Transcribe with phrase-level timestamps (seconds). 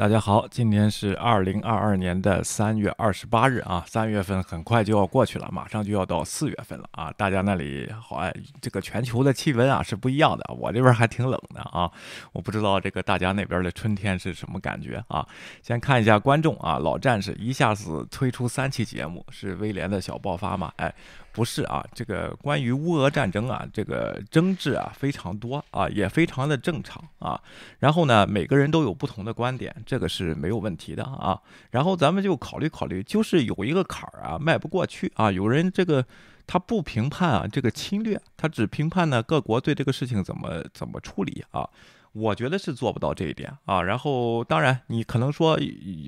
[0.00, 7.12] 大家好，今天是二零二二年的三月二十八日啊，三月份很快就要过去了，马上就要到四月份了啊。
[7.18, 11.92] 大家那里好哎，这个全球的气温啊是不一样的，我这边还挺冷的啊。
[12.32, 15.28] 我不知道这个大家那边的春天是什么感觉啊？
[15.60, 20.72] 先看一下观众啊，老战士一下子推出三期节目，是威廉的小爆发吗？
[20.76, 20.94] 哎。
[21.32, 27.40] 不是啊，这个关于乌俄战争啊，这个争执啊非常多啊，也非常的正常啊。
[27.78, 31.40] 然后呢，每个人都有不同的观点，这个是没有问题的啊。
[31.70, 35.30] 然后咱们就考虑考虑，就是有一个坎儿啊，迈不过去啊。
[35.30, 36.04] 有人这个
[36.46, 41.68] 他不评判啊这个侵略，他只评判呢各国对这个事情怎么怎么处理啊。
[42.12, 43.82] 我觉得是做不到这一点啊。
[43.82, 45.58] 然后，当然，你可能说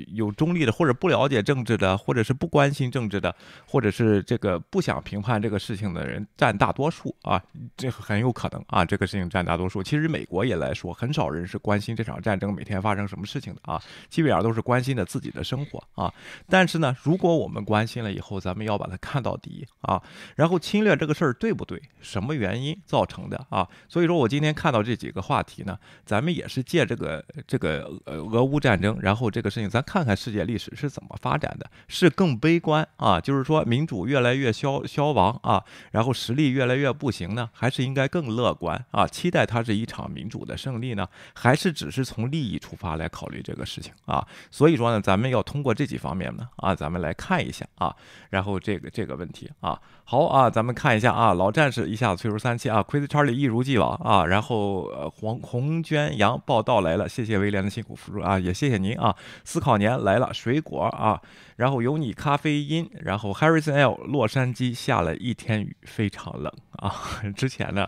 [0.09, 3.35] 有中立的，或者不了解政治的，或者是不关心政治的，
[3.67, 7.41] 或者是这个不想评判这个事情的人占大多数啊。
[7.77, 9.83] 这很有可能啊，这个事情占大多数。
[9.83, 16.13] 其实美国也来说，很少人是关心这场战争每天发生什么事情的啊，基本上都是关心的自己的生活啊。
[16.49, 20.03] 但是呢，如果我们关心了以后，咱们要把它看到底啊。
[20.35, 21.81] 然后侵略这个事儿对不对？
[22.01, 23.69] 什么原因造成的啊？
[23.89, 25.79] 所以说我今天看到这几个话题呢。
[26.05, 44.27] 咱们也是借这个这个呃俄乌战争，然后这个事情，咱看看世界历史是怎么发展的，是更悲观啊，就是说民主越来越消消亡啊，然后实力越来越不行呢，还是应该更乐观啊，期待它是一场民主的胜利呢，还是只是从利益出发来考虑这个事情啊？
[44.51, 47.95] 所以说呢，咱们要通过这几方面呢啊，咱们来看一下啊，
[48.31, 55.83] 然后这个这个问题啊，好啊，咱们看一下啊，老战士一下子催出三期啊，Crazy Charlie 一如既往啊，然后呃黄红。
[55.83, 59.15] 宣扬报道来了，谢谢威廉的辛苦付出啊，也谢谢您啊。
[59.45, 61.21] 思考年来了，水果啊，
[61.57, 66.95] 然后有你咖啡因，然后 Harrison L，洛杉矶下了一天雨，非常冷啊。
[67.37, 67.87] 之前呢，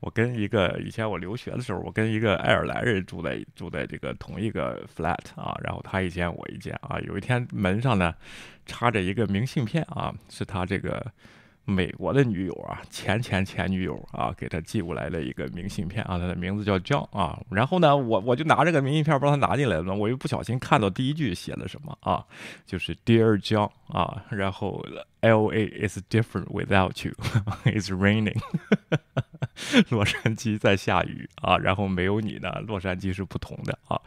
[0.00, 8.14] 我跟一个以前我留学的时候，我跟一个爱尔兰人住在住在这个同一个 flat 啊，然后他一间我一间啊，有一天门上呢
[8.64, 11.04] 插着一个明信片啊，是他这个。
[11.66, 17.40] 美国的女友啊，前前前女友啊，给他寄过来了一个明信片啊，他的名字叫 John 啊。
[17.50, 19.94] 然后呢，我我就拿这个明信片，帮他拿进来了。
[19.94, 22.24] 我又不小心看到第一句写了什么啊，
[22.66, 24.84] 就是 Dear John 啊，然后
[25.20, 27.14] L A is different without you,
[27.64, 28.38] it's raining。
[29.88, 34.00] 洛杉矶在下雨啊，然后没有你呢，洛杉矶是不同的啊。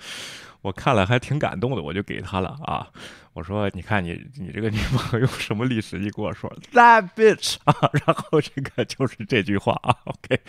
[0.67, 2.87] 我看了还挺感动的，我就给他了啊。
[3.31, 5.99] 我说，你看你你这个女朋友什么历史？
[5.99, 7.73] 你跟我说，that bitch 啊，
[8.05, 9.95] 然后这个就是这句话啊。
[10.05, 10.41] OK，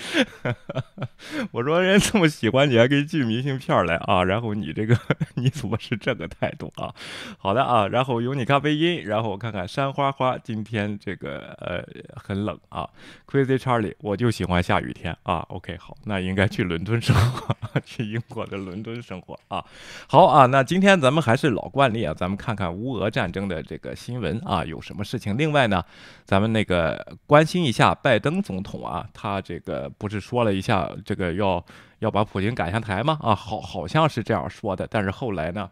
[1.50, 4.24] 我说人这么喜欢你，还给寄明信片来啊？
[4.24, 4.98] 然后你这个
[5.34, 6.92] 你怎么是这个态度啊？
[7.36, 11.84] 好的啊，然后有你咖啡因，然后我看看山花花今天这个呃
[12.16, 12.88] 很冷啊。
[13.26, 15.44] Crazy Charlie，我就喜欢下雨天啊。
[15.50, 17.54] OK，好，那应该去伦敦生活，
[17.84, 19.62] 去英国的伦敦生活啊。
[20.10, 22.74] 好啊，那今天咱们还是老惯例啊，咱们看看。
[22.74, 25.36] 乌俄战争的这个新闻啊，有什么事情？
[25.36, 25.84] 另外呢，
[26.24, 31.62] 咱们那个关心一下拜登总统啊，他这个不是说了一下这个要
[31.98, 33.18] 要把普京赶下台吗？
[33.20, 35.68] 啊，好好像是这样说的，但是后来呢？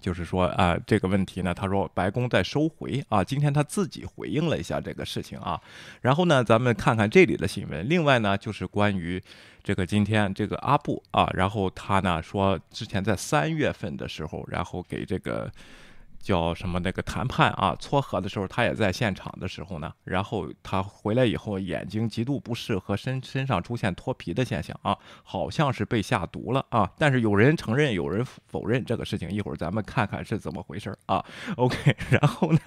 [0.00, 3.22] 就是说啊，这个问题呢，他说白宫在收回啊。
[3.22, 5.60] 今天他自己回应了一下这个事情啊。
[6.00, 7.86] 然后呢，咱们看看这里的新闻。
[7.86, 9.22] 另外呢，就是关于
[9.62, 15.50] 这个今天这个阿布啊，然后他呢说之前在三月份的时候，然后给这个。
[16.22, 19.92] 叫什么那个谈判啊撮合的时候，他也在现场的时候呢。
[20.04, 26.88] 然后他回来以后，眼睛极度不适和身身上出现脱皮的现象啊，好像是被下毒了啊。
[26.96, 29.28] 但是有人承认，有人否认这个事情。
[29.32, 31.24] 一会儿咱们看看是怎么回事啊。
[31.56, 32.60] OK， 然后呢，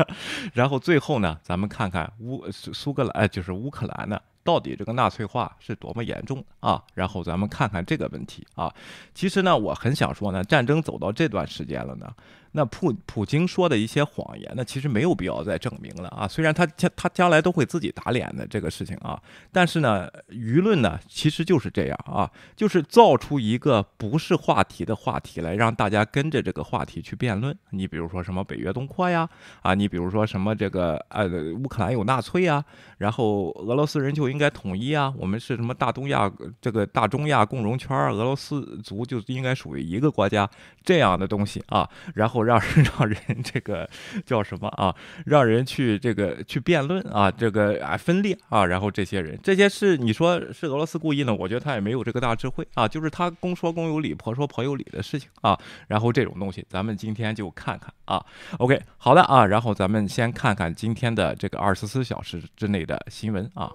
[0.53, 4.19] 然后最后呢，咱们看看乌苏格兰，就是乌克兰呢。
[4.45, 6.81] 到底这个纳粹化是多么严重啊？
[6.94, 8.71] 然后咱们看看这个问题啊。
[9.15, 12.07] 其实呢，我很想说呢，战争走到这段时间了呢，
[12.55, 16.27] 那普普京说的一些谎言呢，其实没有必要再证明了啊。
[16.27, 19.19] 虽然他将他将来都会自己打脸的这个事情啊，
[19.51, 27.57] 但是呢，舆论呢其实就是这样啊，就是造出一个不是话题的话题来，让大家跟着这个话题去辩论。
[27.71, 29.27] 你比如说什么北约东扩呀，
[29.63, 32.63] 啊，你比如说什么这个呃乌克兰有纳粹呀，
[32.99, 35.13] 然后俄罗斯人就应应该统一啊！
[35.17, 36.29] 我们是什么大东亚
[36.59, 40.45] 这个大中亚共荣圈，俄罗斯族就应该属于一个国家
[40.83, 41.89] 这样的东西啊。
[42.15, 43.89] 然后让人 让人这个
[44.25, 44.95] 叫什么啊？
[45.25, 48.65] 让人去这个去辩论啊，这个啊分裂啊。
[48.65, 51.33] 然后这些人这些是你说是俄罗斯故意呢？
[51.36, 55.59] 我觉得他也没有这个大智慧啊，就是他公说公有理，婆说婆有理的事情啊。
[55.88, 58.24] 然后这种东西，咱们今天就看看啊。
[58.59, 59.45] OK，好的啊。
[59.45, 63.71] 然后咱们先看看今天的这个二十四小时之内的新闻啊。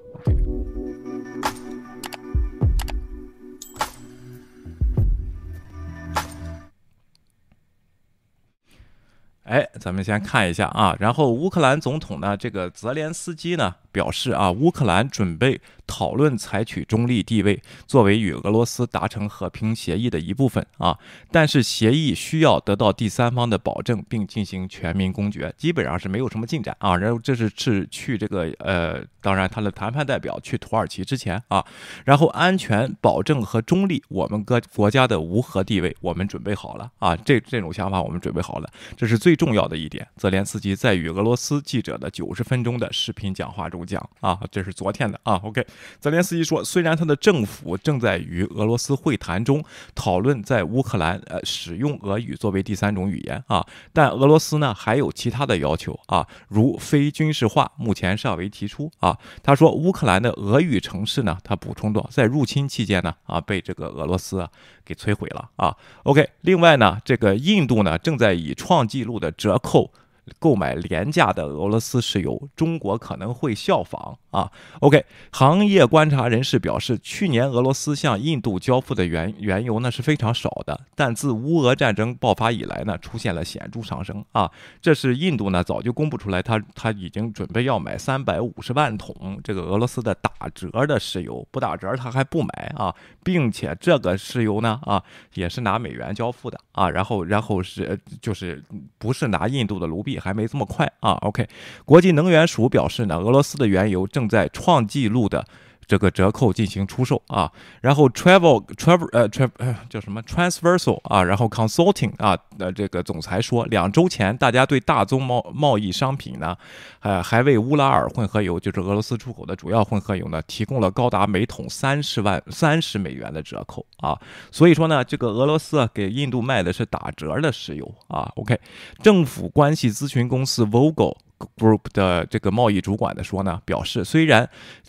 [9.50, 20.96] 哎，咱们先看一下啊，然后乌克兰总统呢，这个泽连斯基呢表示啊，乌克兰准备讨论采取中立地位，作为与俄罗斯达成和平协议的一部分啊，
[21.32, 26.96] 但是协议需要得到第三方的保证，并进行全民公决，基本上是没有什么进展啊。
[26.96, 31.66] 然后这是是去这个呃，当然他的谈判代表去土耳其之前啊，
[32.04, 39.40] 然后安全保证和中立，我们各国家的无核地位，我们准备好了啊，这这种想法我们准备好了，这是最。
[39.40, 45.40] 重要的一点，泽连斯基在与俄罗斯记者的九十分钟的视频讲话中讲啊，这是昨天的啊。
[45.42, 45.66] OK，
[45.98, 49.62] 泽连斯基说，虽然他的政府正在与俄罗斯会谈中
[49.94, 59.16] 讨论在乌克兰呃使用俄语作为第三种语言啊，但俄罗斯呢还有其他的要求啊，如非军事化，目前尚未提出啊。
[59.42, 64.48] 他说，乌克兰的俄语城市呢，他补充道，在入侵期间呢啊被这个俄罗斯啊
[64.84, 65.76] 给摧毁了啊。
[66.04, 69.92] OK，另外呢，这个印度呢正在以创纪录的折扣
[70.38, 74.18] 购买廉价的俄罗斯石油，中国可能会效仿。
[74.30, 74.48] 啊
[74.78, 84.48] ，OK，行业观察人士表示，去年俄罗斯向印度交付的原原油呢是非常少的，但自乌俄战争爆发以来呢，出现了显著上升啊。
[84.80, 92.94] 这是印度呢早就公布出来，他他已经准备要买三百五十万桶这个俄罗斯的打折的石油，不打折他还不买啊，
[93.24, 95.02] 并且这个石油呢啊
[95.34, 98.62] 也是拿美元交付的啊，然后然后是就是
[98.96, 101.14] 不是拿印度的卢币，还没这么快啊。
[101.22, 101.46] OK，
[101.84, 104.30] 国际能源署表示呢，俄罗斯的原油正。
[104.30, 105.44] 在创纪录的
[105.90, 107.50] 这个折扣进行出售啊，
[107.80, 116.56] 然后 travel travel 呃 travel 叫什么 transversal 啊，然后 consulting 啊的这个总裁说，两周前大家对大宗贸贸易商品呢，
[117.00, 124.16] 呃还为乌拉尔混合油，就是俄罗斯出口的主要混合油呢，提供了高达每桶三十万三十美元的折扣啊，
[124.52, 128.30] 所以说呢，这个俄罗斯给印度卖的是打折的石油啊。
[128.36, 128.56] OK，
[129.02, 131.16] 政府关系咨询公司 Vogel。
[131.56, 134.48] Group 的这个贸易主管的说呢，表示虽然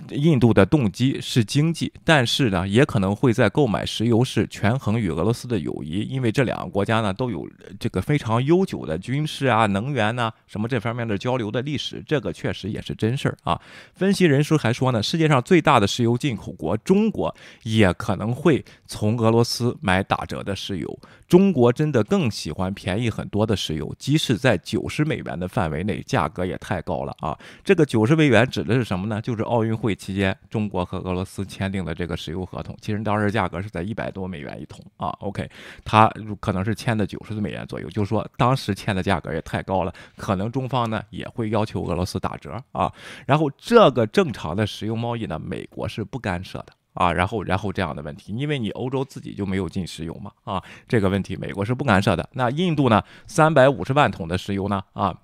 [0.09, 7.47] 印度的动机是经济，但是呢，也可能会在购买石油时权衡与俄罗斯的友谊，因为这两个国家呢都有
[7.79, 13.59] 这个非常悠久的军事啊、能源呐什么这方面的交流的历史，这个确实也是真事儿啊。
[13.93, 17.33] 分析人士还说呢，世界上最大的石油进口国中国
[17.63, 20.99] 也可能会从俄罗斯买打折的石油。
[21.31, 27.39] 中国真的更喜欢便宜很多的石油，即使在九十美元的范围内，价格也太高了啊！
[27.63, 29.21] 这个九十美元指的是什么呢？
[29.21, 35.07] 就是奥运会期间中国和俄罗斯签订的这个石油合同，其实当时价格是在一百多美元一桶啊。
[35.21, 35.49] OK，
[35.85, 36.11] 它
[36.41, 42.91] 可能是签的九十美元左右，就是说当时签的价格也太高了，可能中方呢也会要求俄罗斯打折啊。
[43.25, 46.73] 然后这个正常的石油贸易呢，美国是不干涉的。
[46.93, 52.29] 啊，然后，然后这样的问题，因为你欧洲自己就没有进石油嘛，啊，这个问题美国是不干涉的。
[52.33, 55.15] 那印度呢，三百五十万桶的石油呢，啊。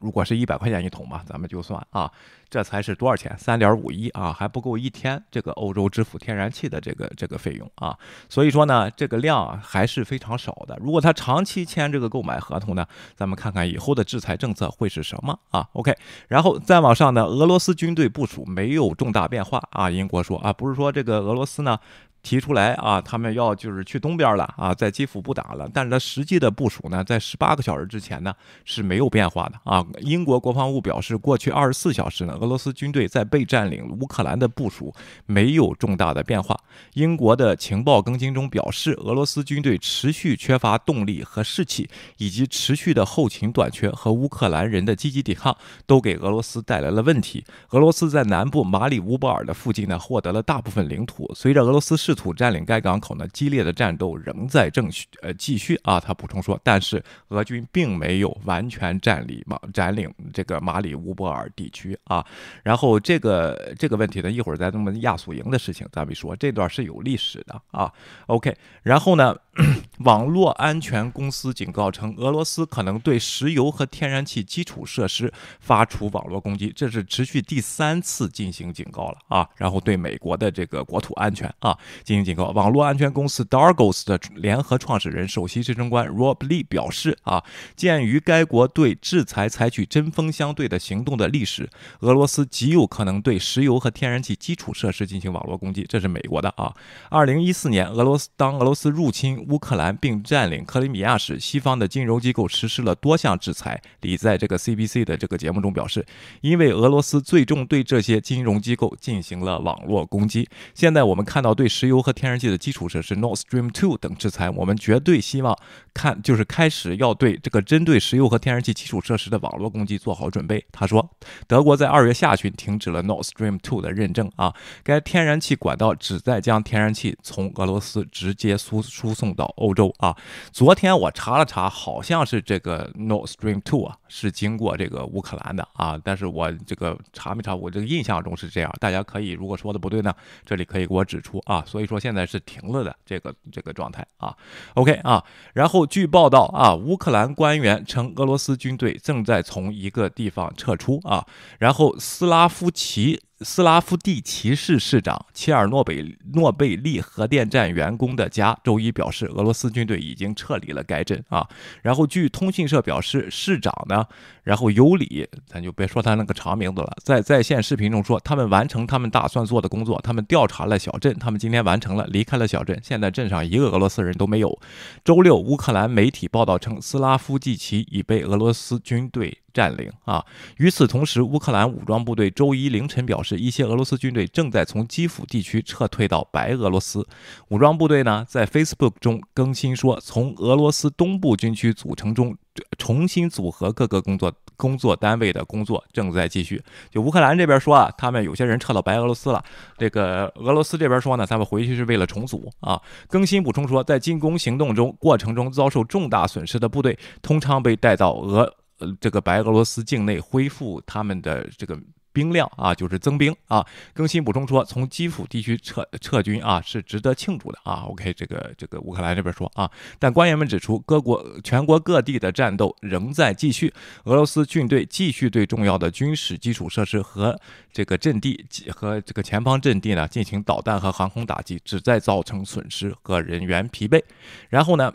[0.00, 2.10] 如果是一百块钱一桶吧，咱们就算啊，
[2.48, 3.36] 这才是多少钱？
[3.38, 7.96] 三点五一啊，还不够一天这个欧洲支付天然气的这个这个费用啊。
[8.28, 10.78] 所以说呢，这个量还是非常少的。
[10.80, 15.94] 如果他长期签这个购买合同呢，咱们看看以后的制裁政策会是什么啊？OK，
[16.28, 19.90] 然后再往上呢，俄罗斯军队部署没有重大变化啊。
[19.90, 21.78] 英国说啊，不是说这个俄罗斯呢。
[22.26, 25.70] 提出来啊，他们要就是去东边了啊，在基辅不打了。
[25.72, 29.86] 但是它实际的部署呢，在十八个小时之前呢是没有变化的啊。
[30.00, 34.92] 英国国防部表示，过去二十四小时呢，俄罗斯军队在被占领乌克兰的部署
[35.26, 36.58] 没有重大的变化。
[36.94, 45.56] 英国的情报更新中表示，俄罗斯军队持续缺乏动力和士气，以及持续的后勤短缺和乌克兰人的积极抵抗，
[45.86, 47.44] 都给俄罗斯带来了问题。
[47.70, 51.30] 俄罗斯在南部马里乌波尔的附近呢，获得了大部分领土。
[51.32, 56.00] 随着俄罗斯试土占领该港口呢，激烈的战斗仍在正续呃继续啊。
[56.00, 62.26] 他补充说，但是俄军并没有完全占领马占领这个马里乌波尔地区啊。
[62.64, 67.92] 然后这个这个问题呢，一会儿再这么亚速营的事情，咱们说这段是有历史的啊。
[68.26, 69.36] OK，然后呢，
[70.00, 79.48] 网络安全公司警告称，俄罗斯可能对石油和天然气基础设施发出网络攻击，这是持续第三次进行警告了啊。
[79.56, 81.76] 然后对美国的这个国土安全啊。
[82.04, 82.50] 进行警告。
[82.50, 87.42] 网络安全公司 Dargos 的联合创始人、首席执行官 Rob Lee 表示：“啊，
[87.74, 91.68] 鉴于该国对制裁采取针锋相对的行动的历史，
[92.00, 96.74] 俄罗斯极有可能对石油和天然气基础设施进行网络攻击。”这是美国的啊。
[97.08, 99.96] 二零一四年，俄罗斯当俄罗斯入侵乌克兰。
[99.96, 103.80] 并占领克里米亚时，西方的金融机构实施了多项制裁。
[104.02, 106.04] 李在这个 CBC 的这个节目中表示，
[106.42, 110.48] 因为俄罗斯最终对这些金融机构进行了网络攻击。
[110.74, 115.56] 现在我们看到对石油和天然气的基础设施 Nord Stream to 等制裁，我们绝对希望
[115.94, 120.64] 看就是开始要对这个针对石油和天然气基础设施的网络攻击做好准备。
[120.70, 121.10] 他说，
[121.46, 130.16] 德国在二月下旬停止了 Nord Stream to 的认证啊，该天然气管道旨在将天然气从俄罗斯直接输输送到欧洲啊。
[130.50, 138.74] 昨天我查了查，好像是这个 Nord Stream Two 啊是经过这个乌克兰的啊，但是我这个查没查，我这个印象中是这样。
[138.80, 140.12] 大家可以如果说的不对呢，
[140.44, 141.62] 这里可以给我指出啊。
[141.66, 144.34] 所以说现在是停了的这个这个状态啊。
[144.74, 151.26] OK 啊，然后据报道啊，乌克兰官员称俄罗斯军队正在从一个地方撤出啊，
[151.58, 153.20] 然后斯拉夫奇。
[153.42, 161.46] 斯拉夫蒂奇市市长切尔诺贝诺贝利核电站员工的家周一表示，俄罗斯军队已经撤离了该镇啊。
[161.82, 164.06] 然后据通讯社表示，市长呢，
[164.42, 174.58] 然后尤里，咱就别说他那个长名字了，在在线视频中说，他们完成他们打算做的工作，他们调查了小镇，他们今天完成了，离开了小镇，现在镇上一个俄罗斯人都没有。
[175.04, 179.42] 周六，乌克兰媒体报道称，斯拉夫季奇已被俄罗斯军队。
[179.56, 180.22] 占领啊！
[180.58, 187.08] 与此同时，乌克兰武装部队周一凌晨表示，一些俄罗斯军队正在从基辅地区撤退到白俄罗斯。
[187.48, 192.36] 武装部队呢，在 Facebook 中更新说，从俄罗斯东部军区组成中
[192.76, 196.62] 重新组合各个工作工作单位的工作正在继续。
[196.90, 199.42] 就乌克兰这边说啊，他们有些人撤到白俄罗斯了。
[199.78, 202.78] 这个俄罗斯这边说呢，他们回去是为了重组啊。
[203.08, 208.54] 更新补充说，在进攻行动中过程中遭受重大损失的部队，通常被带到俄。
[208.78, 211.78] 呃，这个白俄罗斯境内恢复他们的这个
[212.12, 213.66] 兵量啊，就是增兵啊。
[213.94, 217.84] 更新补充说，从基辅地区撤撤军啊，是值得庆祝的啊。
[217.88, 223.72] OK，这个这个乌克兰这边说啊，但官员们指出，各国全国各地的战斗仍在继续，
[224.04, 227.38] 俄罗斯军队继续对重要的军事基础设施和
[227.72, 234.02] 这个阵地和这个前方阵地呢进行导弹和航空打击，旨在造成损失和人员疲惫。
[234.48, 234.92] 然后呢？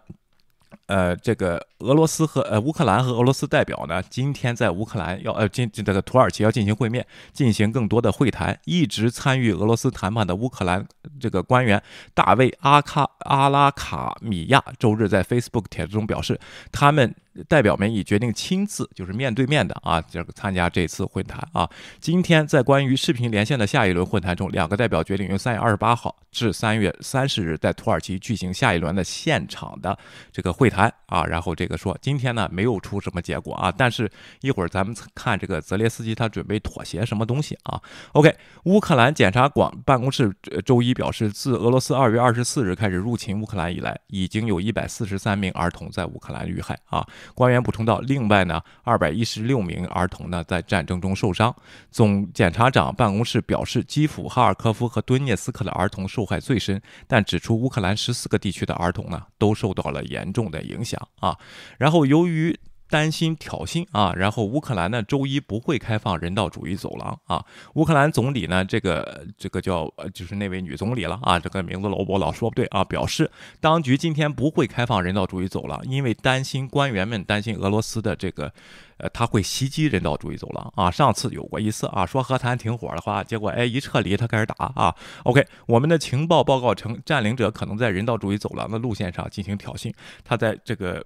[0.91, 8.60] 呃，这个俄罗斯和呃乌克兰和俄罗斯代表呢，今天在乌克兰要呃进这个土耳其要进行会面，进行更多的会谈。
[8.65, 10.86] 一直参与俄罗斯谈判的乌克兰
[11.17, 11.81] 这个官员
[12.13, 16.38] 大卫阿卡阿拉卡米亚周日在 Facebook 帖子中表示，
[16.74, 17.15] 他们。
[17.48, 21.70] 代表们已决定亲自，就是面对面的啊，这个参加这次会谈啊。
[22.00, 29.98] 今天在关于视频连线的下一轮会谈中，两个代表决定于三月二十八号至三月三十日在土耳其举行下一轮的现场的
[30.32, 31.26] 这个会谈啊。
[31.26, 34.12] 然后这个说今天呢没有出什么结果啊，但是
[34.42, 38.36] 一会儿咱们看这个泽列斯基他准备妥协什么东西啊？OK，
[38.66, 40.34] 乌克兰检察广办公室
[40.66, 47.08] 周一表示，自俄罗斯二月二十四日开始入侵乌克兰以来，已经有一百四十三名儿童在乌克兰遇害啊。
[47.34, 51.56] 官员补充道：“另外呢，二百一十六名儿童呢在战争中受伤。
[51.90, 61.38] 总检察长办公室表示，基辅、哈尔科夫和顿涅斯克的儿童受害最深，但指出乌克兰十四个地区的儿童呢都受到了严重的影响啊。
[61.78, 62.58] 然后由于。”
[62.91, 67.43] 担心挑衅啊，然后乌克兰呢周一不会开放人道主义走廊啊。
[67.75, 73.31] 乌克兰总理呢，这个这个叫呃，就是那位女总理了啊，这个名字老我老说不对啊，表示
[73.62, 78.51] 当局今天不会开放人道主义走廊，因为担心官员们担心俄罗斯的这个
[78.98, 80.91] 呃他会袭击人道主义走廊啊。
[80.91, 84.93] 上次有过一次啊，说和谈停火的话，结果哎一撤离他开始打啊。
[85.24, 89.93] OK，我们的情报报告称，占领者可能在人道主义走廊的路线上进行挑衅，
[90.25, 91.01] 他在这个。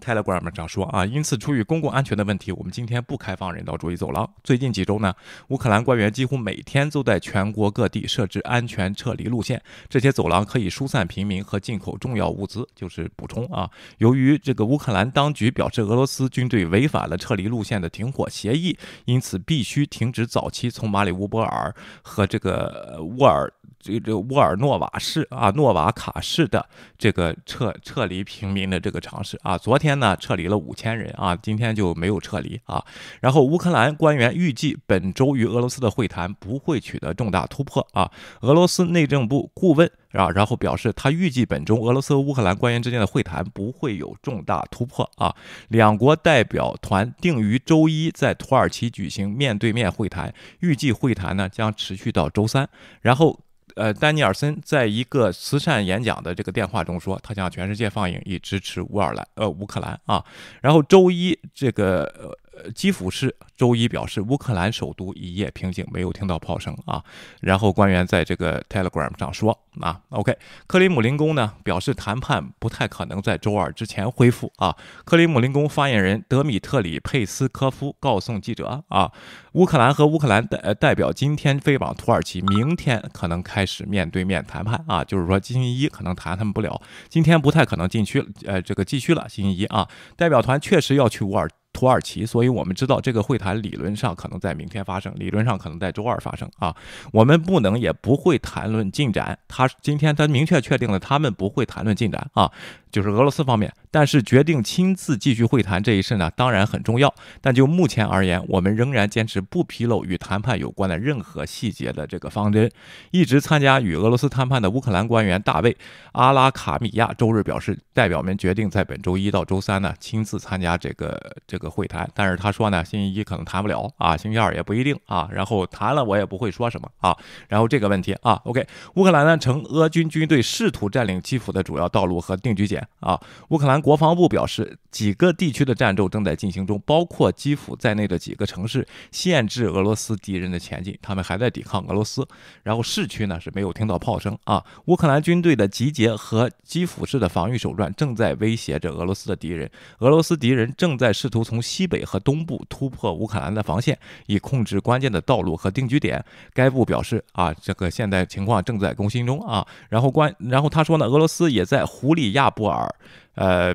[0.00, 4.28] Telegram 上说啊，因此出于公共安全的问题，我们今天不开放人道主义走廊。
[4.42, 5.14] 最近几周呢，
[5.48, 12.66] 乌克兰官员几乎每天都在全国各地设置安全撤离路线，这些走廊可以疏散平民和进口重要物资。
[12.74, 23.52] 就是补充啊，由于这个乌克兰当局表示俄罗斯军队违反了撤离路线的停火协议，因此必须停止早期从马里乌波尔和这个沃尔。
[23.78, 26.66] 这这沃尔诺瓦市啊，诺瓦卡市的
[26.98, 32.82] 这个撤撤离平民的这个尝试啊，昨昨天呢撤离了五千人啊，今天就没有撤离啊。
[33.20, 38.10] 然后乌克兰官员预计本周与俄罗斯的会谈不会取得重大突破啊。
[38.40, 45.36] 俄罗斯内政部顾问啊，然后表示他预计本周俄罗斯和乌克兰官员之间的会谈不会有重大突破啊。
[45.68, 52.66] 两国代表团定于周一在土耳其举行面对面会谈，预计会谈呢将持续到周三，
[53.02, 53.40] 然后。
[53.76, 60.24] 呃，丹尼尔森在一个慈善演讲的这个电话中说，他向全世界放映以支持乌尔兰呃乌克兰啊。
[60.62, 62.36] 然后周一这个
[62.74, 67.02] 基辅市周一表示，乌克兰首都一夜平静，没有听到炮声啊。
[67.40, 70.36] 然后官员在这个 Telegram 上说啊，OK，
[70.66, 74.76] 克里姆林宫呢表示谈判不太可能在周二之前恢复啊。
[75.04, 79.12] 克里姆林宫发言人德米特里佩斯科夫告诉记者啊，
[79.52, 91.48] 乌克兰和乌克兰代代表今天飞往土耳其，明天可能开始面对面谈判啊，就是说星期一可能谈谈不了，今天不太可能进去呃这个继续了，星期一啊，代表团确实要去乌尔。
[91.76, 96.74] 土耳其，所以我们知道这个会谈理论上可能在明天发生，理论上可能在周二发生啊。
[97.12, 99.38] 我们不能也不会谈论进展。
[99.46, 102.50] 他今天他明确确定了，他们不会谈论进展啊。
[102.96, 107.14] 就是俄罗斯方面，但是决定亲自继续会谈这一事呢，当然很重要。
[107.42, 112.70] 但就目前而言，我们仍然坚持不披露与谈判有关的任何细节的这个方针。
[113.10, 115.74] 一直参加与俄罗斯谈判的乌克兰官员大卫·
[116.12, 122.10] 阿拉卡米亚周日表示，代表们决定在本周一到周三呢亲自参加这个这个会谈。
[122.14, 125.28] 但是他说呢，星期一可能谈不了啊，星期二也不一定啊。
[125.30, 127.14] 然后谈了我也不会说什么啊。
[127.46, 132.85] 然后这个问题啊，OK，乌克兰呢称俄军军队试图占领基辅的主要道路和定居点。
[133.00, 140.98] 啊，乌克兰国防部表示，几个地区的战斗正在进行中，包括基辅在内的几个城市，限制俄罗斯敌人的前进。
[141.00, 142.26] 他们还在抵抗俄罗斯。
[142.62, 144.64] 然后市区呢是没有听到炮声啊。
[144.86, 149.70] 乌克兰军队的集结和基辅市的防御手段正在威胁着俄罗斯的敌人。
[149.98, 156.24] 俄罗斯敌人正在试图从西北和东部突破乌克兰的防线，以控制关键的道路和定居点。
[156.52, 159.66] 该部表示啊，这个现在情况正在更新中啊。
[159.88, 162.94] 然后关，然后他说呢，俄罗斯也在胡里亚波尔。
[163.34, 163.74] 呃，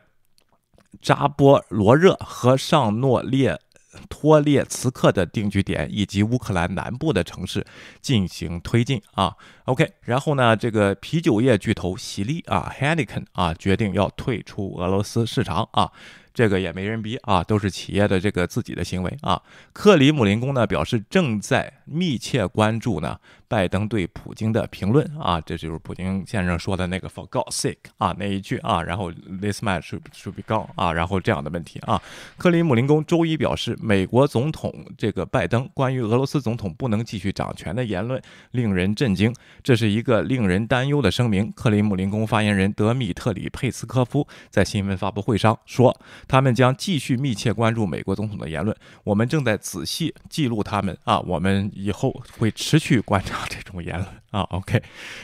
[1.01, 3.59] 扎波罗热和上诺列
[4.09, 7.65] 托列茨克的定居点，以及乌克兰南部的城市
[8.01, 9.35] 进行推进啊。
[9.65, 15.91] OK，然后呢，这个啤酒业巨头喜力啊 h e n n e k e n 啊，决定要退出俄罗斯市场啊。
[16.33, 19.41] 这个也没人逼啊，都是企业的这个自己的行为啊。
[19.73, 32.01] 克里姆林宫呢表示正在密切关注呢拜登对普京的评论啊，这就是普京先生说的那个 “for God's sake” 啊那一句啊，然后 “this man should should be gone” 啊，然后这样的问题啊。
[32.37, 41.51] 克里姆林宫周一表示，美国总统这个拜登关于俄罗斯总统不能继续掌权的言论令人震惊，这是一个令人担忧的声明。
[41.51, 45.93] 克里姆林宫发言人德米特里佩斯科夫在新闻发布会上说。
[46.27, 54.41] 他们将继续密切关注美国总统的言论，我们正在仔细记录他们啊，我们以后会持续观察这种言论啊。
[54.51, 54.81] OK，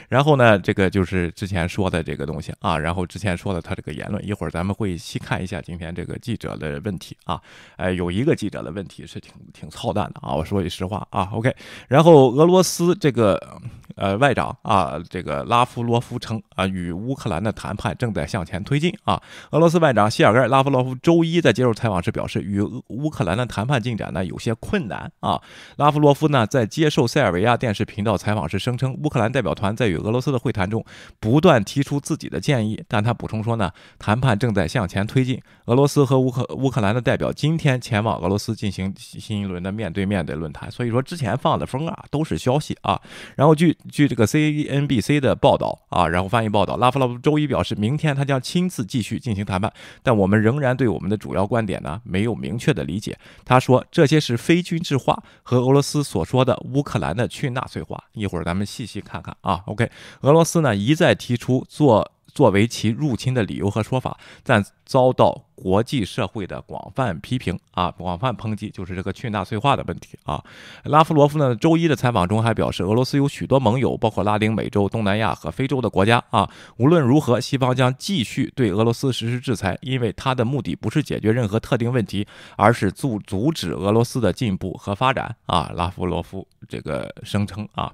[0.08, 7.40] 然后呢，这个就是之前说的这个东西啊，然后之前说的他这个言论，一会儿咱们会细看一下今天这个记者的问题啊。
[7.76, 11.30] 哎，有一个记者的问题是挺挺操蛋的啊，我说句实话啊。
[11.32, 11.54] OK，
[11.88, 13.60] 然后俄罗斯这个。
[13.98, 19.20] 呃，外长啊，这个拉夫罗夫称啊，与乌克兰的谈判正在向前推进啊。
[19.50, 25.40] 俄罗斯外长谢尔盖·拉夫罗夫周一在接受采访时表示，与乌克兰的谈判进展呢有些困难啊。
[25.76, 30.84] 拉夫罗夫呢在接受塞尔维亚电视频道采访时声称，乌克兰代表团在与俄罗斯的会谈中
[31.18, 35.42] 不断提出自己的建议，但他补充说呢，谈判正在向前推进。
[35.66, 40.70] 俄罗斯和乌克乌克兰的代表今天前往俄罗斯进行新一轮的面对面的论坛。
[40.70, 43.00] 所以说之前放的风啊都是消息啊，
[43.34, 43.76] 然后据。
[43.88, 49.72] 据这个 CNBC 的报道啊，然后翻译报道，拉夫罗夫周一表示，明天他将亲自继续进行谈判，
[50.02, 53.18] 但我们仍然对我们的主要观点呢没有明确的理解。
[53.44, 58.02] 他说，这些是非军事化和俄罗斯所说的乌克兰的去纳粹化。
[58.12, 59.62] 一会儿咱们细细看看啊。
[59.66, 62.12] OK，俄罗斯呢一再提出做。
[62.38, 70.40] 作为其入侵的理由和说法，但遭到国际社会的广泛批评啊，广泛抨击，就是这个去纳粹化的问题啊。
[70.84, 76.48] 拉夫罗夫呢，周一的采访中还表示，俄罗斯有许多盟友，包括拉丁美洲、东南亚和非洲的国家啊。
[76.76, 82.24] 无论如何，西方将继续对俄罗斯实施制裁，因为他的目的不是解决任何特定问题，
[82.56, 85.72] 而是阻阻止俄罗斯的进步和发展啊。
[85.74, 87.92] 拉夫罗夫这个声称啊，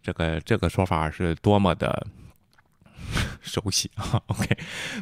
[0.00, 2.06] 这个这个说法是多么的。
[3.42, 4.56] 熟悉啊， OK，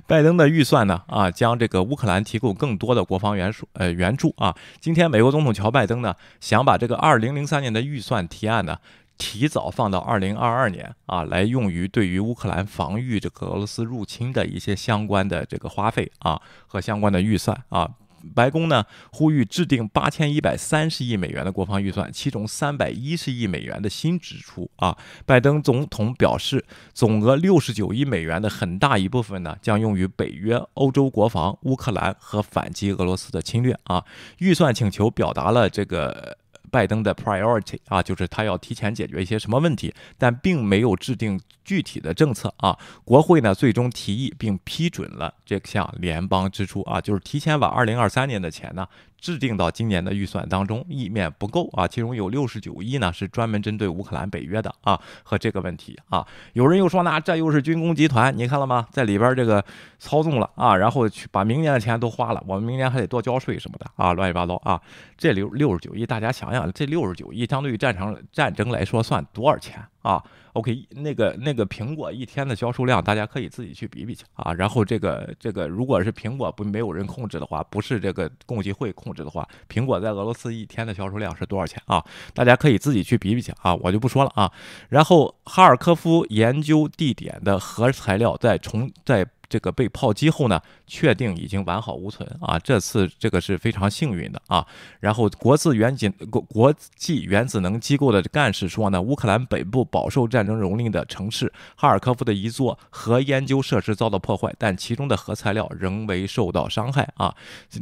[0.07, 4.57] 拜登的预算呢啊，将这个乌克兰提供更多的国防援助呃援助啊。
[4.81, 8.79] 今天美国总统乔拜登呢想把这个2003年的预算提案呢
[9.19, 17.91] 提早放到2022年啊，来用于对于乌克兰防御这个俄罗斯入侵的一些相关的这个花费啊和相关的预算啊。
[18.35, 24.97] 白宫呢呼吁制定八千一百三十亿美元的国防预算，其中三百一十亿美元的新支出啊。
[25.25, 34.05] 拜登总统表示，总额六十九亿美元的很大一部分呢将用于北约、欧洲国防、乌克兰和反击俄罗斯的侵略啊。
[34.39, 36.39] 预算请求表达了这个。
[36.71, 42.79] 拜登的 priority 啊，就是他要提前解决一些什么问题，但并没有制定具体的政策啊。
[43.05, 48.87] 国会呢最终提议并批准了这项联邦支出啊，就是提前把2023年的钱呢
[49.21, 56.27] 制定到今年的预算当中，意面不够啊，其中有六十九亿呢是专门针对乌克兰北约的啊和这个问题啊。
[56.55, 58.87] 有人又说呢，这又是军工集团，你看了吗？
[58.91, 59.65] 在里边这个
[59.99, 64.81] 操纵了啊，然后去把明年的钱都花了，我们明年还得多交税什么的啊，乱七八糟啊。
[65.17, 74.53] 这六六十九亿，大家想想，这六十九亿相对于战场战争来说算多少钱啊？OK，那个那个苹果一天的销售量，大家可以自己去比比去啊。
[74.55, 82.05] 然后这个这个，如果是苹果不没有人控制的话，不是这个共济会控制的话，苹果在俄罗斯一天的销售量是多少钱啊？
[82.35, 84.51] 大家可以自己去比比去啊，我就不说了啊。
[84.89, 89.27] 然后哈尔科夫研究地点的核材料在重在。
[89.51, 92.57] 这个被炮击后呢，确定已经完好无损啊！
[92.61, 94.65] 这次这个是非常幸运的啊。
[95.01, 107.35] 然后国字原子国国际原子能机构的干事说呢，乌克兰北部饱受战争蹂躏的城市哈尔科夫的一座核研究设施遭到破坏，但其中的核材料仍未受到伤害啊。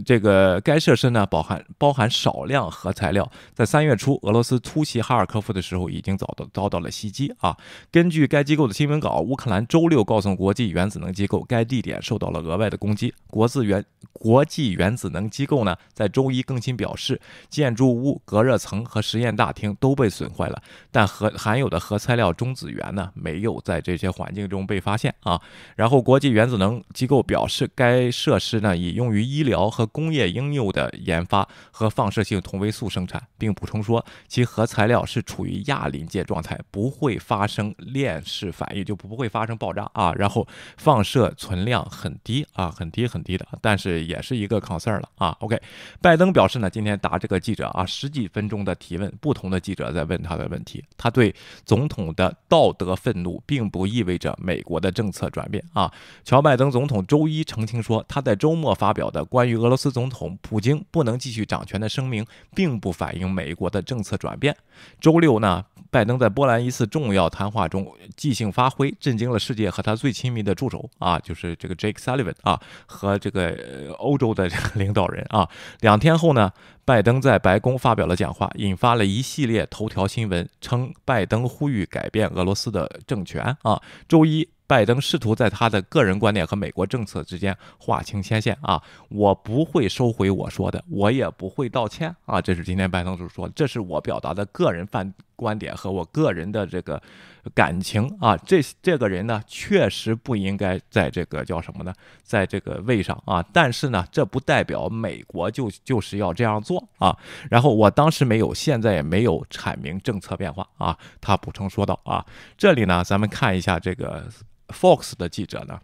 [0.07, 7.54] 这个该设施呢，包含包含少量核材料，在三月初俄罗斯突袭哈尔科夫的时候已经遭到遭到了袭击啊。
[7.92, 11.58] 根据该机构的新闻稿，乌克兰周六告诉国际原子能机构该。
[11.59, 13.12] 该地点受到了额外的攻击。
[13.27, 25.40] 国自原国际原子能机构呢，在周一更新表示，建筑物、隔热层和实验大厅都被损坏了，但核含有的核材料中子源呢，没有在这些环境中被发现啊。
[25.75, 40.12] 然后，国际原子能机构表示，该设施呢，已用于医疗和工业应用的研发和放射性同位素生产，并补充说，其核材料是处于亚临界状态，不会发生链式反应，就不会发生爆炸啊。
[40.14, 41.33] 然后，放射。
[41.48, 45.34] 存量很低啊，很低很低的，但是也是一个 concern 了啊。
[45.40, 45.58] OK，
[46.02, 51.34] 拜登表示呢，今天答这个记者啊十几分钟的提问，不同的记者在问他的问题，他对
[51.64, 55.90] 总统的道德愤怒并不意味着美国的政策转变啊。
[56.22, 64.54] 乔拜登总统周一澄清说，他在周末发表的关于俄罗斯总统普京不能继续掌权的声明，并不反映美国的政策转变。
[65.00, 71.38] 周六呢，拜登在波兰一次重要谈话中即兴发挥，震惊了世界和他最亲密的助手啊，就是。
[71.38, 75.48] 是这个 Jake Sullivan 啊，和这个欧洲的这个领导人啊，
[75.81, 76.53] 两天后呢，
[76.85, 83.81] 拜登在白宫发表了讲话，引发了一系列头条新闻，称拜登呼吁改变俄罗斯的政权啊。
[84.09, 84.48] 周一。
[84.68, 88.83] 拜登试图在他的个人观点和美国政策之间划清牵线啊！
[89.09, 92.38] 我不会收回我说的，我也不会道歉啊！
[92.38, 97.01] 这是今天拜登所说，这是我表达的个人范观点和我个人的这个
[97.50, 98.37] 感情啊！
[98.37, 103.44] 这这个人呢，确实不应该在这个叫什么呢，在这个位上啊！
[103.52, 107.16] 但是呢，这不代表美国就就是要这样做啊！
[107.50, 110.98] 然后我当时没有，现在也没有阐明政策变化啊！
[111.20, 112.24] 他补充说道啊，
[112.56, 114.28] 这里呢，咱们看一下这个。
[114.68, 115.80] Fox 的记者呢，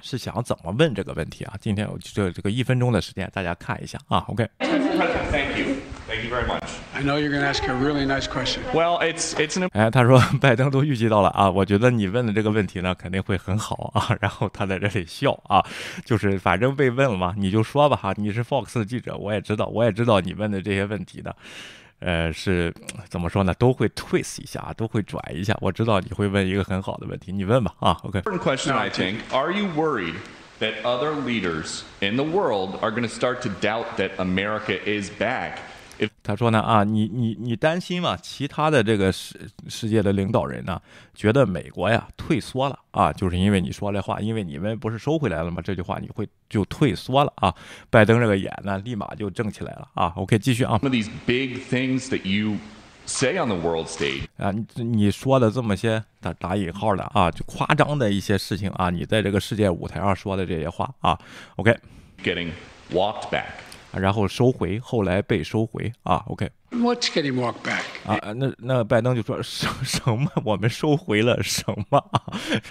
[0.00, 1.54] 是想怎么问这个问题啊？
[1.60, 4.24] 今天有这这个一分钟的时间，大家看一下啊。
[4.28, 4.48] OK。
[4.60, 5.74] Thank you.
[6.06, 6.63] Thank you very much.
[6.96, 8.62] I know you're going to ask a really nice question.
[8.72, 9.68] Well, it's it's an.
[9.72, 14.16] 哎，他说拜登都预计到了啊，我觉得你问的这个问题呢，肯定会很好啊。
[14.20, 15.60] 然后他在这里笑啊，
[16.04, 18.14] 就是反正被问了嘛，你就说吧哈。
[18.16, 21.32] 你是 Fox 的记者，我也知道，我也知道你问的这些问题呢。
[21.98, 22.72] 呃，是
[23.08, 23.52] 怎么说呢？
[23.54, 25.56] 都会 twist 一下，都会转一下。
[25.60, 27.98] 我知道你会问一个很好的问题，你问吧啊。
[28.04, 28.20] OK。
[28.20, 30.14] Question I think: Are you worried
[30.60, 35.10] that other leaders in the world are going to start to doubt that America is
[35.18, 35.58] back?
[36.22, 38.16] 他说呢啊，你你你担心嘛？
[38.16, 40.80] 其他的这个世世界的领导人呢，
[41.14, 45.62] 觉得美国呀退缩了啊，就是因为你说这话，因为你们不是收回来了吗？
[45.62, 47.54] 这句话你会就退缩了啊。
[47.90, 50.12] 拜登这个眼呢，立马就正起来了啊。
[50.16, 50.78] OK，继续啊。
[50.78, 52.56] Some of these big things that you
[53.06, 61.18] say on the world stage 啊，你你说的这么些打打引号的啊，就夸张的一些事情啊，你在这个世界舞台上说的这些话啊
[61.56, 62.50] ，OK，getting
[62.90, 63.44] walked back。
[63.98, 66.24] 然后收回，后来被收回啊。
[66.28, 66.50] OK。
[66.70, 67.82] What's getting walked back？
[68.04, 70.28] 啊，那那拜登就说什什么？
[70.44, 72.20] 我们收回了什么啊？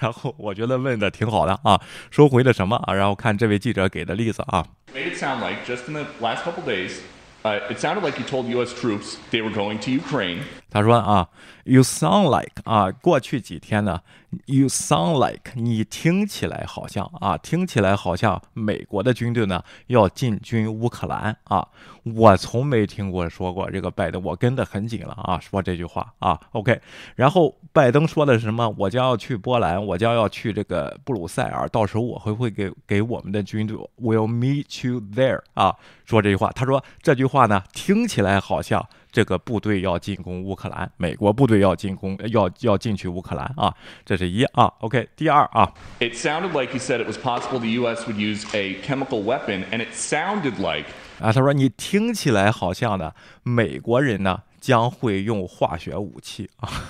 [0.01, 1.79] 然后我觉得问的挺好的啊，
[2.11, 2.93] 收回了什么啊？
[2.93, 4.65] 然后看这位记者给的例子啊。
[4.93, 6.99] Made it sound like just in the last couple days.
[7.43, 8.73] Uh, it sounded like he told U.S.
[8.73, 10.43] troops they were going to Ukraine.
[10.73, 11.29] 他说啊
[11.65, 14.01] ，You sound like 啊，过去几天呢
[14.47, 21.67] ，You sound like 你听起来好像啊，听起来好像美国的军队呢要进军乌克兰啊。
[22.03, 26.39] 我从没听过说过这个拜登，我跟得很紧了啊，说这句话啊。
[26.53, 26.81] OK，
[27.15, 28.67] 然后拜登说的是什么？
[28.75, 35.75] 我将要去波兰，我将要去这个布鲁塞尔，到时候我会会给给我们的军队，Will meet you there 啊。
[36.03, 38.83] 说这句话，他说这句话呢，听起来好像。
[39.13, 43.71] 这个部队要进攻乌克兰，美国部队要进攻，要要进去乌克兰啊，
[44.03, 45.71] 这是一啊，OK，第二啊。
[45.99, 48.05] It sounded like he said it was possible the U.S.
[48.07, 50.87] would use a chemical weapon, and it sounded like
[51.19, 56.67] 啊，他说你听起来好像呢，美国人呢将会用化学武器啊。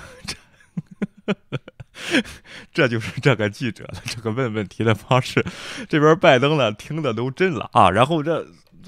[2.74, 5.44] 这就是这个记者的这个问问题的方式，
[5.88, 8.44] 这边拜登呢听的都震了啊，然后这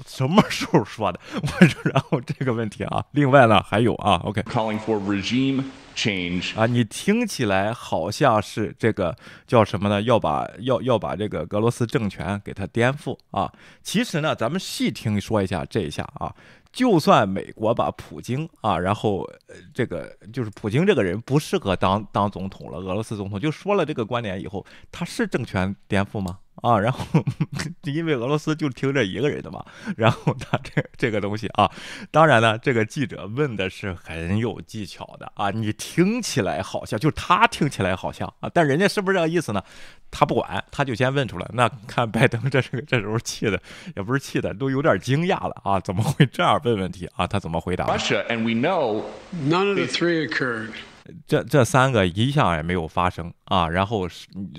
[0.07, 1.19] 什么时候说的？
[1.35, 5.63] 我说，然后这个问题啊，另外呢还有啊，OK，calling for regime
[5.95, 9.15] change 啊，你听起来好像是这个
[9.45, 10.01] 叫什么呢？
[10.03, 13.51] 要把要要把这个俄罗斯政权给它颠覆啊？
[13.83, 16.33] 其实呢，咱们细听说一下这一下啊。
[16.73, 19.27] 就算美国把普京啊，然后
[19.73, 26.37] 这个就是普京这个人不适合当当总统了，俄罗斯总统就说了这个观点以后，他是政权颠覆吗？
[26.61, 26.99] 啊，然后
[27.83, 29.63] 因为俄罗斯就听这一个人的嘛，
[29.95, 31.71] 然后他这这个东西啊，
[32.11, 39.63] 当然呢，这个记者问的是很有技巧的啊，你听起来好像就他听起来好像啊，但人家是不是这个意思呢？
[40.09, 41.45] 他不管，他就先问出来。
[41.53, 43.61] 那看拜登这是这时候气的，
[43.95, 47.27] 也不是气的，都有点惊讶了啊，怎么会这样问问题啊？
[47.27, 50.69] 他怎么回答？Russia and we know none of the three occurred.
[51.25, 54.07] 这这三个一项也没有发生啊，然后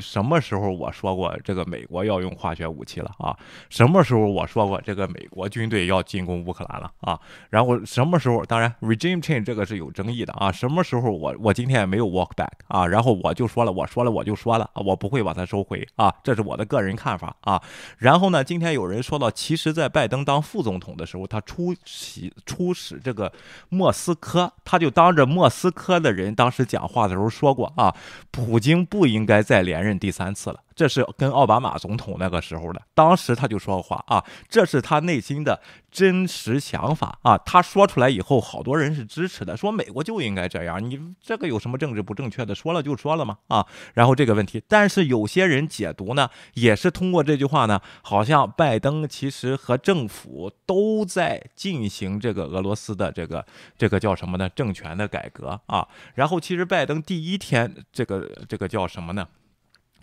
[0.01, 3.37] 什么时候我说过这个美国要用化学武器了啊？
[3.71, 7.19] 什么时候我说过这个美国军队要进攻乌克兰了啊？
[7.51, 8.45] 然后什么时候？
[8.47, 10.51] 当然，regime change 这个是有争议的啊。
[10.51, 12.87] 什么时候我我今天也没有 walk back 啊？
[12.87, 17.63] 然后我就说了，我说了我就说了，我不会把它收回啊，这是我的个人看法啊。
[17.99, 23.31] 然后呢，今天有人说到，其实，在拜登当副总统的时候，他出席出使这个
[23.69, 26.35] 莫斯科，他就当着莫斯科的人。
[26.35, 27.95] 当时讲话的时候说过啊，
[28.31, 30.61] 普京不应该再连任第三次了。
[30.79, 35.61] 这是跟奥巴马总统那个时候的，当时他就说话啊，这是他内心的
[35.91, 37.37] 真实想法啊。
[37.39, 40.81] 他说出来以后，好多人是支持的，说美国就应该这样。
[40.81, 42.55] 你这个有什么政治不正确的？
[42.55, 43.67] 说了就说了嘛啊。
[43.95, 53.45] 然后这个问题，但是有些人解读呢，也是通过这句话呢，好像拜登其实和政府都在进行这个俄罗斯的这个
[53.77, 54.49] 这个叫什么呢？
[54.51, 55.89] 政权的改革啊。
[56.15, 59.27] 然后其实拜登第一天这个这个叫什么呢？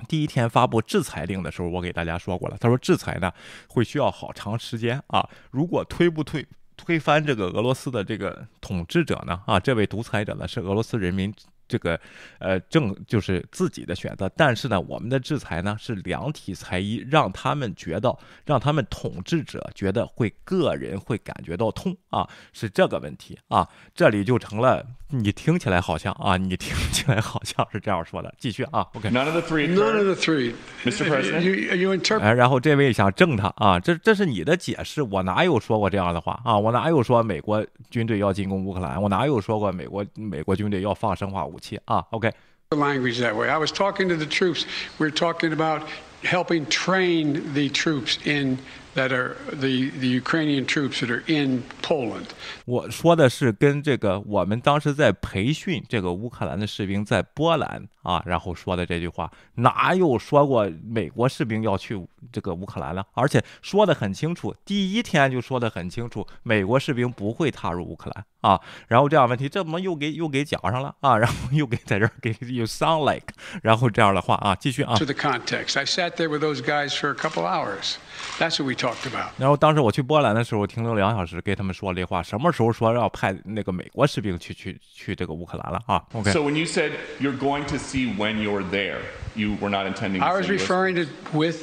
[0.07, 2.57] 第一天发布制裁令的时候，我给大家说过了。
[2.59, 3.31] 他说制裁呢
[3.69, 5.27] 会需要好长时间啊。
[5.51, 6.45] 如果推不推
[6.77, 9.41] 推翻这个俄罗斯的这个统治者呢？
[9.45, 11.33] 啊，这位独裁者呢是俄罗斯人民。
[11.67, 11.99] 这个，
[12.39, 29.09] 呃，正就是自己的选择，但是呢，我们的制裁呢是两体裁衣，让他们觉得，让他们统治者觉得会个人会感觉到痛啊，是这个问题啊，这里就成了，你听起来好像啊，你听起来好像是这样说的，继续啊，OK。
[29.09, 29.67] None of the three.
[29.67, 31.09] None of the three, Mr.
[31.09, 31.41] President.
[31.41, 32.19] You you interpret.
[32.21, 36.57] 哎，然后这位想正他啊，这这是你的解释，我哪有说过这样的话啊？
[36.57, 39.01] 我哪有说美国军队要进攻乌克兰？
[39.01, 41.54] 我哪有说过美国美国军队要放生化武？
[41.55, 42.29] 武器啊，OK。
[42.29, 42.35] The。
[42.75, 43.47] Language that way.
[43.47, 44.65] I was talking to the troops.
[44.97, 45.83] We're talking about
[46.23, 48.57] helping train the troops in
[48.95, 52.25] that are the the Ukrainian troops that are in Poland.
[52.65, 63.05] 我说的是跟这个我们当时在培训这个乌克兰的士兵在波兰啊，然后说的这句话，哪有说过美国士兵要去这个乌克兰了？
[63.13, 68.25] 而且说的很清楚，第一天就说的很清楚，美国士兵不会踏入乌克兰。
[68.45, 71.17] 啊，然后这样问题，这怎么又给又给讲上了啊？
[71.17, 74.95] 然后又给在这儿给 you sound like，然后这样的话啊，继续啊。
[74.97, 77.95] To the context, I sat there with those guys for a couple hours.
[78.37, 79.29] That's what we talked about.
[79.39, 82.21] 然后当时我去波兰的时候，停留两小时，给他们说这话。
[82.21, 86.31] 什么时候说要派那个美国士兵去去去这个乌克兰了啊？OK。
[86.31, 88.99] So when you said you're going to see when you're there,
[89.33, 90.21] you were not intending.
[90.21, 91.57] I was referring to with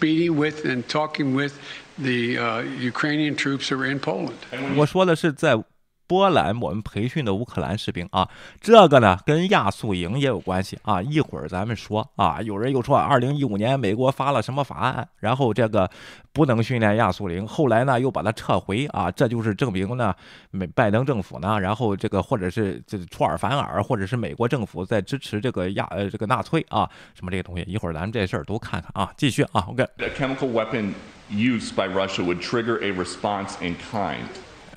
[0.00, 1.54] meeting with and talking with
[1.98, 4.36] the uh, Ukrainian troops who were in Poland.
[4.76, 5.60] 我说的是在。
[6.10, 8.28] 波兰，我们培训的乌克兰士兵啊，
[8.60, 11.00] 这个呢跟亚速营也有关系啊。
[11.00, 15.88] 一会儿咱们说啊，有人又说，二零一五年美国发了什么法案，然后这个
[16.32, 20.12] 不能训练亚速营，后来呢又把它撤回啊，这就是证明呢，
[20.50, 27.62] 美拜登政府呢，然后这个或者是这出尔反尔，或者是美国政府在支持这个亚呃这个纳粹啊，什么这个东西。
[27.68, 29.86] 一会儿咱们这事儿都看看啊，继续啊，OK。
[30.18, 30.92] Chemical weapon
[31.30, 34.26] use by Russia would trigger a response in kind.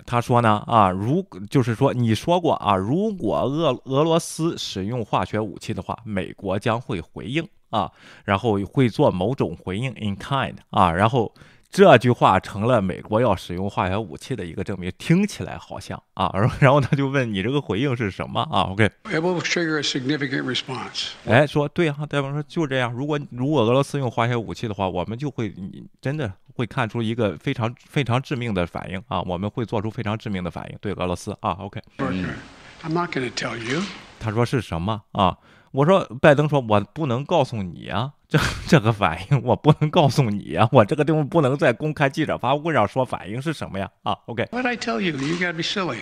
[0.06, 7.92] 他说呢啊，如就是说你说过啊，如果俄俄罗斯使用化学武器的话，美国将会回应啊，
[8.24, 11.34] 然后会做某种回应 in kind 啊，然后。
[11.74, 18.86] 这句话成了美国要使用化学武器的一个证明，听起来好像啊，然后他就问你这个回应是什么 啊？OK。
[19.06, 21.14] It will trigger a significant response。
[21.26, 22.94] 哎，说对啊，对方说就这样。
[22.94, 25.52] 如果如果俄罗斯用化学武器的话，我们就会
[26.00, 31.54] 真的会看出一个非常非常致命的反应啊，我们会做出非常致命的反应对俄罗斯啊。
[31.54, 31.82] OK。
[31.98, 33.82] I'm not going to tell you。
[34.20, 35.40] 他说是什么啊？
[35.72, 38.14] 我说拜登说，我不能告诉你啊。
[38.34, 43.88] 这这个反应我不能告诉你啊，我这个地方不能在公开记者发布会上说反应是什么呀？
[44.02, 44.48] 啊，OK。
[44.52, 46.00] What I tell you, you gotta be silly.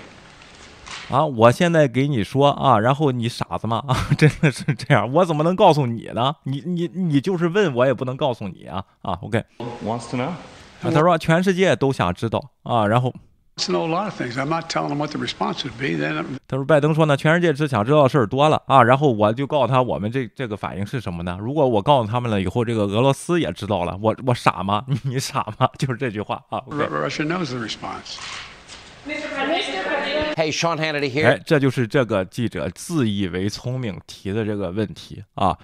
[1.09, 3.83] 啊，我现在给你说啊，然后你傻子吗？
[3.89, 6.33] 啊，真的是这样，我怎么能告诉你呢？
[6.43, 9.43] 你你你就是问我也不能告诉你啊啊，OK。
[9.85, 10.27] Wants to know?
[10.27, 10.37] 啊
[10.83, 13.13] 他说全世界都想知道啊，然后
[16.47, 21.37] 他说：“拜登说呢，全世界只想知道的事儿多了啊，然后我就告诉他我们这这个反应是什么呢？
[21.39, 24.83] 如果我告诉他们了以后，这个俄罗斯也知道了，我我傻吗？
[25.03, 25.69] 你傻吗？
[25.77, 26.59] 就是这句话啊。
[26.69, 28.17] ”Russia knows the response.
[30.35, 31.27] Hey, Sean Hannity here.
[31.27, 35.57] 哎，这就是这个记者自以为聪明提的这个问题啊，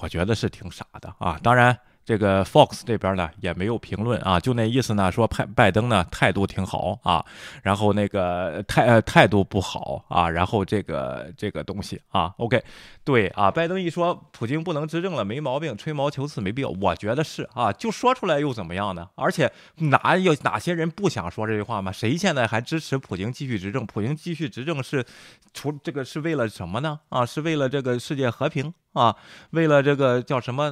[0.00, 1.78] 我觉得是挺傻的啊，当然。
[2.10, 7.24] 这个 Fox 这边呢也没有评论啊，就那意思呢，说拜拜登呢态度挺好啊，
[7.62, 12.60] 然后那个态呃态度不好啊，然后这个这个东西啊，OK，
[13.04, 19.08] 对啊，拜登一说普京不能执政了，没毛病，吹毛求疵没必要，我觉得是啊，就说出来又怎么样呢？
[19.14, 21.92] 而且哪有哪些人不想说这句话吗？
[21.92, 23.86] 谁现在还支持普京继续执政？
[23.86, 25.06] 普京继续执政是
[25.54, 26.98] 除这个是为了什么呢？
[27.10, 29.14] 啊，是为了这个世界和平啊，
[29.50, 30.64] 为了这个叫什么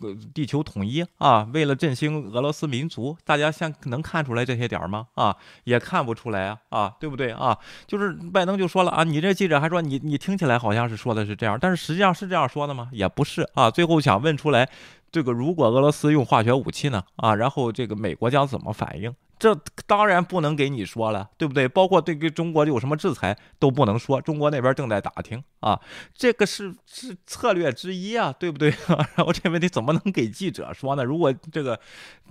[0.00, 5.06] 呃地球统一啊，为了振兴俄罗斯民族，大家像能看出来这些点儿吗？
[5.14, 7.56] 啊，也看不出来啊，啊，对不对啊？
[7.86, 12.88] 就是拜登就说了啊，你这记者还说你你听起来好像是说的是这样，但是实际上是这样说的吗？
[12.92, 13.70] 也不是啊。
[13.70, 14.68] 最后想问出来，
[15.10, 17.02] 这个如果俄罗斯用化学武器呢？
[17.16, 19.14] 啊，然后这个美国将怎么反应？
[19.42, 21.66] 这当然不能给你说了，对不对？
[21.66, 25.80] 包括对于中国有什么制裁都不能说，中国那边正在打听啊，
[26.14, 28.72] 这个是是策略之一啊，对不对？
[29.16, 31.02] 然后这问题怎么能给记者说呢？
[31.02, 31.76] 如果这个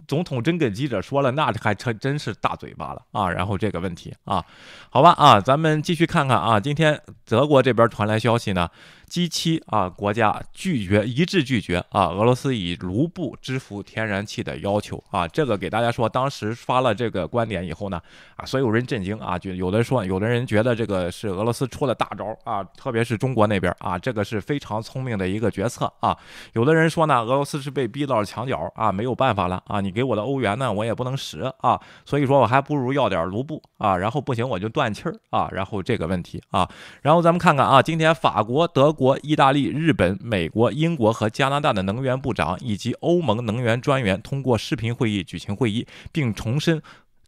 [0.07, 3.29] 总统真给记者说了，那还真真是大嘴巴了啊。
[3.29, 4.45] 然后这个问题啊，
[4.89, 8.69] 好吧啊，咱们继续看看啊，今天德国这边传来消息呢。
[9.11, 18.01] G 七啊，国家拒绝一致拒绝啊，俄罗斯以卢布支付天然气的要求啊，这个给大家说，当时发了这个观点以后呢，
[18.37, 26.17] 啊，所有人震惊啊，就有的说，有的人觉得这个是俄罗斯出了大招啊，特别是中国那边啊，这个是非常聪明的一个决策啊，
[26.53, 36.65] 有的人说呢，俄罗斯是被逼到了墙角啊，没有办法了啊，你给我的欧元呢，我也不能使啊，所以说我还不如要点卢布啊，然后不行我就断气儿啊，然后这个问题啊，
[37.01, 39.00] 然后咱们看看啊，今天法国、德国。
[39.01, 46.79] 国、意大利、日本、美国、英国和加拿大的能源部长以及欧盟能源专员通过视频会议举行会议，并重申。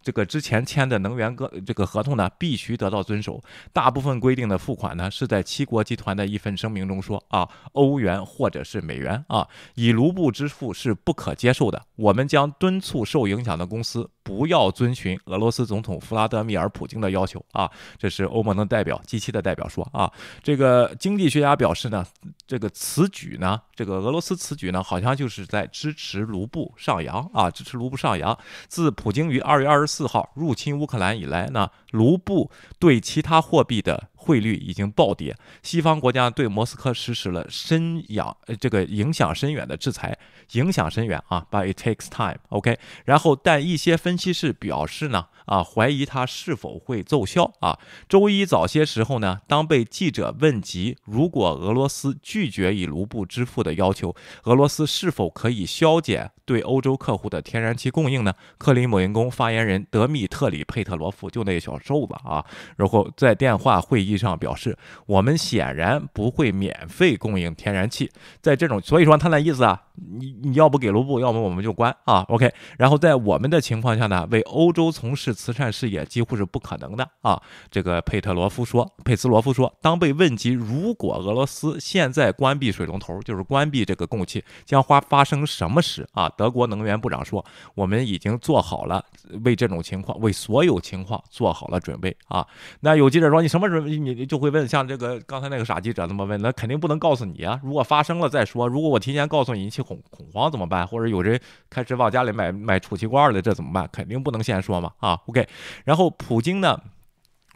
[0.04, 3.42] 这个之前签的能源个这个合同呢，必须得到遵守。
[3.72, 11.82] 大部分规定的付款呢，是在七国集团的一份声明中说啊，欧元或者是美元啊，以卢布支付是不可接受的。
[11.96, 17.70] 我们将敦促受影响的公司不要遵循俄罗斯总统弗拉德米尔·普京的要求啊。
[17.98, 20.12] 这是欧盟的代表，G7 的代表说啊。
[20.42, 22.06] 这个经济学家表示呢，
[22.48, 28.38] 这个此举呢，这个俄罗斯此举呢，好像就是在支持卢布上扬啊，支持卢布上扬。
[28.68, 35.36] 自普京于二月二十四号入侵乌克兰以来呢，卢布对其他货币的汇率已经暴跌。
[35.62, 40.18] 西方国家对莫斯科实施了深远呃这个影响深远的制裁，
[40.54, 47.80] 影响深远啊，But it takes time，OK、然后，但一些分析师表示呢，啊，怀疑它是否会奏效啊。
[48.08, 58.34] 周一早些时候呢，当被记者问及如果俄罗斯拒绝以卢布支付的要求，俄罗斯是否可以削减对欧洲客户的天然气供应呢？
[58.58, 62.46] 克里姆林宫发言人德米特里佩特罗夫就那个小瘦子啊，
[62.78, 68.12] 然后在电话会议上表示，我们显然不会免费供应天然气。
[68.42, 69.82] 在这种，所以说他那意思啊，
[70.20, 72.54] 你你要不给卢布，要么我们就关啊，OK。
[72.78, 77.42] 然后在我们的情况下呢，为欧洲从事慈善事业几乎是不可能的啊。
[77.72, 86.30] 这个佩特罗夫说，佩斯罗夫说，当被问及如果俄罗斯现在关闭水龙头，就是关闭这个供气，将发发生什么时啊？
[86.30, 87.44] 德国能源部长说，
[87.76, 89.04] 我们已经做好了
[89.44, 92.46] 为这种情况，为所有情况做好了准备啊。
[92.82, 93.98] 那有记者说，你什么准备？
[93.98, 97.60] 你就会问，像这个刚才那个傻记者那么问，那肯定不能告诉你啊。
[97.64, 100.86] 如果发生了再说，如果我提前告诉你引起恐恐慌怎么办？
[100.86, 103.90] 或者有人开始往家里买买储气罐了，这怎么办？
[103.92, 105.20] 肯定不能先说嘛啊。
[105.26, 105.48] OK，
[105.86, 106.80] 然后普京呢？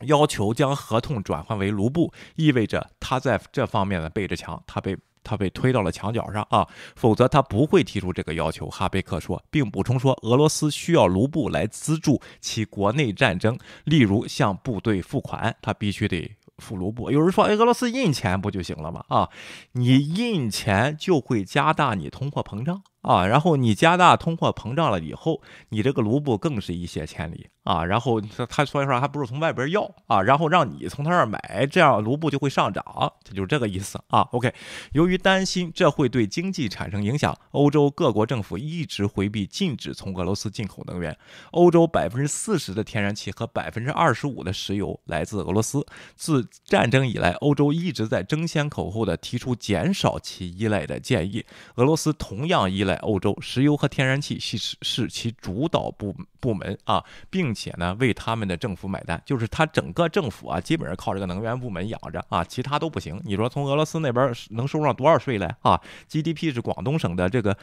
[0.01, 8.70] 要求将合同转换为卢布，意味着他在这方面呢背着墙，他被他被推到了墙角上啊，否则他不会提出这个要求。
[8.70, 17.09] 哈贝克说，并补充说，俄罗斯需要卢布来资助其国内战争，例如向部队付款，他必须得付卢布。
[17.09, 19.03] 有人说，哎，俄罗斯印钱不就行了吗？
[19.07, 19.30] 啊，
[19.72, 22.84] 你印钱就会加大你通货膨胀。
[23.07, 23.25] 啊。
[23.25, 27.85] 然后你加大通货膨胀了以后，你这个卢布更是一泻千里啊。
[27.85, 32.83] 然后他他所以说还不如从外边要啊，然后让你从他那儿买，这样卢布就会上涨，
[33.23, 34.21] 这就是这个意思啊。
[34.31, 34.53] OK，
[34.91, 41.17] 由于担心这会对经济产生影响，欧洲各国政府一直回避禁止从俄罗斯进口能源。
[41.51, 45.85] 欧洲百分之四十的天然气和百分之二十五的石油来自俄罗斯。
[46.15, 51.45] 自战争以来，欧洲一直在争先恐后的提出减少其依赖的建议。
[51.75, 63.21] 俄罗斯同样依赖欧洲石油和天然气，是是其主导部部门啊，并且呢为他们的政府买单，就是他整个政府啊，基本上靠这个能源部门养着啊，其他都不行。
[63.25, 65.79] 你说从俄罗斯那边能收上多少税来啊
[66.09, 67.57] ？GDP 是广东省的这个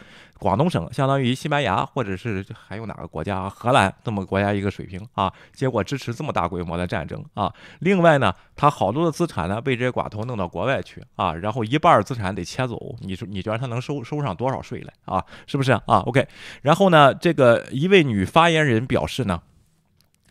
[0.45, 5.33] 广东省相当于西班牙或者是还有哪个国家荷兰这么国家一个水平啊？
[5.55, 7.51] 结果支持这么大规模的战争啊！
[7.79, 15.25] 另外呢，他好多的资产呢被这些寡头弄到国外去啊，然后一半资产得切走，你说你觉得他能收收上多少税来啊？
[15.47, 16.29] 是不是啊？OK，
[16.61, 19.41] 然后呢，这个一位女发言人表示呢，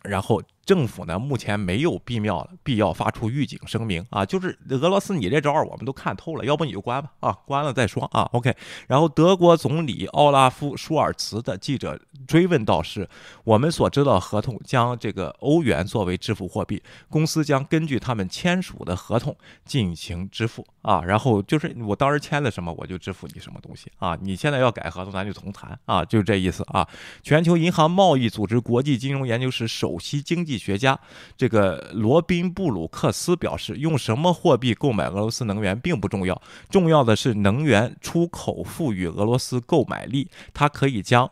[0.04, 0.40] 然后。
[0.64, 8.54] 政府呢，目前没有必要必要发出预警声明啊，就是俄罗斯你这招我们都看透了，要不你就关吧啊，关了再说啊，OK。
[8.88, 13.08] 然后德国总理奥拉夫舒尔茨的记者追问到是，
[13.44, 26.88] 我们所知道合同将这个欧元作为支付货币，公司将根据他们签署的合同进行支付啊，然后就是我当时签了什么我就支付你什么东西啊，你现在要改合同咱就重谈啊，就这意思啊。
[27.22, 30.98] 全球银行贸易组织国际金融研究室首席经济学家
[31.36, 36.40] 这个罗宾布鲁克斯表示，用什么货币购买俄罗斯能源并不重要，
[36.70, 41.30] 重要的是能源出口赋予俄罗斯购买力，它可以将。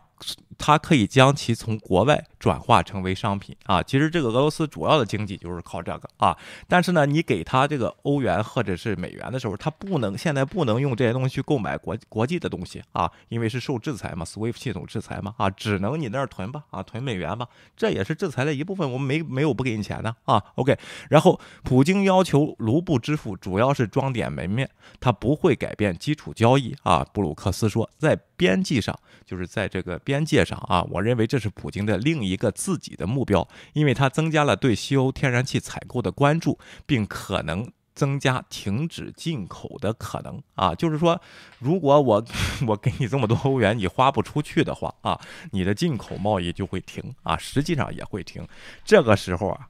[0.57, 6.37] 它可以将其从国外转化成为商品啊，其实这个俄罗斯主要的经济就是靠这个啊。
[6.67, 20.43] 但是呢，你给他这个欧元或者是美元的时候，他不能现在不能用这些东西去购买国国际的东西啊，因为是受制裁嘛，SWIFT 系统制裁嘛啊，只能你那儿囤吧啊，囤美元吧，这也是制裁的一部分，我们没没有不给你钱的啊。
[20.55, 20.77] OK，
[21.09, 27.05] 然后普京要求卢布支付主要是装点门面，他不会改变基础交易啊。
[27.13, 40.73] 布鲁克斯说，在边际上，就是在这个边界上啊，我认为这是普京的另一个自己的目标，因为他增加了对西欧天然气采购的关注，并可能增加停止进口的可能啊。
[40.75, 41.21] 就是说，
[41.59, 42.25] 如果我
[42.67, 45.19] 我给你这么多欧元，你花不出去的话啊，
[45.51, 48.47] 你的进口贸易就会停啊，实际上也会停。
[48.83, 49.67] 这个时候啊。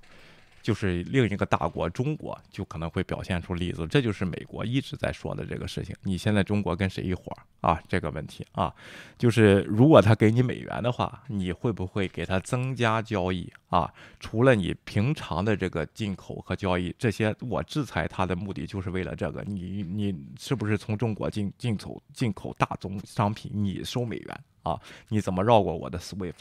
[0.63, 5.93] 就是另一个大国中国就可能会表现出例子，这就是美国一直在说的这个事情。
[6.01, 7.79] 你现在中国跟谁一伙啊？
[7.89, 8.73] 这个问题啊，
[9.17, 13.93] 就是如果他给你美元的话，你会不会给他增加交易啊？
[14.21, 19.43] 除了你平常的这个进口和交易这些，我制裁他的目的就是为了这个。
[19.45, 24.43] 你你是不是从中国进进口进口大宗商品，你收美元？
[24.63, 26.33] 啊，你怎么绕过我的 SWIFT？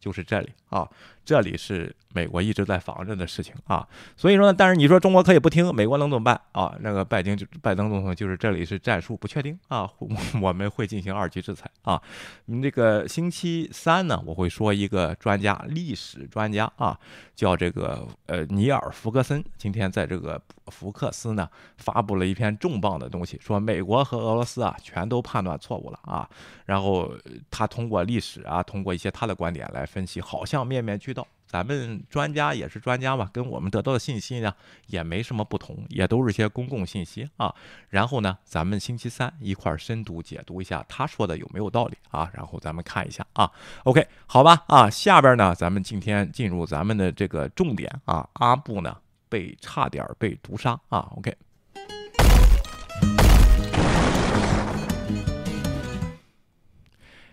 [0.00, 0.88] 就是这里啊，
[1.26, 3.86] 这里是美国一直在防着的事情啊。
[4.16, 6.74] 所以说呢，但是你说中国可以不听，美国能怎么办啊？
[6.80, 9.86] 那个拜登就拜登总统就是这里是战术不确定啊，
[10.40, 12.00] 我们会进行二级制裁啊。
[12.46, 16.98] 那个星期三呢，我会说一个专家，历史专家啊，
[17.34, 21.46] 叫这个呃尼尔福格森，今天在这个福克斯呢
[21.76, 26.26] 发布了一篇重磅的东西，说美国和俄罗斯啊全都判断错误了啊，
[26.64, 27.12] 然后
[27.50, 27.66] 他。
[27.66, 31.12] 通过历史啊，通过一些他的观点来分析，好像面面俱。
[31.46, 34.52] 咱们专家也是专家嘛，跟我们得到的信息呢
[34.86, 37.54] 也没什么不同，也都是些公共信息啊。
[37.88, 42.28] 然后呢，咱们星期三一块儿深度解读一下他说的有没有道理啊。
[42.34, 43.50] 然后咱们看一下啊。
[43.84, 48.28] OK，好吧啊，下边呢，咱们今天进入咱们的这个重点啊。
[48.34, 48.96] 阿布呢
[49.28, 51.10] 被差点被毒杀啊。
[51.16, 51.34] OK。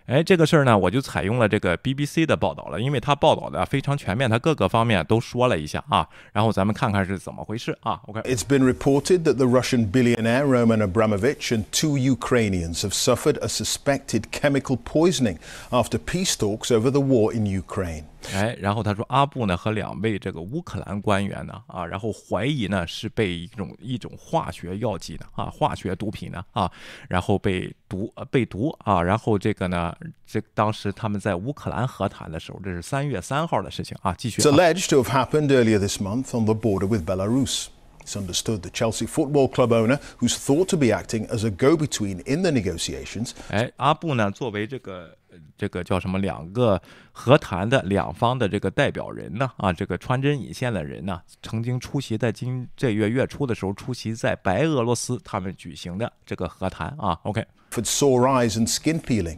[0.07, 6.07] 哎，这个事儿呢，我就采用了这个 BBC 的报道了，因为他报道的非常全面，他各个方面都说了一下啊。
[6.33, 8.01] 然后咱们看看是怎么回事啊。
[8.07, 14.31] OK。It's been reported that the Russian billionaire Roman Abramovich and two Ukrainians have suffered a suspected
[14.31, 15.37] chemical poisoning
[15.69, 18.05] after peace talks over the war in Ukraine.
[18.32, 26.70] 哎，然后他说阿布呢和两位这个乌克兰官员呢啊，然后怀疑呢是被一种一种化学药剂的啊，化学毒品呢啊，
[27.08, 29.94] 然后被毒被毒啊，然后这个呢，
[30.26, 34.40] 这当时他们在乌克兰和谈的时候，这是三月三号的事情啊，继续。
[34.40, 37.68] It's alleged to have happened earlier this month on the border with Belarus.
[38.03, 42.23] It's understood the Chelsea Football Club owner, who's thought to be acting as a go-between
[42.25, 43.33] in the negotiations.
[43.49, 45.15] 哎，阿布呢，作为这个
[45.55, 46.81] 这个叫什么两个
[47.11, 49.51] 和谈的两方的这个代表人呢？
[49.57, 57.19] 啊，这个穿针引线的人呢，曾经出席在今这月月初的时候出席在白俄罗斯他们举行的这个和谈啊。
[57.23, 59.37] OK。For sore eyes and skin peeling.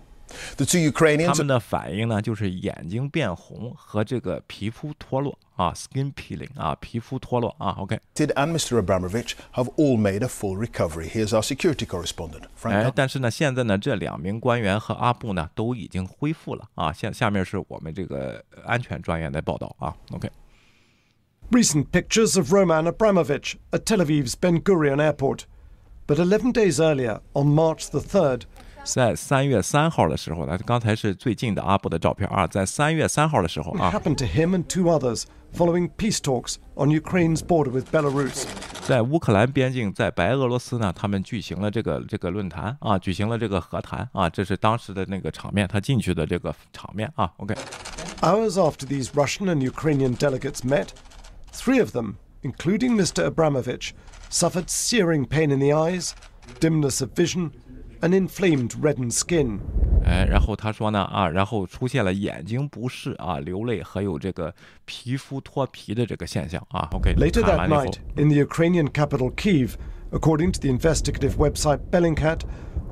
[0.55, 7.75] The two 他 Ukrainians 们的反应呢，就是眼睛变红和这个皮肤脱落啊，skin peeling 啊，皮肤脱落啊。
[7.79, 8.81] OK， and Mr.
[8.81, 11.09] Abramovich have all made a full recovery.
[11.09, 12.75] Here's our security correspondent, Frank.
[12.75, 16.93] 哎 Dunn.，但是呢，现在呢，这两名官员和阿布呢都已经恢复了啊。
[16.93, 19.93] 下下面是我们这个安全专员的报道啊。
[20.11, 20.29] OK，
[21.51, 25.41] Recent pictures of Roman Abramovich at Tel Aviv's Ben Gurion airport.
[26.07, 28.43] But 11 days earlier, on March the 3rd,
[28.85, 35.23] 在三月三号的时候呢，刚才是最近的阿布的照片啊，在三月三号的时候 it 啊， happened to him and two others
[35.55, 38.45] following peace talks on Ukraine's border with Belarus.
[38.87, 47.31] 在乌克兰边境，在白俄罗斯呢，他们举行了这个这个论坛啊，举行了这个和谈啊，这是当时的那个场面，他进去的这个场面啊。
[47.37, 47.53] OK，
[48.21, 50.87] Hours after these Russian and Ukrainian delegates met,
[51.53, 53.25] three of them, including Mr.
[53.25, 53.91] Abramovich,
[54.29, 56.13] suffered searing pain in the eyes,
[56.59, 57.51] dimness of vision,
[58.01, 59.59] and inflamed reddened skin.
[60.03, 64.53] 哎，然后他说呢啊，然后出现了眼睛不适啊、流泪，还有这个
[64.85, 66.89] 皮肤脱皮的这个现象啊。
[66.91, 69.75] OK， Later 看 that 完了以后 night, in the Ukrainian capital Kiev,
[70.11, 72.41] according to the investigative website Bellingcat,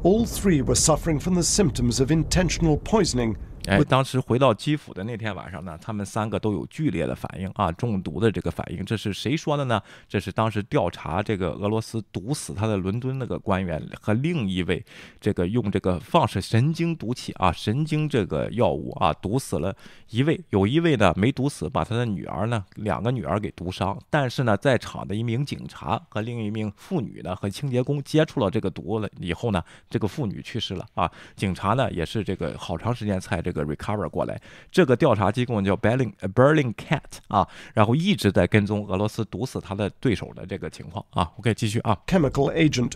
[0.04, 3.36] all three were suffering from the symptoms of intentional poisoning
[3.67, 9.81] 哎，当时回到基辅的那天晚上呢，他们三个都有剧烈的反应啊，中毒的这个反应，这是谁说的呢？
[10.09, 14.85] 这是当时调查这个俄罗斯毒死他的伦敦那个官员和另一位
[15.21, 19.75] 这个用这个放射神经毒气啊，神经这个药物啊，毒死了
[20.11, 34.39] 一位，有一位呢没毒死，把他的女儿呢两个女儿给毒伤，但是呢，在场的一名警察和另一名妇女呢和清洁工接触了这个毒了以后呢，这个妇女去世了啊，警察呢也是这个好长时间才这个 recover 过来。
[34.71, 41.33] 这个调查机构叫 Berlin Berlin Cat 啊，然后一直在跟踪俄罗斯毒死他的对手的这个情况啊。
[41.39, 41.99] OK，继续啊。
[42.07, 42.93] chemical agent.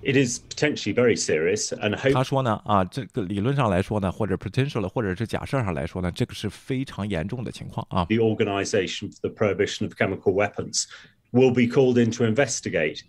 [0.00, 8.04] It is potentially very serious, and 他说呢，啊，这个理论上来说呢，或者 potential 或者是假设上来说呢，这个是非常严重的情况啊。
[8.04, 10.84] The Organization for the Prohibition of Chemical Weapons
[11.32, 13.00] will be called in to investigate.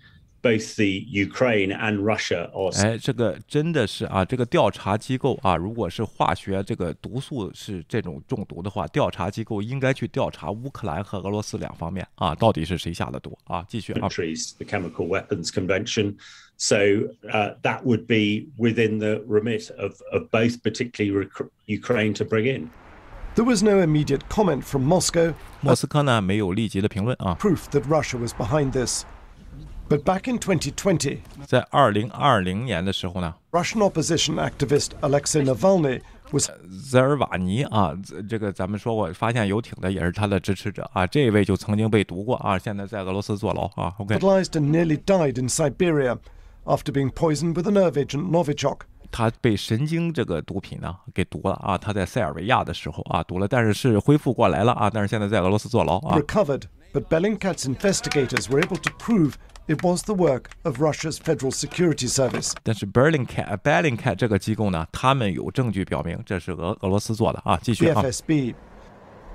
[0.43, 13.65] Both the Ukraine and Russia are 哎，这个真的是啊，这个调查机构啊，如果是化学这个毒素是这种中毒的话，调查机构应该去调查乌克兰和俄罗斯两方面啊，到底是谁下的毒啊？
[13.67, 14.07] 继续啊。
[14.07, 16.17] countries, the Chemical Weapons Convention.
[16.59, 22.25] So uh, that would be within the remit of, of both, particularly rec- Ukraine, to
[22.27, 22.69] bring in.
[23.35, 29.05] There was no immediate comment from Moscow, 莫斯科呢没有立即的评论啊， proof that Russia was behind this.
[29.89, 36.01] But back in 2020, 在二零二零年的时候呢， Russian opposition activist Alexei Navalny
[36.33, 36.51] was
[36.91, 43.95] 泽尔瓦尼啊，这这个咱们说过，发现游艇的也是他的支持者啊，这位就曾经被毒过啊，现在在俄罗斯坐牢啊。
[43.99, 46.19] OK， hospitalized and nearly died in Siberia
[46.65, 48.79] after being poisoned with a nerve agent Novichok.
[49.11, 56.19] 他被神经这个毒品呢给毒了啊，他在塞尔维亚的时候啊毒了，但是是恢复过来了啊，但是现在在俄罗斯坐牢啊。
[56.19, 56.62] recovered,
[56.93, 59.35] but Bellingcat's investigators were able to prove
[59.69, 62.53] it was the work of Russia's Federal Security Service.
[62.62, 67.59] 但是 Berlingcat Bellingcat 这个机构呢，他们有证据表明这是俄俄罗斯做的啊。
[67.62, 68.55] 继续 the 啊， FSB.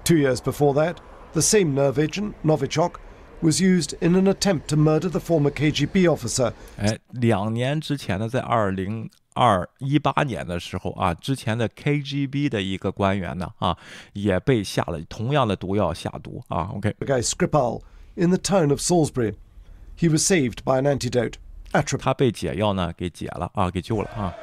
[0.03, 0.95] Two years before that,
[1.34, 2.93] the same nerve agent, Novichok,
[3.41, 13.77] was used in an attempt to murder the former KGB officer 哎，两年之前呢，在二零二一八年的时候啊，之前的 KGB 的一个官员呢啊，
[14.13, 16.71] 也被下了同样的毒药下毒啊。
[16.73, 17.82] OK， Sergei Skripal
[18.15, 19.36] in the town of Salisbury.
[19.95, 21.38] He was saved by an antidote,
[21.73, 22.03] atropine.
[22.03, 24.34] 他被解药呢给解了啊，给救了啊。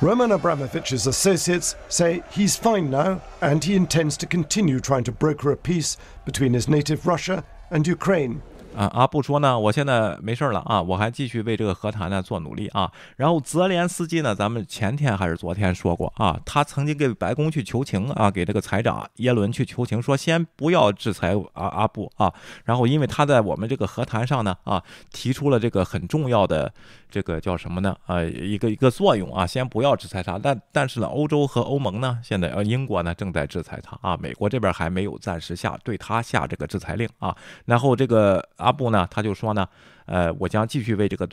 [0.00, 5.50] Roman Abramovich's associates say he's fine now and he intends to continue trying to broker
[5.50, 8.42] a peace between his native Russia and Ukraine.
[8.75, 12.91] 啊，阿布说呢，我现在没事儿了啊，我还继续为这个和谈呢做努力啊。
[13.17, 22.33] 然后泽连斯基呢，咱们前天还是昨天说过啊，他曾经给白宫去求情啊，给这个财长耶伦去求情，说先不要制裁阿阿布啊。
[22.63, 26.73] 然后因为他在我们这个和谈上呢啊，提出了这个很重要的
[27.11, 27.95] 这个叫什么呢？
[28.07, 30.39] 呃，一个一个作用啊，先不要制裁他。
[30.39, 37.35] 但但是呢，欧洲和欧盟呢，现在呃英国呢正在制裁他啊，美国这边还没有暂时下对他下这个制裁令啊。
[37.65, 39.67] 然后这个阿布呢，他就说呢，
[40.05, 41.27] 呃，我将继续为这个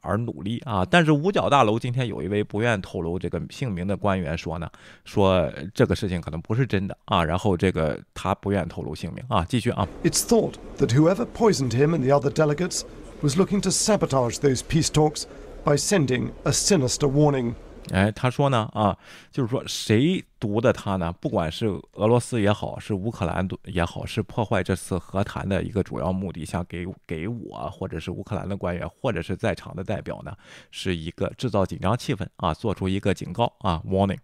[0.00, 0.84] 而努力啊。
[0.84, 4.68] 但是五角大楼今天有一位不愿透露这个姓名的官员说呢，
[5.04, 7.22] 说这个事情可能不是真的啊。
[7.22, 9.86] 然后这个他不愿透露姓名啊，继续啊。
[10.02, 12.82] It's thought that whoever poisoned him and the other delegates
[13.21, 15.25] was looking to sabotage those peace talks
[15.63, 17.53] by sending a sinister warning.
[17.91, 18.97] 哎，他说呢，啊，
[19.29, 21.13] 就是说谁毒的他呢？
[21.19, 30.33] 不管是俄罗斯也好，是乌克兰毒也好，是破坏这次和谈的一个主要目的，想给给我或者是乌克兰的官员，或者是在场的代表呢，
[30.71, 34.19] 是一个制造紧张气氛啊，做出一个警告啊，warning。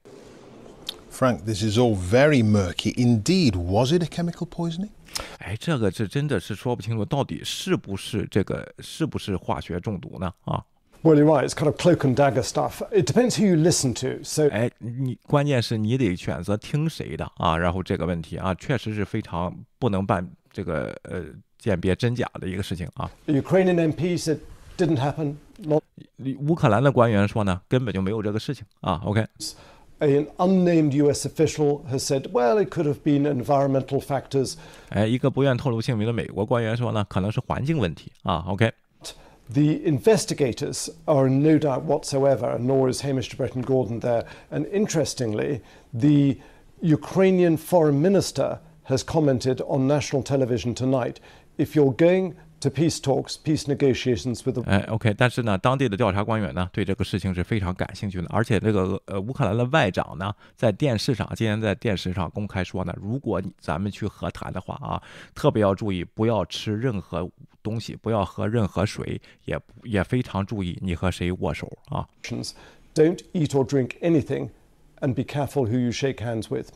[1.11, 2.93] Frank, this is all very murky.
[2.95, 4.91] Indeed, was it a chemical poisoning?
[5.38, 10.32] 哎，这个是真的是说不清楚，到底是不是这个是不是化学中毒呢？
[10.44, 10.64] 啊
[11.02, 11.46] ，Well, you're right.
[11.46, 12.82] It's kind of cloak and dagger stuff.
[12.90, 14.24] It depends who you listen to.
[14.24, 17.56] So 哎，你关键是你得选择听谁的啊。
[17.56, 21.24] 然后这个问题啊，确实是非常不能办这个呃
[21.58, 23.10] 鉴别真假的一个事情啊。
[23.26, 24.38] Ukrainian MP said
[24.76, 25.36] didn't happen.
[26.40, 29.00] 乌克兰的官员说呢，根本就没有这个事情啊。
[29.04, 29.24] OK，
[29.99, 34.55] an unnamed US official has said, well, it could have been environmental factors.
[34.89, 38.45] 哎，一个不愿透露姓名的美国官员说呢，可能是环境问题啊。
[38.47, 38.71] OK，
[39.51, 44.25] The investigators are in no doubt whatsoever, nor is Hamish de Breton Gordon there.
[44.51, 45.61] And interestingly,
[45.91, 46.37] the
[46.81, 51.19] Ukrainian foreign minister has commented on national television tonight
[51.57, 65.00] if you're going to peace talks, peace negotiations with the 哎，OK，但是呢，当地的调查官员呢，对这个事情是非常感兴趣的，而且这个呃乌克兰的外长呢，在电视上今天在电视上公开说呢，如果你咱们去和谈的话啊，
[65.34, 67.30] 特别要注意不要吃任何
[67.62, 72.06] 东西，不要喝任何水，也也非常注意你和谁握手啊。
[72.94, 74.50] Don't eat or drink anything
[75.00, 76.68] and be careful who you shake hands with.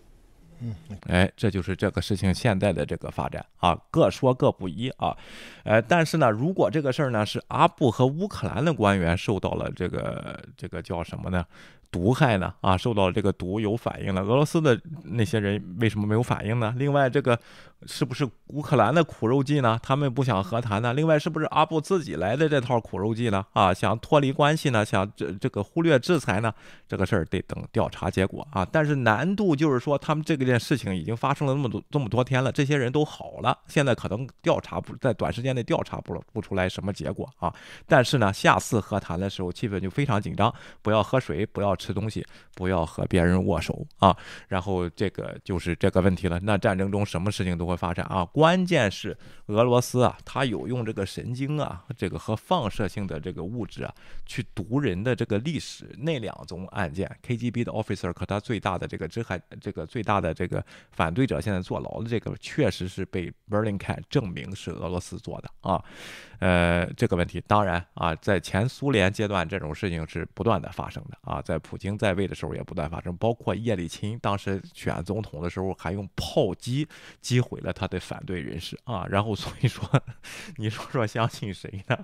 [0.61, 0.75] 嗯
[1.07, 5.17] 哎，这就是这个事情现在的这个发展啊，各说各不一啊，
[5.65, 11.45] 呃，但是呢，如果这个事儿呢是阿布和乌克兰的官员受到了这个这个叫什么呢？
[11.91, 12.53] 毒害呢？
[12.61, 14.21] 啊，受到这个毒有反应了。
[14.21, 16.75] 俄罗斯的那些人为什么没有反应呢？
[16.77, 17.39] 另外，这个
[17.87, 19.79] 是不是乌克兰的苦肉计呢？
[19.83, 20.93] 他们不想和谈呢？
[20.95, 23.45] 另外，是不是阿布自己来的这套苦肉计呢？
[23.53, 24.85] 啊，想脱离关系呢？
[24.85, 26.53] 想这这个忽略制裁呢？
[26.89, 28.67] 这个事儿得等调查结果啊。
[28.71, 37.55] 但是难度就是说，他们这个件事情已经发生了那么多这么多天了，这些人都好了，现在可能调查不在短时间内调查不不出来什么结果啊。
[37.87, 40.53] 但是呢，下次和谈的时候气氛就非常紧张，
[40.83, 44.17] 不要喝水，不要吃东西，不要和别人握手啊。
[44.49, 46.41] 然后这个就是这个问题了。
[46.43, 49.17] 那战争中什么事情都会发展啊，关键是
[49.47, 53.95] 俄罗斯啊，它有用这个神经啊，这个和放射性的这个物质啊，
[54.27, 55.95] 去毒人的这个历史。
[55.99, 65.83] 那两宗案件，KGB 的 officer 和他最大的这个支害，这个最大的这个反对者现在坐牢的这个，确实是被 Berlingcat 证明是俄罗斯做的啊。
[66.41, 76.87] 呃，这个问题当然啊，在前苏联阶段这种事情是不断的发生的啊，在普京在位的时候也不断发生，包括叶利钦当时选总统的时候还用炮击
[77.21, 79.85] 击毁给了他的反对人士啊，然后所以说，
[80.59, 81.99] 你说说相信谁呢？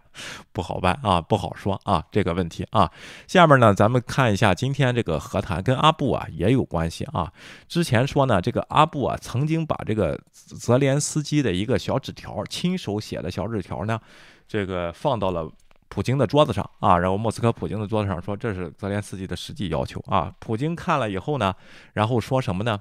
[0.53, 2.91] 不好办啊，不好说啊，这个问题啊。
[3.29, 7.33] 下面呢，咱们看一下今天这个和谈跟阿布啊也有关系啊。
[7.69, 14.01] 之前说呢，这个阿布啊曾经把这个泽连斯基的一个小纸条，亲手写的小纸条呢。
[14.49, 15.49] 这个放到了
[15.89, 20.35] 普京的桌子上啊，然后莫斯科普京的桌子上说这是泽连斯基的实际要求啊。
[20.41, 21.55] 普京看了以后呢，
[21.93, 22.81] 然后说什么呢？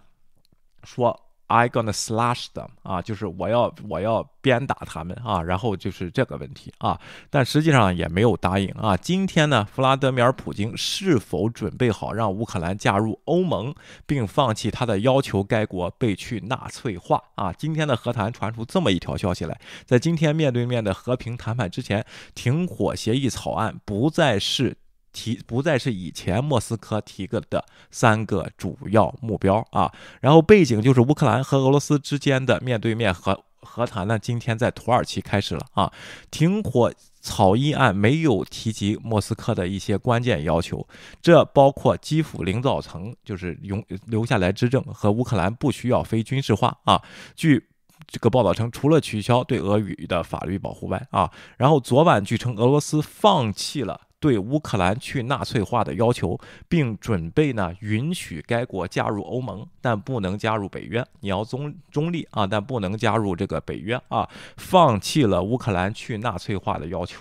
[0.83, 1.17] 说
[1.53, 6.99] I gonna slash them 啊，就是我要我要鞭打他们啊，然后就是这个问题啊，
[7.29, 8.97] 但实际上也没有答应啊。
[8.97, 13.75] 今天呢，弗拉德米尔·普京是否准备好让乌克兰加入欧盟，
[14.07, 17.53] 并放弃他的要求该国被去纳粹化啊？
[17.53, 24.75] 今天的和谈传出这么一条消息来，在今天面对面的和平谈判之前，停火协议草案不再是。
[25.13, 35.93] 提不再是以前莫斯科提个的三个主要目标啊，然后背景就是乌克兰和俄罗斯之间的面对面和和谈呢，今天在土耳其开始了啊。
[36.29, 36.91] 停火
[37.21, 40.85] 草议案没有提及莫斯科的一些关键要求，
[41.21, 47.01] 这包括基辅领导层就是永留下来执政和乌克兰不需要非军事化啊。
[47.35, 47.69] 据
[48.05, 54.01] 这个报道称，除了取消对俄语的法律保护外啊，然后昨晚据称俄罗斯放弃了。
[54.23, 61.05] 对乌克兰去纳粹化的要求，并准备呢允许该国加入欧盟，但不能加入北约。
[61.19, 64.25] 你要中中立啊，但不能加入这个北约啊。
[64.55, 67.19] 放弃了乌克兰去纳粹化的要求。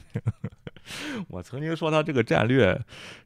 [1.28, 2.80] 我曾经说他这个战略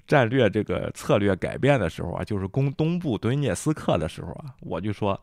[0.04, 5.20] 战略这个策略改变的时候啊，就是攻东部顿涅斯克的时候啊，我就说。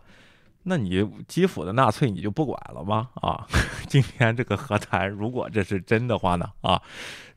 [0.67, 3.07] 那你基辅的纳粹你就不管了吗？
[3.21, 3.45] 啊，
[3.87, 6.51] 今天这个和谈，如果这是真的话呢？
[6.61, 6.81] 啊，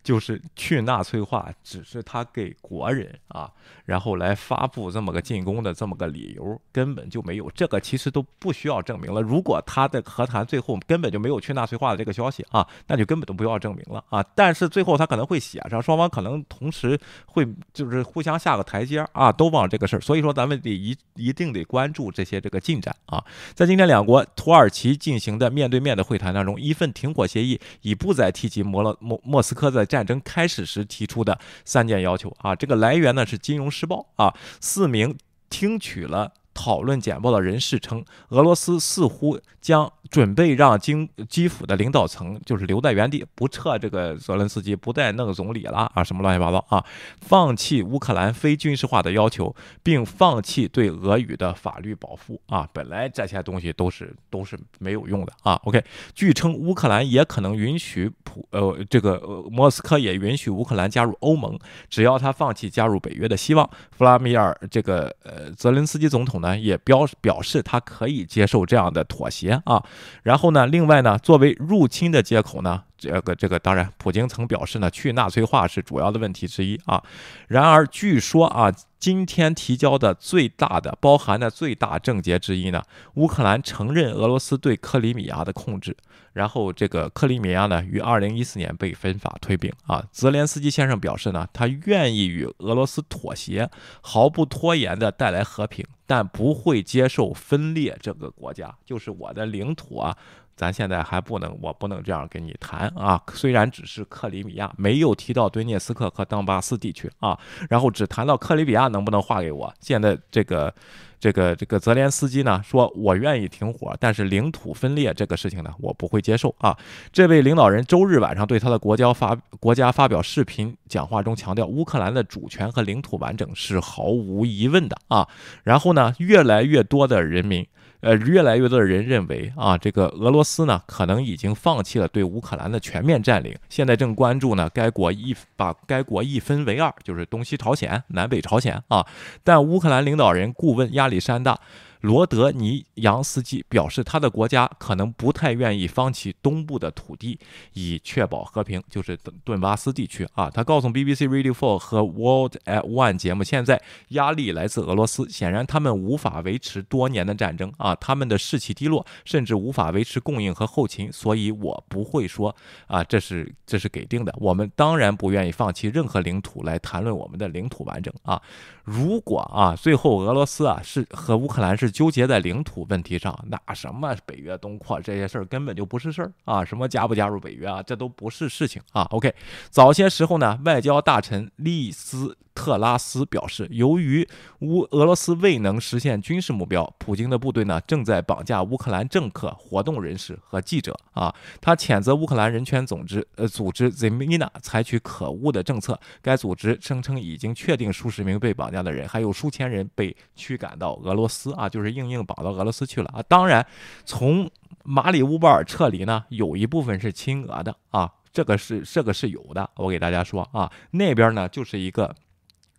[0.08, 3.50] 就是去纳粹化，只是他给国人啊，
[3.84, 9.20] 然后来发布这么个进攻的这么个理由，根本就没有这个，其实都不需要证明了。
[9.20, 14.24] 如果他的和谈最后根本就没有去纳粹化的这个消息啊，那就根本都不要证明了啊。
[14.34, 20.00] 但是最后他可能会写上，双方可能同时会就是互相下个台阶啊，都忘了这个事儿。
[20.00, 23.22] 所以说咱们得一一定得关注这些这个进展啊。
[23.52, 32.54] 在今天两国土耳其进行的面对面的会谈当中，一份停火协议已不再提及摩洛莫莫斯科在战战争开始时提出的三件要求啊。
[32.54, 35.16] 这个来源呢是《金融时报》啊，四名
[35.50, 36.32] 听取了。
[36.54, 46.84] 讨论简报的人士称，俄罗斯似乎将准备让基基辅的领导层就是留在原地，不撤这个泽连斯基，不再弄总理了啊，什么乱七八糟啊，
[47.20, 52.68] 放弃乌克兰非军事化的要求，并放弃对俄语的法律保护啊。
[52.72, 55.60] 本来这些东西都是都是没有用的啊。
[55.64, 55.82] OK，
[56.14, 59.18] 据称乌克兰也可能允许普呃这个
[59.50, 63.68] 莫斯科也允许乌克兰加入欧盟，只要他放弃加入北约的希望。
[63.90, 66.58] 弗拉米尔这个呃泽连斯基总统呢？
[66.58, 69.82] 也表表示他可以接受这样的妥协啊，
[70.22, 77.02] 然后呢，另外呢，作为入侵的接口呢，这个这个当然，普京曾表示呢，去纳粹化是主要的问题之一啊。
[77.46, 82.82] 然而，据说啊，今天提交的最大的包含的最大症结之一呢，
[83.14, 85.96] 乌克兰承认俄罗斯对克里米亚的控制。
[86.34, 90.04] 然后这个克里米亚呢，于二零一四年被分法吞并啊。
[90.12, 93.68] 泽连斯基先生表示呢，他愿意与俄罗斯妥协，
[94.02, 100.16] 毫不拖延的带来和平，但不会接受分裂这个国家，就是我的领土啊。
[100.58, 103.22] 咱现在还不能，我不能这样跟你谈啊。
[103.32, 107.38] 虽然只是克里米亚，没有提到顿涅斯克和当巴斯地区啊，
[107.70, 109.72] 然后只谈到克里米亚能不能划给我。
[109.80, 110.74] 现在这个
[111.20, 116.76] 这个这个泽连斯基呢，说我愿意停火，但是领土分裂这个事情呢，我不会接受啊。
[117.12, 125.28] 这位领导人周日晚上对他的国家发国家发表视频讲话中强调，乌克兰的主权和领土完整是毫无疑问的啊。
[125.62, 127.64] 然后呢，越来越多的人民。
[128.00, 139.04] 呃，越来越多的人认为啊，这个俄罗斯呢，可能已经放弃了对乌克兰的全面占领，现在正关注呢，该国一把该国一分为二，就是东西朝鲜、南北朝鲜啊。
[139.42, 141.58] 但乌克兰领导人顾问亚历山大。
[142.00, 147.38] 罗德尼扬斯基表示，他的国家可能不太愿意放弃东部的土地，
[147.72, 150.48] 以确保和平，就是顿顿巴斯地区啊。
[150.48, 161.12] 他告诉 BBC Radio Four 和 World at One 节目，现在压力来自俄罗斯，显然他们无法维持多年的战争啊，他们的士气低落，甚至无法维持供应和后勤。
[161.12, 162.54] 所以我不会说
[162.86, 164.32] 啊，这是这是给定的。
[164.38, 168.40] 我们当然不愿意放弃任何领土来谈论我们的领土完整啊。
[168.84, 179.02] 如果啊，最后俄罗斯啊是和乌克兰是纠结在领土问题上，那什么北约东扩这些事儿根本就不是事儿啊，什么加不加入北约啊，这都不是事情啊。
[179.10, 179.34] OK，
[179.70, 182.36] 早些时候呢，外交大臣利斯。
[182.58, 184.28] 特拉斯表示，由于
[184.62, 191.32] 乌俄罗斯未能实现军事目标，普京的部队呢正在绑架乌克兰政客、活动人士和记者啊。
[191.60, 195.96] 他谴责乌克兰人权组织呃组织 Zemina 采取可恶的政策。
[196.20, 203.22] 该组织声称已经确定数十名被绑架的人，还有数千人被驱赶到俄罗斯啊，就就是硬硬绑到俄罗斯去了啊。
[203.28, 203.64] 当然，
[204.04, 204.50] 从
[204.82, 209.70] 马里乌波尔撤离呢，有一部分是亲俄的啊，这个是这个是有的。
[209.76, 212.12] 我给大家说啊，那边呢就是一个。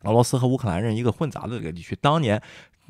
[0.04, 2.42] 俄罗斯和乌克兰人一个混杂的这个地区，当年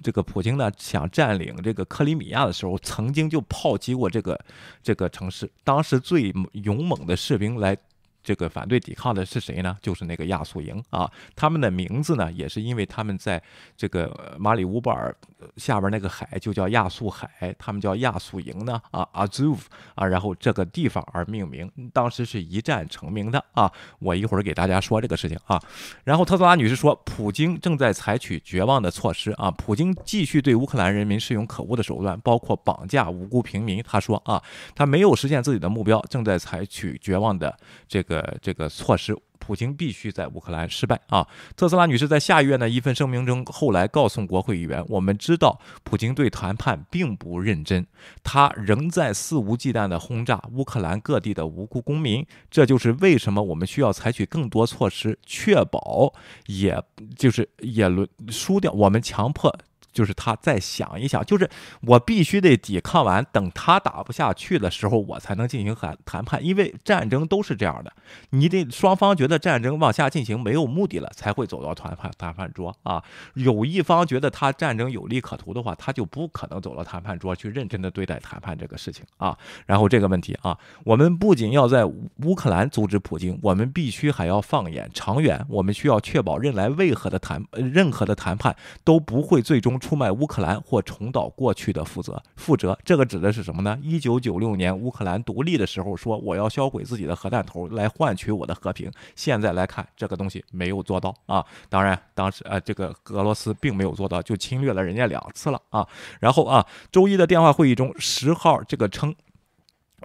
[0.03, 4.39] 这个普京呢想占领这个克里米亚的时候，曾经就炮击过这个
[4.83, 7.75] 这个城市，当时最勇猛的士兵来。
[8.21, 9.77] 这个反对抵抗的是谁呢？
[9.81, 13.41] 就是那个亚速营啊，他们的名字呢，也是因为他们在
[13.77, 15.15] 这个马里乌波尔
[15.55, 19.59] 下边那个海就叫亚速海，他们叫亚速营呢啊，Azov
[19.95, 23.71] 啊，然后这个地方而命名，当时是一战成名的啊。
[23.99, 25.57] 我一会儿给大家说这个事情啊。
[26.03, 33.81] 然后特斯拉女士说，普京正在采取绝望的措施啊，普京继续对乌克兰人民使用可恶的手段，包括绑架无辜平民。
[33.81, 34.43] 他说啊，
[34.75, 37.57] 他没有实现自己的目标，正在采取绝望的
[37.87, 38.03] 这。
[38.08, 41.27] 个个这个措施，普京必须在乌克兰失败啊！
[41.55, 47.85] 特斯拉女士在下月呢一份声明中，后来告诉国会议员，我们知道普京对谈判并不认真，
[48.23, 56.13] 他仍在肆无忌惮地轰炸乌克兰各地的无辜公民，这就是为什么我们需要采取更多措施，确保
[56.47, 56.83] 也
[57.15, 59.55] 就是也轮输掉，我们强迫。
[59.91, 61.49] 就是他再想一想，就是
[61.81, 66.43] 我必须得抵抗完，等他打不下去的时候，我才能进行谈谈判。
[66.43, 67.91] 因为战争都是这样的，
[68.29, 73.03] 你得双方觉得战争往下进行没有目的了，才会走到谈判谈判桌啊。
[73.33, 79.35] 有一方觉得他战争有利可图的话，他就不可能走到谈判桌去认真的对待谈判这个事情啊。
[79.65, 89.78] 然后这个问题啊，我们不仅要在乌克兰阻止普京，我们必须还要放眼长远，我们需要确保任来为何的谈任何的谈判都不会最终。
[89.79, 93.77] 出卖乌克兰或重蹈过去的覆辙，覆辙这个指的是什么呢？
[93.81, 98.91] 一九九六年乌克兰独立的时候，说我要销毁自己的核弹头来换取我的和平。
[99.15, 101.45] 现在来看，这个东西没有做到啊。
[101.69, 105.87] 当然，当时啊，这个俄罗斯并没有做到，就侵略了人家两次了啊。
[106.19, 109.15] 然后啊，周一的电话会议中，十号这个称。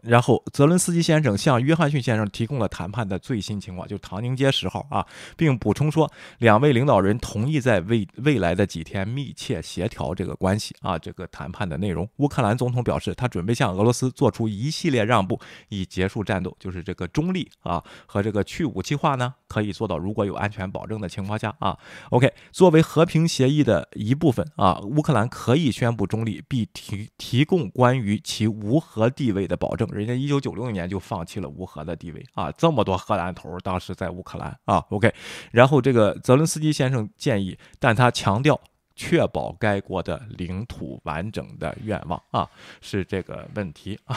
[0.04, 5.04] 然后泽伦斯基先生向约翰逊先生提供了谈判的最新情况，就唐宁街十号啊，
[5.36, 12.06] 并补充说，两位领导人同意在未未来的几天密切协调这个关系啊，这个谈判的内容。
[12.16, 21.78] 乌克兰总统表示，他准备向俄罗斯做出一系列让步，以结束战斗，就是这个中立啊和这个去武器化呢，可以做到，如果有安全保证的情况下啊。
[22.10, 29.88] OK，作为和平协议的一部分啊，乌克兰可以宣布中立，并提提供关于其无核地位的保证。
[29.94, 34.84] 人家一九九六年就放弃了无核的地位啊，这么多荷兰头当时在乌克兰啊。
[34.90, 35.12] OK，
[35.50, 38.60] 然后这个泽伦斯基先生建议，但他强调
[38.96, 42.48] 确保该国的领土完整的愿望啊，
[42.80, 44.16] 是这个问题啊。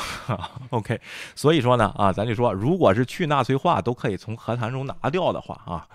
[0.71, 0.99] OK，
[1.36, 5.88] 所以说呢啊，咱就说，如果是去纳粹化都可以从和谈中拿掉的话啊。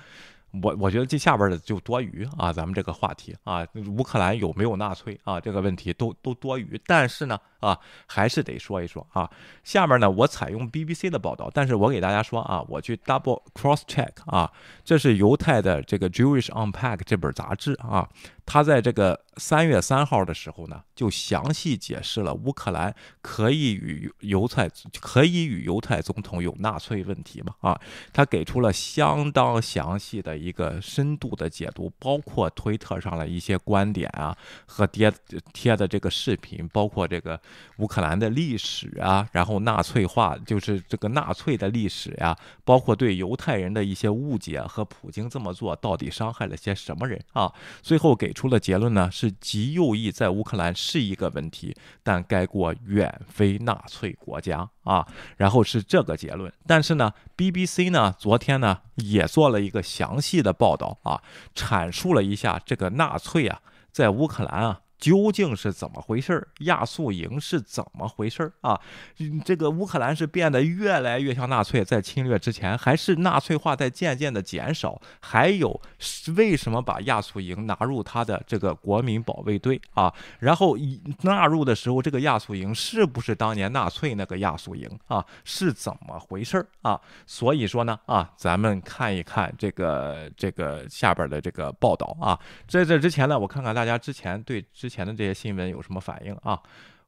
[0.63, 6.79] 我我觉得这下边的就多余啊，咱们这个话题啊，乌克兰有没有纳粹啊，这个问题都都多余。
[6.87, 9.31] 但是呢啊，还是得说一说啊。
[9.65, 14.53] 下面呢，我采用 BBC 的报道，但是我给大家说啊，我去 double cross check 啊，
[14.85, 18.09] 这是犹太的这个 Jewish Unpack 这本杂志啊。
[18.45, 22.93] 他在这个三月三号的时候呢，就详细解释了乌克兰
[23.23, 24.69] 可以与犹太
[25.01, 27.55] 可以与犹太总统有纳粹问题吗？
[27.61, 27.81] 啊，
[28.13, 34.37] 他给出了相当详细的一个深度的解读，包括推特上的一些观点啊，
[34.67, 35.11] 和贴
[35.53, 37.41] 贴的这个视频，包括这个
[37.77, 47.53] 乌克兰的历史啊，然后纳粹化就是这个纳粹的历史呀，包括对犹太人的一些误解和普京这么做到底伤害了些什么人啊？
[47.81, 48.33] 最后给。
[48.33, 55.07] 出了结论呢，是极右翼在乌克兰是一个问题，但该国远非纳粹国家啊。
[55.37, 61.23] 然后是这个结论，但是呢，BBC 呢昨天呢也做了一个详细的报道啊，
[61.55, 63.61] 阐述了一下这个纳粹啊
[63.93, 64.81] 在乌克兰啊。
[65.03, 66.47] 究竟是怎么回事儿？
[66.61, 68.81] 亚速营是怎么回事儿啊？
[69.45, 75.03] 这个乌克兰是变得越来越像纳粹，在侵略之前，还是纳粹化在渐渐的减少？
[75.19, 75.81] 还有
[76.37, 80.15] 为什么把亚速营纳入他的这个国民保卫队啊？
[80.39, 80.79] 然后
[81.23, 85.27] 纳入的时候，这个亚速营是不是当年纳粹那个亚速营啊？
[85.43, 87.01] 是怎么回事儿啊？
[87.27, 92.39] 所以说呢啊，咱们看一看这个这个下边的这个报道啊。
[92.69, 94.92] 在这之前呢，我看看大家之前对之。
[94.93, 96.61] 前的这些新闻有什么反应啊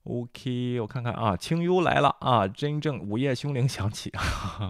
[0.04, 4.10] ？OK，我看看啊，清幽来了啊，真正午夜凶铃响起。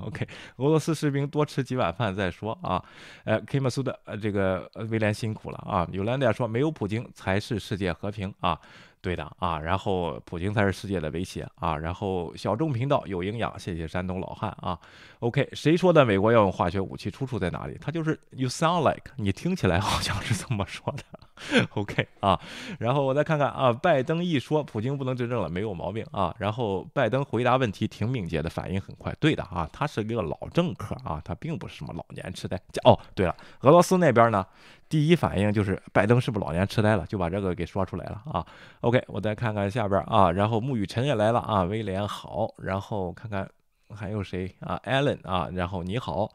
[0.03, 2.83] OK，俄罗斯士兵多吃几碗饭再说啊。
[3.25, 5.87] 呃，kima 苏的呃这个威廉辛苦了啊。
[5.93, 8.59] 有两点说没有普京才是世界和平啊。
[9.05, 14.79] 对的啊，然后普京才是世界的威胁啊，然后小众频道有营养，谢谢山东老汉啊。
[15.19, 17.11] OK，谁说的美国要用化学武器？
[17.11, 17.77] 出处在哪里？
[17.79, 21.03] 他就是 You sound like，你听起来好像是这么说的。
[21.75, 22.41] OK 啊，
[22.79, 26.35] 然后我再看看啊，拜登一说普京不能执政了，没有毛病啊。
[26.39, 29.15] 然后拜登回答问题挺敏捷的，反应很快。
[29.21, 32.59] 对的啊，他是一个老政客啊，他并不是什么老年痴呆。
[32.85, 34.47] 哦，对了，俄罗斯那边呢？
[34.89, 38.47] 第一反应就是拜登是不是老年痴呆了，就把这个给说出来了啊。
[38.81, 43.49] OK，我再看看下边啊，然后沐雨辰也来了啊，威廉好，然后看看
[43.95, 46.31] 还有谁啊，Allen 啊，然后你好。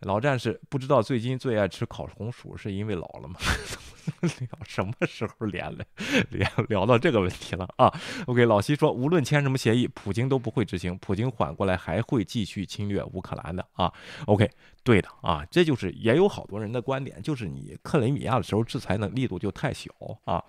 [0.00, 3.36] 老战士不知道最近最爱吃烤红薯是因为老了吗？
[4.20, 5.84] 聊什么时候连了，
[6.28, 7.88] 连聊到这个问题了啊
[8.26, 13.92] ？OK，老西说无论签什么协议，普京都不会执行，普京缓过来还会继续侵略乌克兰的啊。
[14.26, 14.50] OK，
[14.84, 19.90] 对的啊，这就是也有好多人的观点，就是你克雷米亚的时候制裁的力度就太小
[20.24, 20.42] 啊。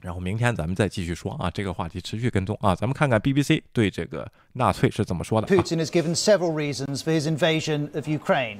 [0.00, 5.46] 然后明天咱们再继续说啊，这个话题持续跟踪啊，咱们看看 BBC 对这个纳粹是怎么说的。
[5.46, 8.58] Putin has given several reasons for his invasion of Ukraine.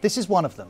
[0.00, 0.68] This is one of them.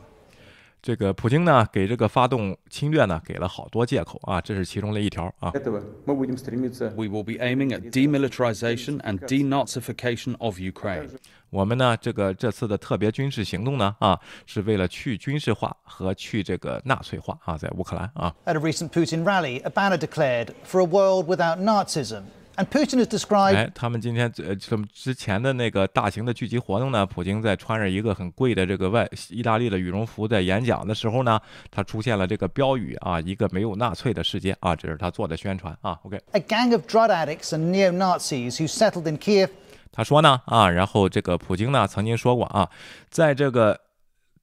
[0.85, 5.51] 这个普京呢，给这个发动侵略呢，给了好多借口啊，这是其中的一条啊。
[5.51, 11.09] We will be aiming at demilitarization and denazification of Ukraine.
[11.49, 18.35] 我们呢，这个这次的特别军事行动呢，啊，是为了去军事化和去这个纳粹化啊，在乌克兰啊。
[18.45, 22.25] At a recent Putin rally, a banner declared for a world without Nazism.
[22.57, 23.55] And Putin has described.
[23.55, 27.05] 哎，他们今天呃，什么之前的那个大型的聚集活动呢？
[27.05, 31.39] 普京在穿着一个很贵的这个外意大利的羽绒服在演讲的时候呢，
[31.69, 35.99] 他出现了这个标语啊，一个没有纳粹的世界啊，这是他做的宣传啊。
[36.03, 36.21] OK。
[36.31, 39.49] A gang of drug addicts and neo-Nazis who settled in Kiev
[39.91, 42.69] 他说呢啊，然后这个普京呢曾经说过啊，
[43.09, 43.79] 在这个，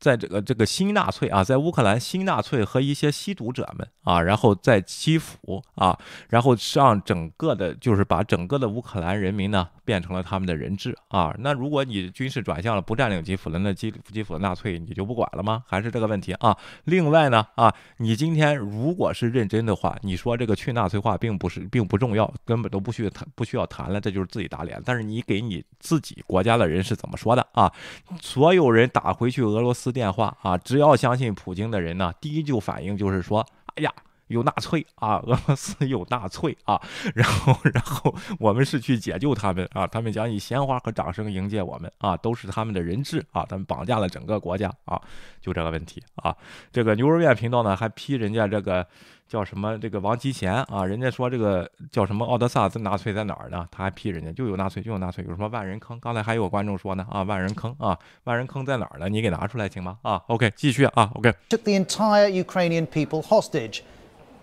[0.03, 5.97] 在这个这个新纳粹啊，在乌克兰新纳粹和一些吸毒者们啊，然后在基辅啊，
[6.29, 11.35] 然后让整个的，就是把整个的乌克兰人民呢变成了他们的人质啊。
[11.39, 15.63] 那如果你军事转向了，不占领基辅了，那基基辅的纳粹你就不管了吗？
[15.67, 16.57] 还是这个问题啊？
[16.85, 24.81] 另外呢啊，你今天如果是认真的话，你说这个去纳粹化并不是并不重要，根本都不需要谈不需要谈了，这就是自己打脸。
[24.85, 27.73] 但是你给你自己国家的人是怎么说的啊？
[28.21, 33.93] 所有人打回去俄罗斯电话啊，只要相信普京的人呢，第一就反应就是说，哎呀。
[34.33, 36.81] 有纳粹啊，俄罗斯有纳粹啊，
[37.15, 45.01] 然后，然后我们是去解救他们啊，他们将以鲜花和掌声迎接我们啊，都是他们的人质啊，他们绑架了整个国家啊，
[45.41, 46.35] 就这个问题啊。
[46.73, 48.87] 这个牛肉面频道呢还批人家这个
[49.29, 53.67] 叫什么这个王吉贤啊，人家说这个叫什么奥德萨在纳粹在哪儿呢？
[53.71, 55.99] 他还批人家就有纳粹就有纳粹，有什么万人坑？
[56.01, 59.09] 刚才还有观众说呢啊，万人坑啊，万人坑在哪儿呢？
[59.09, 59.99] 你给拿出来行吗？
[60.03, 61.33] 啊，OK，继续啊，OK。
[61.49, 63.81] Took the entire Ukrainian people hostage.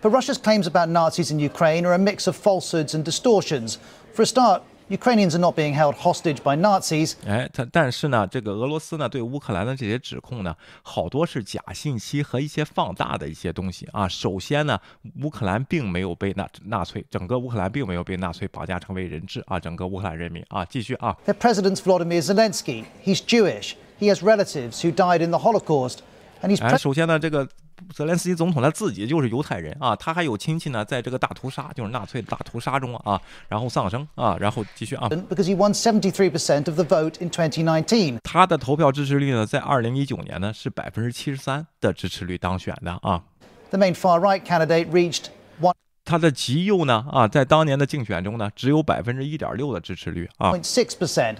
[0.01, 3.77] But Russia's claims about Nazis in Ukraine are a mix of falsehoods and distortions.
[4.13, 7.15] For a start, Ukrainians are not being held hostage by Nazis.
[7.25, 14.07] 哎，但但是呢，这个俄罗斯呢对乌克兰的这些指控呢，好多是假信息和一些放大的一些东西啊。
[14.07, 14.79] 首先呢，
[15.23, 21.17] 乌克兰并没有被纳纳粹，整个乌克兰并没有被纳粹绑架成为人质啊，整个乌克兰人民啊，继续啊。
[21.25, 22.83] Their president's Vladimir Zelensky.
[23.03, 23.73] He's Jewish.
[23.99, 26.01] He has relatives who died in the Holocaust,
[26.43, 26.63] and he's.
[26.63, 27.49] 哎，首先呢，这个。
[27.94, 35.08] 泽连斯基总统他自己就是犹太人啊，他还有亲戚呢，在这个大屠杀，就是纳粹大屠杀中啊，然后丧生啊，然后继续啊。
[35.08, 38.18] Because he won seventy three percent of the vote in twenty nineteen。
[38.22, 43.22] 他的投票支持率呢，在二零一九年呢是百分之七十三的支持率当选的啊。
[43.70, 45.26] The main far right candidate reached
[45.60, 45.74] one。
[46.04, 50.52] 他的极右呢啊，在当年的竞选中呢，只有百分之一点六的支持率啊。
[50.52, 51.36] Point six percent,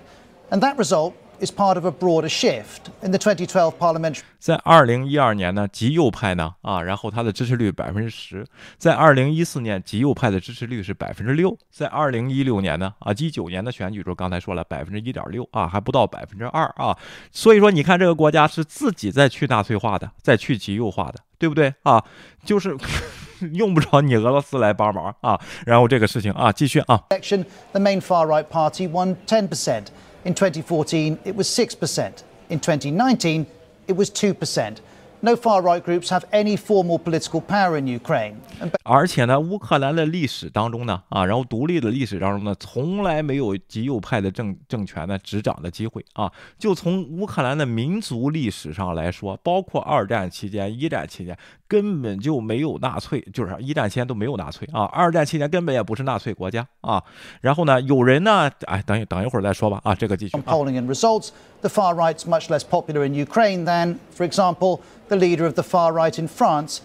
[0.50, 1.12] and that result.
[1.40, 4.22] Is part of a broader shift in the 2012 parliamentary.
[4.38, 8.44] 在二零一二年呢，极右派呢啊，然后它的支持率百分之十；
[8.78, 16.96] 在二零一四年，极右派的支持率是百分之六；在二零一六年呢啊，一九年的选举中，刚才说了百分之一点六啊，还不到百分之二啊。
[17.30, 22.02] 所以说，你看这个国家是自己在去纳粹化的，在去极右化的，对不对啊？
[22.44, 22.76] 就是
[23.52, 25.38] 用不着你俄罗斯来帮忙啊。
[25.66, 27.04] 然后这个事情啊，继续啊。
[27.10, 29.86] Election, the main far right party won ten percent.
[30.24, 32.22] In 2014, it was 6%.
[32.50, 33.46] In 2019,
[33.88, 34.78] it was 2%.
[35.22, 38.36] No far right groups have any formal political power in Ukraine.
[38.84, 46.32] 而且呢，乌克兰的历史当中呢，啊，然后独立的历史当中呢，从来没有极右派的政政权呢执掌的机会啊。
[46.58, 51.36] 就从乌克兰的民族历史上来说，包括二战期间、一战期间，
[51.68, 54.84] 根本就没有纳粹，就是一战期间都没有纳粹啊。
[54.84, 57.02] 二战期间根本也不是纳粹国家啊。
[57.42, 60.38] 然后呢，有人呢，哎，等一等一会儿再说吧啊，这个继续。
[60.38, 61.28] Polling and results,
[61.61, 64.79] the far right's much less popular in Ukraine than, for example.
[65.07, 66.79] the leader of the far right in France.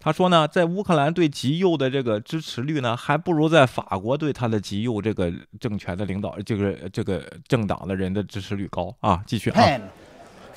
[0.00, 9.22] 他说呢，在乌克兰对极右的这个支持率呢，还不如在法国对他的极右这个政权的领导，这个这个政党的人的支持率高啊。
[9.26, 9.62] 继续啊。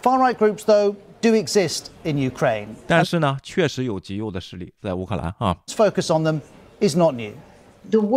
[0.01, 2.67] Far right groups though do exist in Ukraine.
[2.87, 5.57] 但是呢，确实有极右的势力在乌克兰啊。
[5.67, 6.39] Focus on them
[6.79, 7.33] is not new.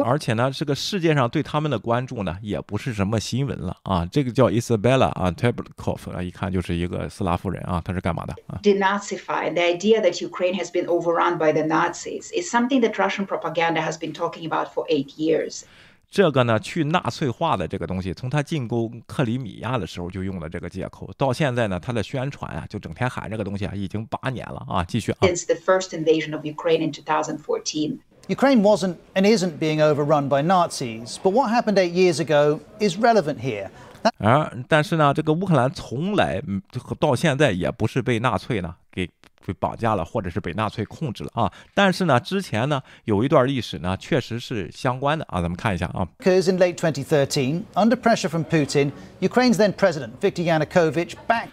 [0.05, 4.05] 而且呢，这个世界上对他们的关注呢，也不是什么新闻了啊。
[4.05, 10.71] 这个叫 Isabella 啊 t a b l k o v 啊，一看就是一个斯拉夫人啊，她是干嘛的啊？Denazify the idea that Ukraine has
[10.71, 14.85] been overrun by the Nazis is something that Russian propaganda has been talking about for
[14.87, 15.63] eight years.
[16.09, 24.83] 这个呢，去纳粹化的这个东西，从他进攻克里米亚的时候就用了这个借口，到现在呢，他的宣传啊，就整天喊这个东西啊，已经八年了啊。
[24.85, 25.17] 继续啊。
[25.21, 27.97] Since the first invasion of Ukraine in 2014.
[28.28, 32.96] Ukraine wasn't and isn't being overrun by Nazis, but what happened eight years ago is
[32.96, 33.68] relevant here.
[34.18, 36.42] 啊，但是呢，这个乌克兰从来
[36.98, 39.08] 到现在也不是被纳粹呢给
[39.44, 41.52] 被绑架了，或者是被纳粹控制了啊。
[41.74, 45.40] 但是呢，之前呢有一段历史呢，确实是相关的啊。
[45.40, 46.06] 咱们看一下啊。
[46.18, 51.50] Because in late 2013, under pressure from Putin, Ukraine's then president Viktor Yanukovych backed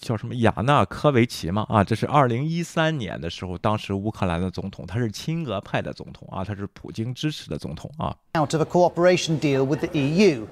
[0.00, 1.64] 叫什么亚纳科维奇嘛？
[1.68, 8.14] 啊，这是二零一三年的时候，当时乌克兰的总统，他是亲俄派的总统啊，他是普京支持的总统啊。
[8.36, 10.44] Out of a cooperation deal with the EU，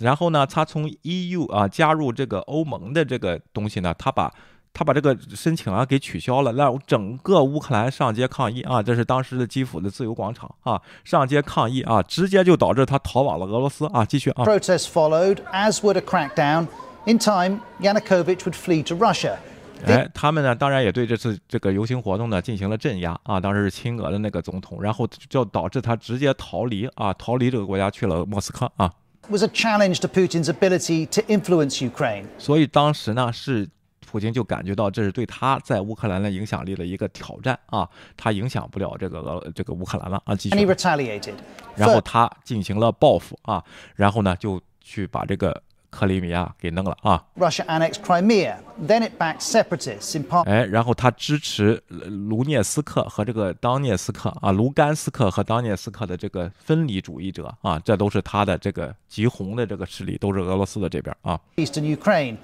[0.00, 4.32] 然后呢，他从 EU 啊加入这个欧盟的这个东西呢，他把
[4.72, 14.04] 他把这个申请啊给取消了，让整个乌克兰上街抗议啊，这是当时的基辅的自由广场啊，上街抗议啊，直接就导致他逃往了俄罗斯啊。
[14.04, 14.44] 继续啊。
[14.44, 16.66] Protests followed, as would a crackdown.
[17.06, 19.36] In time, Yanukovych would flee to Russia.
[19.86, 23.40] 哎，他们呢，当然也对这次这个游行活动呢进行了镇压啊。
[23.40, 28.92] 当时是亲俄的那个总统，然后就导致他直接逃离啊，逃离这个国家去了莫斯科啊。
[29.30, 32.24] Was a challenge to Putin's ability to influence Ukraine.
[32.36, 33.66] 所以当时呢是
[34.06, 37.88] 普京就感觉到这是对他在乌克兰的影响力的一个挑战啊，
[38.18, 40.66] 他影响不了这个俄这个乌克兰了啊，继续 And he。
[40.66, 41.34] retaliated.
[41.76, 48.56] 然后他进行了报复啊，然后呢就去把这个克里米亚给弄了啊，Russia annexed Crimea.
[48.80, 50.44] Then it backed separatists in part.
[50.44, 61.38] 哎，然后他支持呃卢涅斯克和这个当涅斯克啊，卢甘斯克和当涅斯克的这个分离主义者啊，这都是他的这个极红的这个势力，都是俄罗斯的这边啊。
[61.56, 62.36] eastern Ukraine.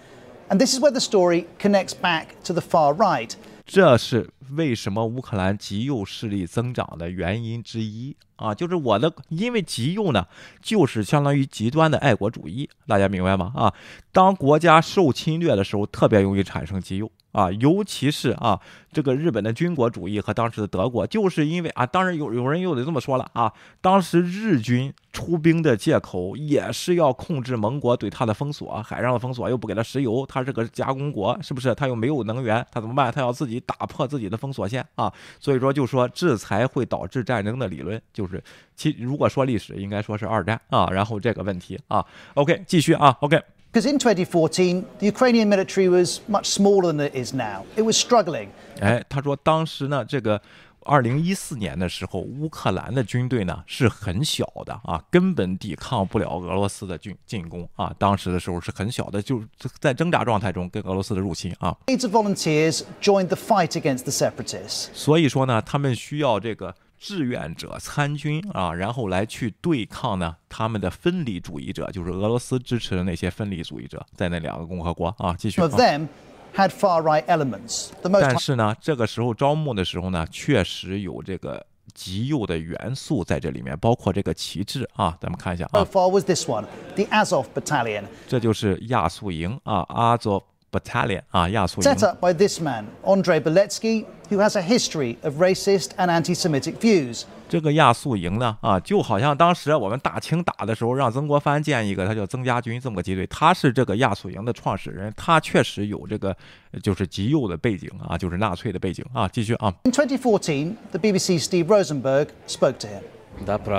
[0.49, 3.32] And this is where the story connects back to the far right.
[3.64, 10.26] 这是为什么乌克兰极右势力增长的原因之一啊，就是我的，因为极右呢，
[10.62, 13.53] 就是相当于极端的爱国主义，大家明白吗？
[13.55, 13.74] 啊，
[14.12, 18.59] 当国家受侵略的时候，特别容易产生极右啊，尤其是啊，
[18.91, 31.74] 这个日本的军国主义和当时的德国，就是因为啊，当然有有人又得这么说了啊，当时日军出兵的借口也是要控制盟国对他的封锁，海上的封锁又不给他石油，他是个加工国，是不是？
[31.74, 33.12] 他又没有能源，他怎么办？
[33.12, 35.12] 他要自己打破自己的封锁线啊！
[35.39, 38.43] 所以说，就说制裁会导致战争的理论，就是
[38.74, 40.89] 其如果说历史，应该说是二战啊。
[40.91, 43.55] 然后这个问题啊，OK，继续啊，OK。
[43.76, 47.66] Because in 2014, the Ukrainian military was much smaller than it is now.
[47.76, 48.48] It was struggling.
[48.80, 50.40] 哎，他说当时呢，这个
[50.80, 57.94] 二零一四年的时候，乌克兰的军队呢是很小的啊，根本抵抗不了俄罗斯的军进攻啊。
[57.98, 59.46] 当时的时候是很小的，就是
[59.78, 61.76] 在挣扎状态中跟俄罗斯的入侵啊。
[61.86, 64.86] Millions of volunteers joined the fight against the separatists.
[64.94, 66.74] 所以说呢，他们需要这个
[67.07, 75.32] 志愿者参军啊，然后来去对抗呢他们的分离主义者，就是俄罗斯支持的那些分离主义者，在那两个共和国啊。
[75.38, 75.72] 继续 of。
[75.78, 76.09] them
[76.57, 77.90] had far right elements.
[78.02, 85.16] The most 但是呢，这个时候招募的时候呢，确实有这个极右的元素在这里面，包括这个旗帜啊。
[85.20, 86.64] 咱们看一下啊，far was this one,
[86.96, 90.42] the Azov Battalion, 这就是亚速营啊，Azov
[90.78, 92.06] Battalion 啊，亚速营 set。
[92.06, 97.24] up by this man, Andrei Beletsky, who has a history of racist and anti Semitic views.
[97.48, 106.36] 这个亚速营呢，啊，就好像当时我们大清打的时候，让曾国藩建一个，他叫曾家军这么个机队，他是这个亚速营的创始人，他确实有这个
[106.72, 109.28] 呃就是极右的背景啊，就是纳粹的背景啊。
[109.28, 113.02] 继续啊，In 2014, the BBC's Steve Rosenberg spoke to him.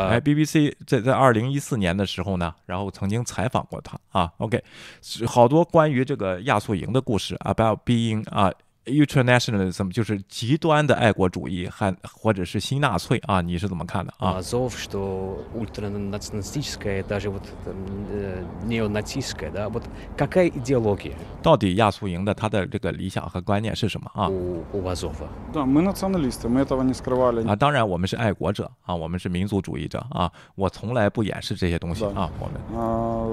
[0.09, 4.31] 哎，BBC 在在二零一四年的时候呢，然后曾经采访过他啊。
[4.37, 4.63] OK，
[5.01, 8.51] 是好多关于这个亚速营的故事，about being 啊。
[8.86, 14.40] ultranationalism 就是极端的爱国主义，还或者是新纳粹啊，你是怎么看的啊？
[14.40, 17.74] Азов, что ультранационалистическое, даже вот там,
[18.10, 19.84] э, неонацистское, да, вот
[20.16, 24.28] какая идеология 到底亚速营的它的这个理想和观念是什么啊？
[24.28, 25.28] у, у Азова?
[25.52, 27.46] Да, мы националисты, мы этого не скрывали.
[27.46, 32.60] 啊，当然我们是爱国者啊，我们是民族主义者啊，我从来不掩饰这些东西啊，我们。
[32.74, 33.28] А,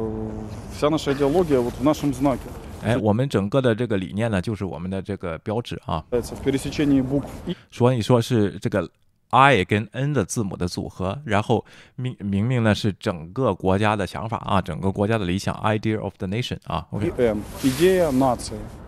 [0.77, 2.41] вся наша идеология вот в нашем знаке.
[2.84, 6.04] 哎，我们整个的这个理念呢，就是我们的这个标志啊。
[7.70, 8.88] 所以说是这个
[9.30, 11.64] I 跟 N 的字母的组合，然后
[11.96, 16.86] 明明明呢是整个国家的想法啊，整个国家的理想 idea of the nation 啊。
[16.90, 17.10] OK。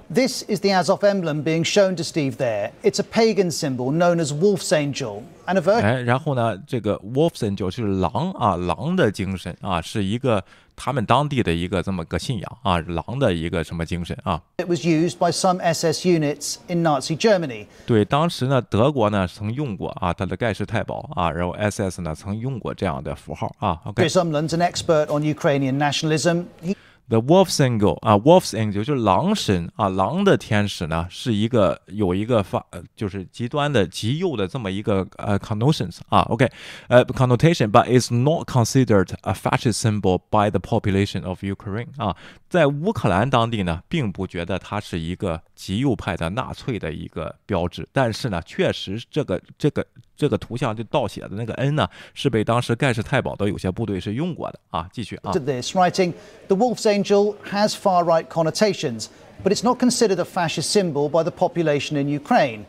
[0.09, 2.70] This is the Azov emblem being shown to Steve there.
[2.84, 5.24] It's a pagan symbol known as Wolf's Angel.
[5.48, 5.82] And a virgin.
[5.82, 10.44] 哎，然后呢，这个 Wolf's Angel 是狼啊，狼的精神啊，是一个
[10.76, 17.66] 他们当地的一个这么个信仰啊，狼的一个什么精神啊？It was used by some SS units in Nazi Germany.
[17.84, 23.80] 对，当时呢，德国呢曾用过啊，它的盖世太保啊，然后 SS 呢曾用过这样的符号啊。
[23.86, 24.09] Okay.
[24.09, 26.44] Umland's an expert on Ukrainian nationalism.
[26.62, 26.76] He
[27.09, 32.64] The Wolf's Angel 啊，Wolf's Angel 就是狼神啊，狼的天使呢是一个有一个发
[32.96, 36.50] 就是极端的极右的这么一个呃 connotations 啊，OK，
[36.88, 42.16] 呃 connotation，but it's not considered a fascist symbol by the population of Ukraine 啊，
[42.48, 56.13] 在乌克兰当地呢，并不觉得它是一个极右派的纳粹的一个标志，但是呢，确实这个这个这个图像就倒写的那个 N 呢，是被当时盖世太保的有些部队是用过的啊，继续啊 looked。at this, writing,
[56.47, 59.08] The Wolf's Angel has far right connotations,
[59.43, 62.66] but it's not considered a fascist symbol by the population in Ukraine.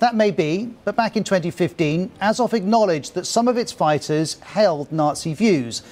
[0.00, 4.90] That may be, but back in 2015, Azov acknowledged that some of its fighters held
[4.90, 5.82] Nazi views.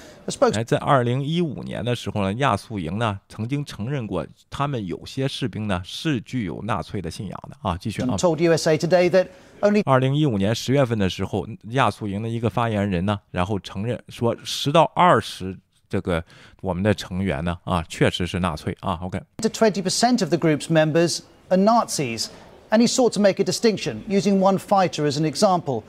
[0.54, 7.76] 哎，在二零一五年的时候呢，亚速营呢曾经承认过，他们有些士兵呢是具有纳粹的信仰的啊。
[7.76, 8.16] 继续啊。
[8.16, 9.28] told USA Today that
[9.60, 15.56] only 二零一五年十月份的时候，亚速营的一个发言人呢，然后承认说，十到二十
[15.88, 16.24] 这个
[16.62, 18.98] 我们的成员呢，啊，确实是纳粹啊。
[19.02, 19.20] OK。
[19.42, 22.28] To twenty percent of the group's members are Nazis,
[22.70, 25.82] and he sought to make a distinction, using one fighter as an example.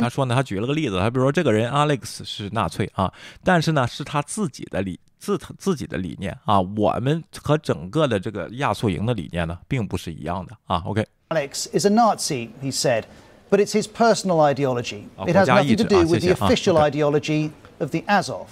[0.00, 3.12] 他说呢，他举了个例子，他比如说这个人 Alex 是纳粹啊，
[3.42, 10.82] 但是呢是他自己的理自自己的理念啊，我们和整个的这个亚速营的理念呢，并不是一样的啊。
[10.86, 11.06] OK。
[11.30, 13.04] Alex is a Nazi, he said,
[13.48, 15.04] but it's his personal ideology.
[15.26, 18.48] It has nothing to do with the official ideology of the Azov.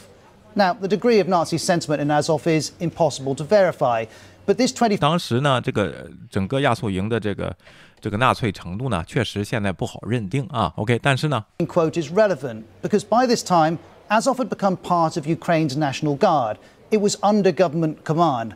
[0.55, 4.07] Now, the degree of Nazi sentiment in Azov is impossible to verify.
[4.47, 7.55] But this 20当时呢，这个整个亚速营的这个
[8.00, 10.72] 这个纳粹程度呢，确实现在不好认定啊。
[10.76, 13.78] OK，但是呢，quote is relevant because by this time
[14.10, 16.58] Azov had become part of Ukraine's National Guard.
[16.92, 18.52] It was under government command,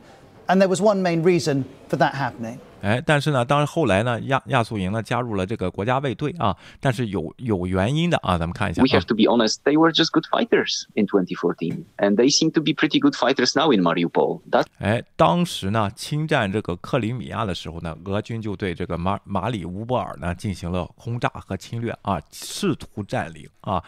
[0.46, 2.60] and there was one main reason for that happening.
[2.85, 8.83] 哎，但是呢，当然后来呢，亚亚速营呢加入了这个国家卫队啊，但是有有原因的啊，咱们看一下。
[8.83, 12.61] We have to be honest, they were just good fighters in 2014, and they seem to
[12.61, 14.43] be pretty good fighters now in Mariupol.
[14.51, 23.83] That 哎，当时呢，侵占这个克里米亚的时候呢，俄军就对这个马马里乌波尔呢进行了轰炸和侵略啊，试图占领啊，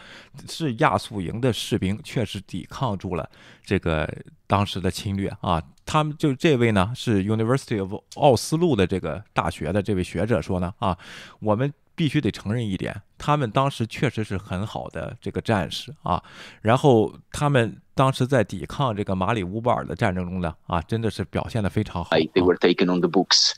[0.49, 3.29] 是亚速营的士兵确实抵抗住了
[3.63, 4.11] 这个
[4.47, 5.61] 当时的侵略啊。
[5.87, 10.95] 他们就这位呢，是 University of 奥斯陆的这个大学的这位学者说呢，啊，
[11.39, 16.21] 我们必须得承认一点，他们当时确实是很好的这个战士啊，
[16.61, 22.11] 然后他们当时在抵抗这个马里乌波尔的战争中呢，啊，真的是表现的非常好。
[22.11, 23.53] They were taken on the books.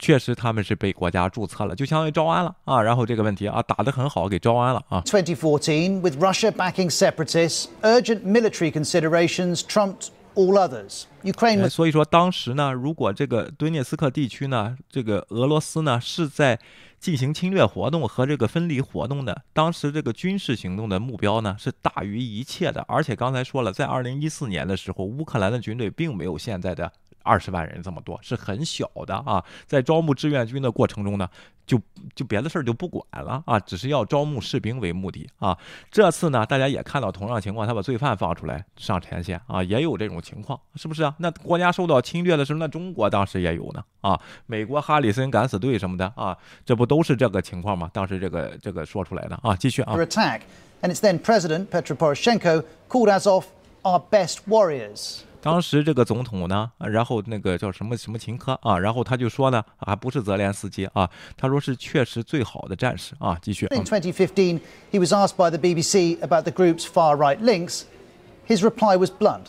[0.00, 2.80] 确实他们是被国家注册了，就相当于招安了啊。
[2.82, 5.02] 然后这个问题啊，打得很好，给招安了啊。
[5.06, 10.08] 2014, with Russia backing separatists, urgent military considerations trumped.
[10.34, 11.04] All others.
[11.22, 16.58] Ukraine 所以说当时呢，如果这个顿涅斯克地区呢，这个俄罗斯呢是在
[16.98, 22.84] 进行侵略活动和这个分离活动的，当时这个军事行动的目标呢是大于一切的。
[22.88, 26.92] 而且刚才说了，在二零一四年的时候，乌克兰的军队并没有现在的。
[27.22, 31.28] 二十万人这么多是很小的啊，在招募志愿军的过程中呢，
[31.66, 31.80] 就
[32.14, 35.56] 就别的事儿就不管了啊，只是要招募士兵为目的啊。
[35.90, 41.14] 这次呢，大家也看到同样情况，他把罪犯放出来上前线啊，也有这种情况，是不是啊？
[41.18, 47.90] 那国家受到侵略的时候，那中国当时也有呢啊，美国哈里森敢死队什么的啊，这不都是这个情况吗？
[47.92, 49.96] 当时这个这个说出来的啊，继续啊。
[50.84, 53.44] And its then president Petro Poroshenko called Azov
[53.84, 55.22] our best warriors.
[55.42, 63.36] 当时这个总统呢，然后那个叫什么什么秦科啊，然后他就说呢，还不是泽连斯基啊，他说是确实最好的战士啊。
[63.42, 63.66] 继续。
[63.72, 64.60] In 2015,
[64.92, 67.82] he was asked by the BBC about the group's far-right links.
[68.46, 69.46] His reply was blunt.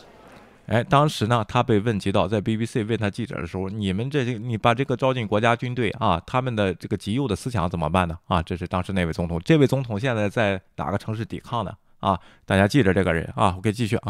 [0.66, 8.18] 哎，当时呢，他被问及到在 BBC 问他记者的时候，你们这些你把这个招进国家军队啊，他们的这个极右的思想怎么办呢？
[8.26, 9.40] 啊，这是当时那位总统。
[9.44, 11.72] 这位总统现在在哪个城市抵抗呢？
[12.00, 14.08] 啊，大家记着这个人啊，我给继续啊。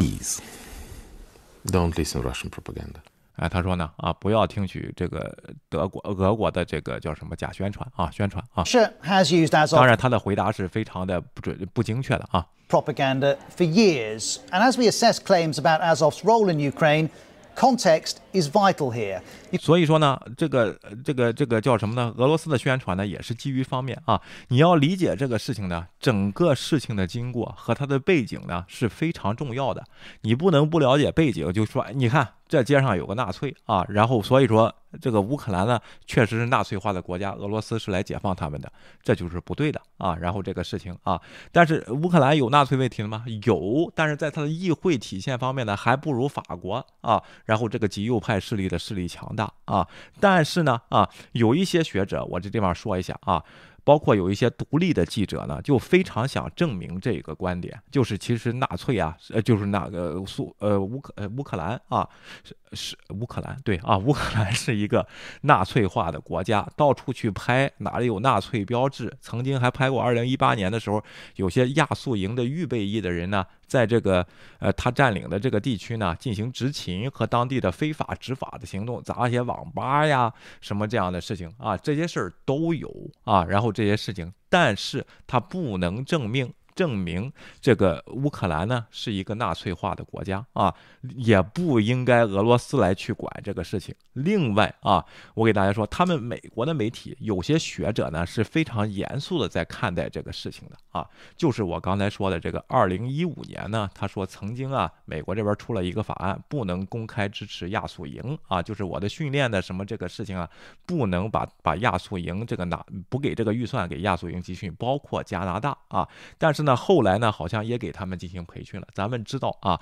[1.65, 2.99] Don't listen Russian propaganda。
[3.37, 5.37] 哎，他说呢，啊，不要听取这个
[5.67, 8.63] 德国、俄国的这个叫什么假宣传啊，宣传啊。
[8.63, 12.45] 是 has used as 当然，他的回答是非常的不准、不精确的啊。
[12.69, 17.09] Propaganda for years, and as we assess claims about Azov's role in Ukraine.
[17.55, 19.21] Context is vital here.
[19.59, 22.13] 所以说呢，这个这个这个叫什么呢？
[22.17, 24.21] 俄罗斯的宣传呢，也是基于方面啊。
[24.49, 29.83] 你要理解这个事情呢，整个事情的经过和它的背景呢是非常重要的。
[30.21, 32.33] 你不能不了解背景就说，你看。
[32.47, 40.15] 这街上有个纳粹啊，然后所以说这个乌克兰呢，确实是纳粹化的国家，俄罗斯是来解放他们的，这就是不对的啊。
[40.15, 41.19] 然后这个事情啊，
[41.51, 43.25] 但是乌克兰有纳粹问题了吗？
[43.45, 47.21] 有，但是在它的议会体现方面呢，还不如法国啊。
[47.45, 49.87] 然后这个极右派势力的势力强大啊，
[50.19, 53.43] 但是呢啊，有一些学者，我这地方说一下啊。
[53.85, 62.05] 包括有一些独立的记者呢，就非常想证明这个观点，就是其实纳粹啊，呃，就是那个苏呃乌克呃乌克兰啊，
[62.43, 65.07] 是是乌克兰对啊，乌克兰是一个
[65.41, 70.01] 纳粹化的国家，到处去拍哪里有纳粹标志，曾经还拍过。
[70.01, 71.01] 二零一八年的时候，
[71.35, 73.45] 有些亚速营的预备役的人呢。
[73.67, 74.25] 在这个
[74.59, 80.31] 呃，他占领的这个地区呢，进行执勤和当地的非法执法的行动，砸一些网吧呀，
[80.61, 82.89] 什么这样的事情啊，这些事儿都有
[83.23, 83.43] 啊。
[83.45, 86.53] 然后这些事情，但是他不能证明。
[86.75, 87.31] 证明
[87.61, 90.75] 这个乌克兰呢是一个纳粹化的国家啊，
[91.15, 93.95] 也不应该俄罗斯来去管这个事情。
[94.11, 95.03] 另外啊，
[95.35, 101.07] 我给大家说，他们美国的媒体有些学者呢是非常严肃的在看待这个事情的啊，
[101.37, 110.49] 就是我刚才说的这个，二零一五年呢，他说曾经啊，美国这边出了一个法案，不能公开支持亚速营啊，就是我的训练的什么这个事情啊，
[110.85, 116.05] 不能把把亚速营这个拿不给这个预算给亚速营集训，包括加拿大啊，
[116.37, 116.64] 但是。
[116.65, 118.87] 那后来呢，好像也给他们进行培训了。
[118.93, 119.79] 咱们知道啊，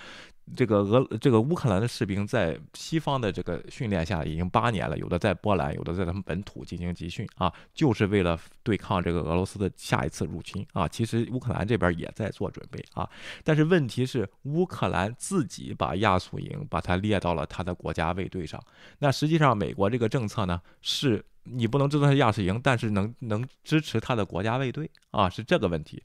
[0.56, 10.88] 这个俄这个乌克兰的士兵在西方的这个训练下已经八年了，有的在波兰，有的在他们本土进行集训啊，就是为了对抗这个俄罗斯的下一次入侵啊。
[10.88, 13.10] 其实乌克兰这边也在做准备啊，
[13.44, 18.62] 但是问题是乌克兰自己把亚速营把它列到了他的国家卫队上，
[19.00, 21.24] 那实际上美国这个政策呢是。
[21.44, 26.02] 你不能支持他亚视营，但是能能支持他的国家卫队啊，是这个问题。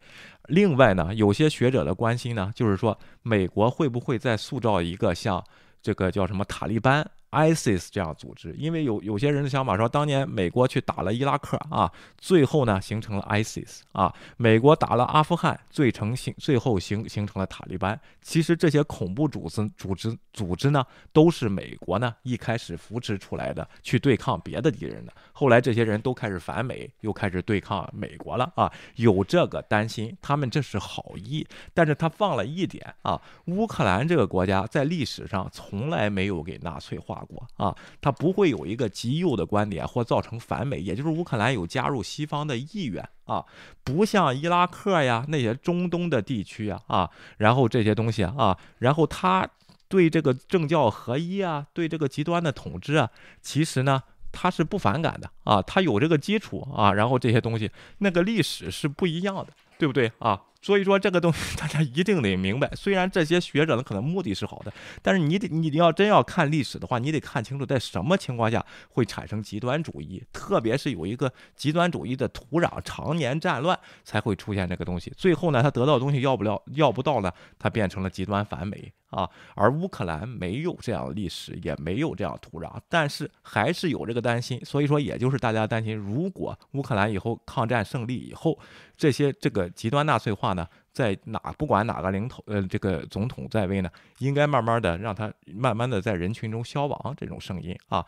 [0.48, 5.42] 另外呢，有些学者的关心呢，就是说美国会不会再塑造一个像
[5.80, 18.00] 这个叫什么塔利班？ISIS 这样组织，因为有有些人的想法说，当年美国去打了伊拉克啊，最后呢形成了 ISIS 啊，美国打了阿富汗，最成形最后形形成了塔利班。
[18.22, 20.82] 其实这些恐怖组织组织组织呢，
[21.12, 25.12] 都是美国呢一开始扶持出来的，去对抗别的敌人的。
[25.32, 37.17] 后来这些人都开始反美，又开始对抗美国了啊，有这个担心，他们这是好意，但是他放了一点啊，乌克兰这个国家在历史上从来没有给纳粹化。
[37.26, 43.44] 过啊，他不会有一个极右的观点或造成反美，也就是乌克兰有加入西方的意愿啊，
[43.84, 49.48] 不像伊拉克呀那些中东的地区啊啊，然后这些东西啊，然后他
[49.88, 60.42] 对这个政教合一啊，对这个极端的统治啊，其实呢他是不反感的啊，他有这个基础啊，然后这些东西那个历史是不一样的，对不对啊？
[60.60, 62.68] 所以说这个东西大家一定得明白。
[62.74, 64.72] 虽然这些学者呢可能目的是好的，
[65.02, 75.12] 但是你得你要真要看历史的话，你得看清楚在什么情况下会产生极端主义，特别是有一个极端主义的土壤，常年战乱才会出现这个东西。
[75.16, 79.28] 最后呢，他得到的东西要不了要不到呢，他变成了极端反美啊。
[79.54, 84.60] 而乌克兰没有这样的历史，也没有这样土壤，但是还是有这个担心。
[84.64, 88.58] 所以说，也就是大家担心，如果乌克兰以后抗战胜利以后，
[88.98, 90.52] 这些这个极端纳粹化。
[90.52, 93.88] 呢，在哪不管哪个领头呃这个总统在位呢，
[94.18, 98.04] 应该慢慢的让他慢慢的在人群中消亡这种声音啊。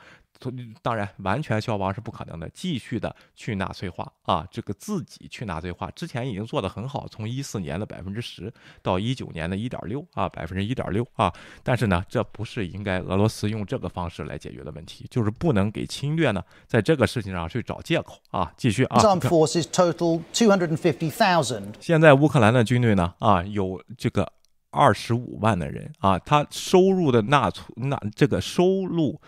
[0.82, 19.00] 当然，完全消亡是不可能的，继续的去纳粹化啊，这个自己去纳粹化，之前已经做得很好，从一四年的百分之十到一九年的一点六啊，百分之一点六啊，但是呢，这不是应该俄罗斯用这个方式来解决的问题，就是不能给侵略呢，在这个事情上去找借口啊，继续啊。
[19.20, 21.74] forces total two hundred and fifty thousand。
[21.80, 24.32] 现在乌克兰的军队呢啊，有这个
[24.70, 29.20] 二十五万的人啊，他收入的纳粹纳这个收入。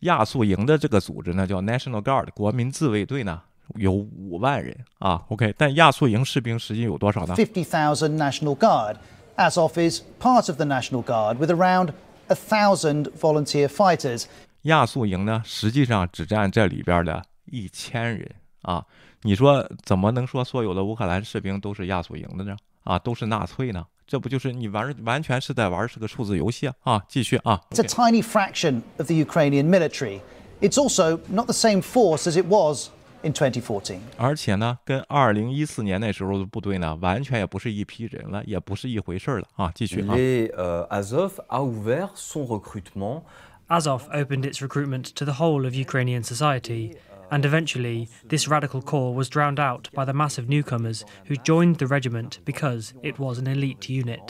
[0.00, 3.40] 亚速营的这个组织呢，叫 National Guard 国民自卫队呢，
[3.76, 5.22] 有五万人啊。
[5.28, 8.96] OK，但亚速营士兵实际有多少呢？Fifty thousand National Guard.
[9.36, 11.92] Azov is part of the National Guard with around
[12.28, 14.24] a thousand volunteer fighters.
[14.62, 18.30] 亚速营呢，实际上只占这里边的一千人
[18.62, 18.84] 啊。
[19.22, 22.56] 你说怎么能说所有的乌克兰士兵都是亚速营的呢？
[22.84, 23.86] 啊，都是纳粹呢？
[24.10, 26.74] 这不就是你玩完全是在玩是个数字游戏啊！
[26.82, 27.60] 啊，继续啊。
[27.70, 30.18] It's a tiny fraction of the Ukrainian military.
[30.60, 32.88] It's also not the same force as it was
[33.22, 34.00] in 2014.
[34.16, 39.70] 而且呢，跟2014年那时候的部队呢，完全也不是一批人了，也不是一回事了啊！
[39.72, 40.16] 继续啊。
[40.16, 40.50] Les
[40.88, 43.22] Azov a ouvert son recrutement.
[43.68, 46.96] Azov opened its recruitment to the whole of Ukrainian society
[47.29, 51.87] and eventually this radical core was drowned out by the massive newcomers who joined the
[51.87, 54.21] regiment because it was an elite unit.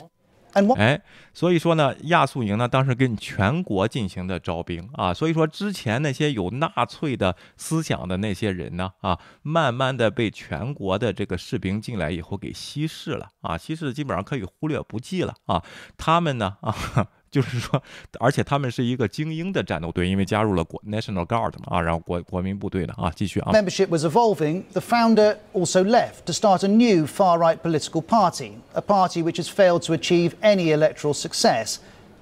[0.78, 1.02] 哎，
[1.34, 15.62] 所以说呢，亚速营呢当时跟全国进行的招兵啊，所以说之前那些有纳粹的思想的那些人呢啊，慢慢的被全国的这个士兵进来以后给稀释了啊，稀释基本上可以忽略不计了啊，
[15.98, 16.74] 他们呢啊。
[17.31, 17.82] 就是说，
[18.19, 23.52] 而且他们是一个精英的战斗队，因为加入了国 National Guard 嘛啊，然后国国民部队的啊，继续啊。
[23.52, 24.65] Membership was evolving.
[24.73, 29.48] The founder also left to start a new far-right political party, a party which has
[29.48, 31.77] failed to achieve any electoral success.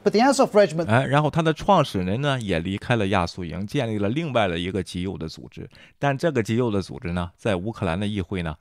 [0.05, 0.89] But the Azov regiment.
[0.89, 5.69] 哎，然后他的创始人呢也离开了亚速营，建立了另外的一个极右的组织。
[5.99, 8.55] 但这个极右的组织呢，在乌克兰的议会呢，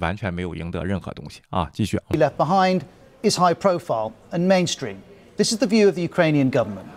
[0.00, 1.68] 完全没有赢得任何东西啊。
[1.72, 1.98] 继续。
[2.10, 2.82] Left behind
[3.22, 4.96] is high profile and mainstream.
[5.37, 6.87] This is the view of the Ukrainian government.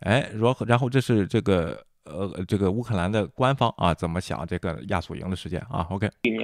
[0.00, 5.86] 哎，然后，然后这是这个呃，这个乌克兰的官方啊，怎么想这个亚速营的事件啊？
[5.90, 6.38] OK。The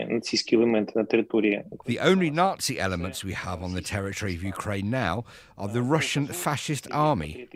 [1.99, 5.25] only Nazi elements we have on the territory of Ukraine now
[5.57, 7.49] are the Russian fascist army.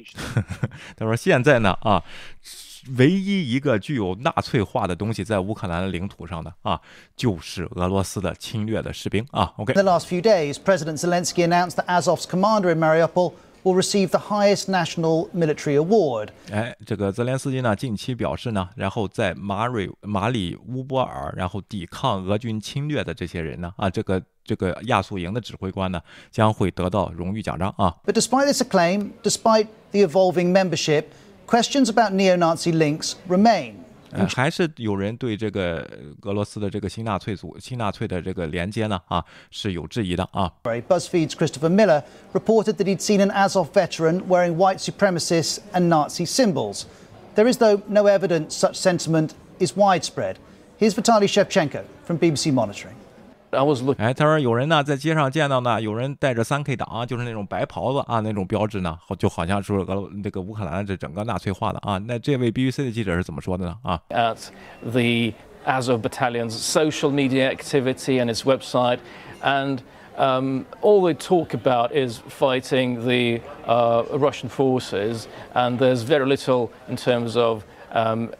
[0.97, 2.03] 他说现在呢啊。
[2.98, 6.80] 唯一一个具有纳粹化的东西在乌克兰领土上的啊，
[7.16, 9.54] 就是俄罗斯的侵略的士兵啊。
[9.58, 9.74] OK。
[9.74, 13.34] The last few days, President Zelensky announced that Azov's commander in Mariupol
[13.64, 16.30] will receive the highest national military award.
[16.50, 26.02] 哎，这个泽连斯基呢，近期表示呢，然后在马瑞马里乌波尔，然后抵抗俄军侵略的这些人呢，啊，这个这个亚速营的指挥官呢，
[26.32, 27.94] 将会得到荣誉奖章啊。
[28.06, 31.04] But despite this acclaim, despite the evolving membership,
[31.49, 33.75] questions about neo Nazi links remain.
[34.11, 35.85] 呃，还是有人对这个
[36.23, 40.53] 俄罗斯的这个新纳粹组、新纳粹的这个连接呢，啊，是有质疑的啊。
[40.63, 46.25] BuzzFeed's Christopher Miller reported that he'd seen an Azov veteran wearing white supremacist and Nazi
[46.25, 46.85] symbols.
[47.35, 50.39] There is, though, no evidence such sentiment is widespread.
[50.77, 52.95] Here's Vitaly Shevchenko from BBC Monitoring.
[53.51, 54.03] I was looking.
[54.03, 61.97] 哎，他说有人呢在街上见到呢，有人带着三 K 党，就是那种白袍子啊，那种标志呢，好就好像是俄罗这个乌克兰这整个纳粹化的啊。
[61.99, 63.77] 那这位 BBC 的记者是怎么说的呢？
[63.83, 64.49] 啊， at
[64.83, 65.33] the
[65.65, 68.99] Azov Battalion's social media activity and its website,
[69.43, 69.79] and
[70.19, 76.71] um, all they talk about is fighting the uh, Russian forces, and there's very little
[76.89, 77.63] in terms of
[77.93, 78.31] um,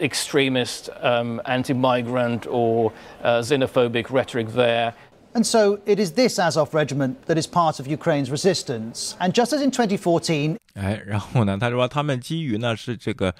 [0.00, 4.94] extremist, um, anti migrant, or uh, xenophobic rhetoric there.
[5.34, 9.16] And so it is this Azov regiment that is part of Ukraine's resistance.
[9.18, 13.34] And just as in 2014, 哎，然后呢，他说他们基于呢是这个。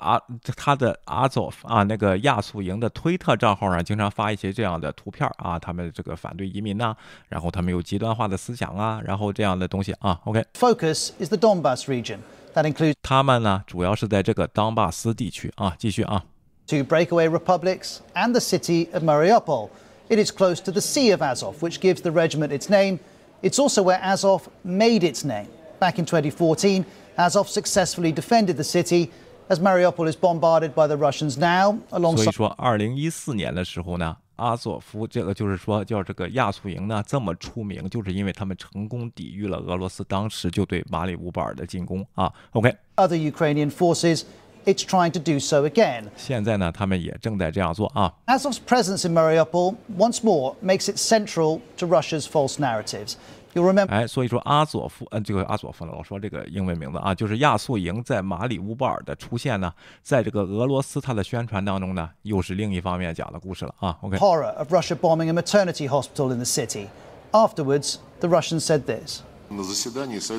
[0.00, 0.18] 啊，
[0.56, 6.96] 他的阿佐夫啊，那个亚速营的推特账号上经常发一些这样的图片啊，他们这个反对移民呐、
[7.28, 10.18] 然后他们有极端化的思想啊，然后这样的东西啊。
[10.24, 12.20] OK， focus is the Donbass region.
[12.54, 15.76] That includes 他们呢主要是在这个当巴斯地区啊。
[15.78, 16.24] 继续啊，
[16.66, 19.68] two breakaway republics and the city of Mariupol.
[20.08, 22.98] It is close to the Sea of Azov, which gives the regiment its name.
[23.42, 25.46] It's also where Azov made its name.
[25.78, 26.84] Back in 2014,
[27.16, 29.10] Azov successfully defended the city
[29.48, 42.31] as Mariupol is bombarded by the Russians now, 所以 alongside 说，二零一四年的时候呢， 阿索夫这个就是说叫这个亚速营呢这么出名，就是因为他们成功抵御了俄罗斯当时就对马里乌波尔的进攻啊。
[42.51, 44.23] OK，other Ukrainian forces.
[44.65, 46.05] It's trying to do so again.
[46.17, 48.11] 现在呢，他们也正在这样做啊。
[48.25, 53.13] Azov's presence in Mariupol once more makes it central to Russia's false narratives.
[53.55, 59.73] You'll remember 哎，所以说阿佐夫，呃，这个阿佐夫呢，我说这个英文名字啊，就是亚速营在马里乌波尔的出现呢，
[60.03, 63.97] 在这个俄罗斯它的宣传当中呢，又是另一方面讲的故事了啊。
[64.01, 66.87] OK，horror of Russia bombing a maternity hospital in the city.
[67.31, 69.21] Afterwards, the Russians said this.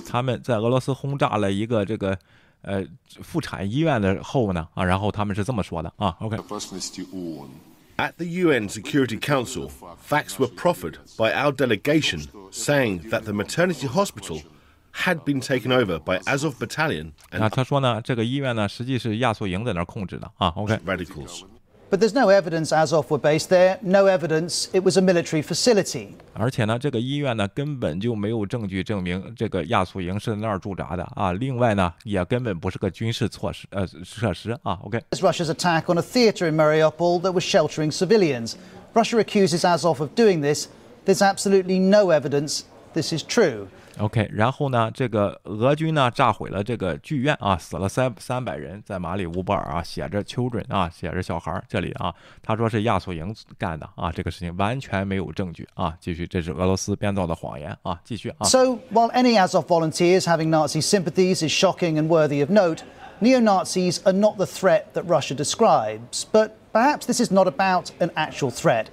[0.06, 2.18] 他们在俄罗斯轰炸了一个这个
[2.60, 2.84] 呃
[3.22, 6.14] 妇产医院的后呢啊，然后他们是这么说的啊。
[6.20, 6.36] OK，
[7.98, 9.69] At the UN Security Council,
[9.99, 14.41] facts were proffered by our delegation saying that the maternity hospital
[14.91, 20.48] had been taken over by Azov Battalion 那 and 他说呢，这个医院呢，实际是亚速营在那儿控制的啊。
[20.56, 21.43] OK， radicals.
[21.89, 26.14] But there's no evidence Azov were based there, no evidence it was a military facility.
[26.34, 31.34] 而且呢，这个医院呢根本就没有证据证明这个亚速营是在那儿驻扎的啊。
[31.34, 34.80] 另外呢，也根本不是个军事措施呃设施啊。
[34.84, 38.56] OK， There's Russia's attack on a theatre in Mariupol that was sheltering civilians.
[38.93, 40.68] Russia accuses Azov of doing this.
[41.03, 42.61] There's absolutely no evidence
[42.93, 43.68] this is true.
[43.98, 55.93] OK，然后呢，这个俄军呢炸毁了这个剧院啊，死了三三百人，在马里乌波尔啊，写着 children 啊，写着小孩儿，这里啊，他说是亚速营干的啊，这个事情完全没有证据啊。
[55.99, 58.45] 继续，这是俄罗斯编造的谎言啊，继续啊。
[58.45, 62.84] So, while any Azov volunteers having Nazi sympathies is shocking and worthy of note,
[63.19, 66.23] neo Nazis are not the threat that Russia describes.
[66.31, 68.85] But perhaps this is not about an actual threat,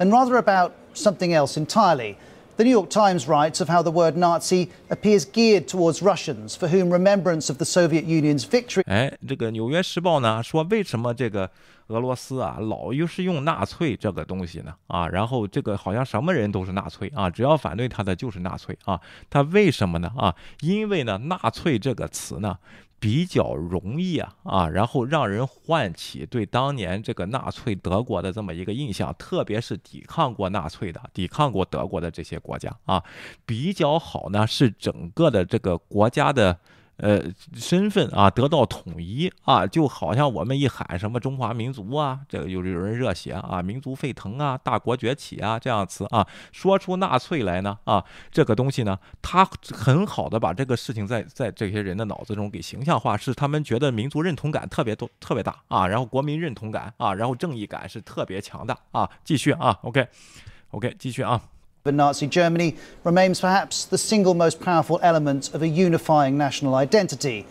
[0.00, 2.16] and rather about something else entirely.
[2.61, 6.67] The New York Times writes of how the word Nazi appears geared towards Russians for
[6.67, 11.49] whom remembrance of the Soviet Union's victory 哎，这个《纽约时报》呢说，为什么这个
[11.87, 14.75] 俄罗斯啊老又是用纳粹这个东西呢？
[14.85, 19.01] 啊，然后这个好像什么人都是纳粹啊，只要反对他的就是纳粹啊。
[19.27, 20.11] 他为什么呢？
[20.15, 22.59] 啊，因为呢，纳粹这个词呢。
[23.01, 33.03] 比较容易啊啊，然后让人唤起对当年这个纳粹德国的这么一个印象，特别是抵抗过纳粹的、抵抗过德国的这些国家啊，
[33.45, 36.59] 比较好呢是整个的这个国家的。
[37.01, 37.19] 呃，
[37.55, 60.07] 身份啊得到统一啊，就好像我们一喊什么中华民族啊，这个有有人热血啊，民族沸腾啊，大国崛起啊这样词啊，说出纳粹来呢啊，这个东西呢，他很好的把这个事情在在这些人的脑子中给形象化，是他们觉得民族认同感特别多特别大啊，然后国民认同感啊，然后正义感是特别强大啊，继续啊，OK
[60.69, 61.41] OK，继续啊。
[61.84, 67.44] of Nazi Germany remains perhaps the single most powerful element of a unifying national identity.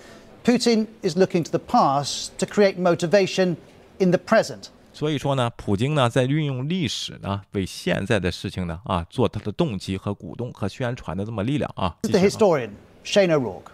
[0.43, 3.57] Putin is looking to the past to create motivation
[3.99, 4.69] in the present.
[4.93, 11.95] 所以说呢，普京呢在运用历史呢为现在的事情呢啊做他的动机和鼓动和宣传的这么力量啊。
[12.01, 12.69] This is the historian
[13.03, 13.71] Shane O'Rourke.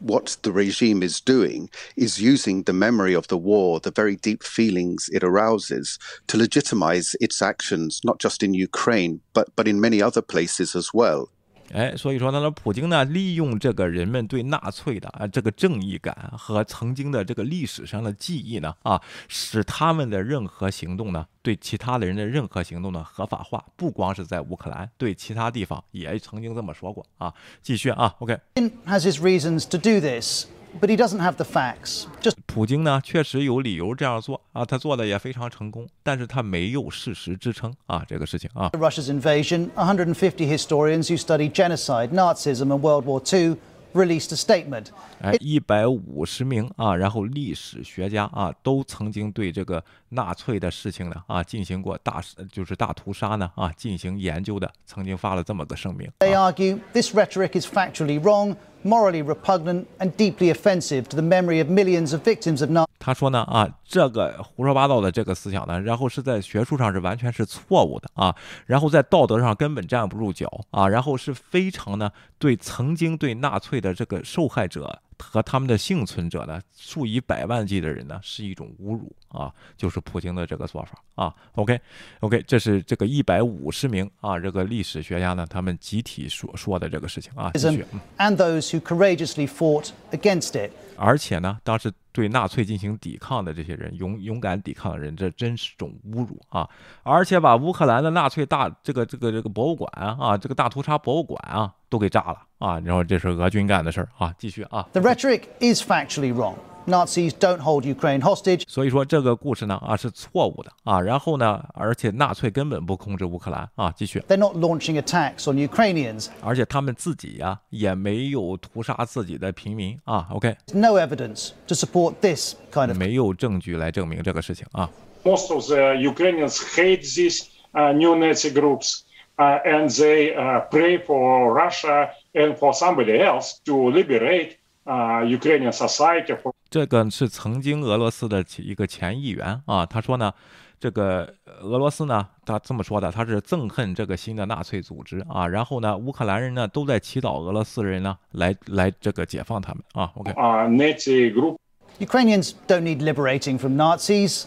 [0.00, 4.42] What the regime is doing is using the memory of the war, the very deep
[4.42, 10.00] feelings it arouses, to legitimize its actions, not just in Ukraine, but, but in many
[10.00, 11.30] other places as well.
[11.72, 23.64] 哎，所以说呢，普京呢，利用这个人们对纳粹的啊这个正义感和曾经的这个历史上的记忆呢，啊，使他们的任何行动呢，对其他的人的任何行动呢合法化。
[23.76, 27.32] 不光是在乌克兰，对其他地方也曾经这么说过啊。
[27.62, 28.38] 继续啊，OK。
[28.86, 30.46] Has his reasons to do this.
[30.81, 32.05] But he doesn't have the facts.
[32.21, 38.69] Just 普京呢，确实有理由这样做啊，他做的也非常成功，但是他没有事实支撑啊，这个事情啊。
[38.73, 43.55] Russia's invasion, 150 historians who study genocide, Nazism, and World War II
[43.93, 44.87] released a statement.
[45.21, 52.21] 哎，一百五十名啊，然后历史学家啊，都曾经对这个纳粹的事情呢啊进行过大
[52.51, 56.11] 就是大屠杀呢啊进行研究的，曾经发了这么个声明。
[56.19, 61.68] They argue this rhetoric is factually wrong Morally repugnant and deeply offensive to the memory of
[61.68, 62.86] millions of victims of Nazi.
[62.98, 68.34] 他说呢啊，这个胡说八道的这个思想呢，然后是在学术上是完全是错误的啊，
[68.66, 75.00] 然后在道德上根本站不住脚啊，然后是非常呢对曾经对纳粹的这个受害者。
[75.20, 79.52] 和他们的幸存者呢，数以百万计的人呢，是一种侮辱啊！
[79.76, 81.34] 就是普京的这个做法啊。
[81.52, 87.50] OK，OK，这是这个一百五十名啊，这个历史学家呢，他们集体所说的这个事情啊。
[87.54, 87.84] 继续。
[88.16, 90.72] And those who courageously fought against it.
[90.96, 96.68] 而且呢，当时对纳粹进行抵抗的这些人，勇勇敢抵抗的人，这真是种侮辱啊！
[97.02, 102.80] 而且把乌克兰的纳粹大这个这个这个博物馆啊，这个大屠杀博物馆啊，都给炸了啊！
[102.80, 104.34] 然后这是俄军干的事儿啊！
[104.38, 104.88] 继续啊。
[104.92, 106.54] The rhetoric is factually wrong.
[106.87, 108.61] Nazis don't hold Ukraine hostage。
[108.67, 114.19] 所以说这个故事呢啊是错误的啊，然后呢，而且纳粹根本不控制乌克兰啊，继续。
[114.27, 116.27] They're not launching attacks on Ukrainians。
[116.41, 120.27] 而且他们自己呀也没有屠杀自己的平民啊。
[120.29, 122.97] OK。No evidence to support this kind of。
[122.97, 124.87] 没有证据来证明这个事情啊。
[125.23, 129.01] Most of the Ukrainians hate these uh, new Nazi groups,
[129.37, 134.57] uh, and they uh, pray for Russia and for somebody else to liberate
[134.89, 136.37] uh, Ukrainian society.
[136.69, 140.33] 这个是曾经俄罗斯的一个前议员啊，他说呢，
[140.79, 150.11] 这个俄罗斯呢，他这么说的，他是憎恨这个新的纳粹组织啊，然后呢，乌克兰人呢都在祈祷俄罗斯人呢来来这个解放他们啊。
[150.15, 150.31] OK。
[150.33, 154.45] 啊，Nazi group。Ukrainians don't need liberating from Nazis。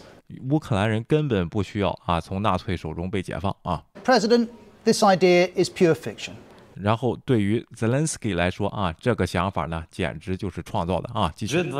[0.51, 3.83] 乌克兰人根本不需要啊从纳粹手中被解放啊。
[4.05, 4.49] President,
[4.83, 6.33] this idea is pure fiction.
[6.75, 11.29] 然后对于 Zelensky 来说啊，这个想法呢，简直就是创造的啊。
[11.35, 11.57] 继续。
[11.57, 11.73] It's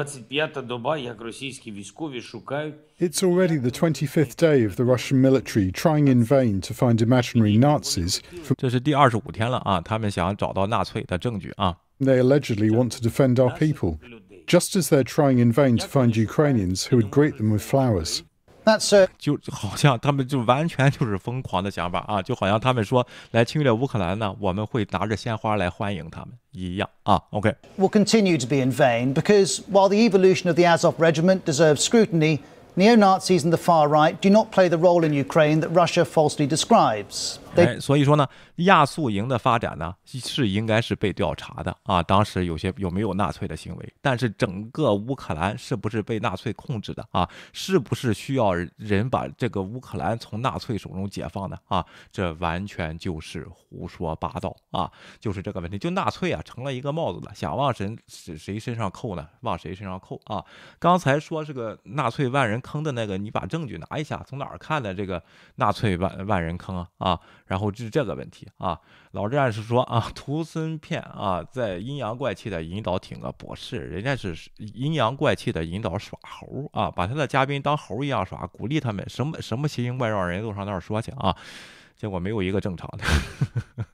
[3.24, 8.20] already the 25th day of the Russian military trying in vain to find imaginary Nazis.
[8.58, 11.78] 这是第二十五天了啊，他们想找到纳粹的证据啊。
[12.02, 14.00] They allegedly want to defend our people,
[14.48, 18.24] just as they're trying in vain to find Ukrainians who would greet them with flowers.
[18.64, 27.22] 那是就好像他们就完全就是疯狂的想法啊，就好像他们说来侵略乌克兰呢，我们会拿着鲜花来欢迎他们一样啊。
[27.32, 32.40] OK。Will continue to be in vain because while the evolution of the Azov regiment deserves scrutiny.
[32.76, 36.06] Neo Nazis and the far right do not play the role in Ukraine that Russia
[36.06, 37.40] falsely describes.
[37.57, 38.27] 哎，所以说呢，
[38.57, 42.03] 亚速营的发展呢是应该是被调查的啊。
[42.03, 47.29] 当时有些有没有纳粹的行为，但是整个乌克兰是不是被纳粹控制的啊？
[47.53, 51.85] 是不是需要人把这个乌克兰从纳粹手中解放的啊？
[52.13, 54.91] 这完全就是胡说八道啊！
[55.21, 59.29] 就是这个问题，就纳粹啊成了一个帽子了，想往谁谁身上扣呢？
[59.41, 60.45] 往谁身上扣啊？
[60.79, 65.23] 刚才说这个纳粹万人坑的那个，你把证据拿一下，从哪儿看的这个
[65.57, 66.89] 纳粹万万人坑啊？
[66.99, 67.21] 啊？
[67.47, 68.81] 然后就是这个问题啊，
[69.13, 81.37] 老战士说啊，图森片啊，在阴阳怪气的引导挺啊，不是，人家是阴阳怪气的引导耍猴啊，把他的嘉宾当猴一样耍，鼓励他们什么什么奇形怪状人都上那儿说去啊，
[81.97, 83.85] 结果没有一个正常的。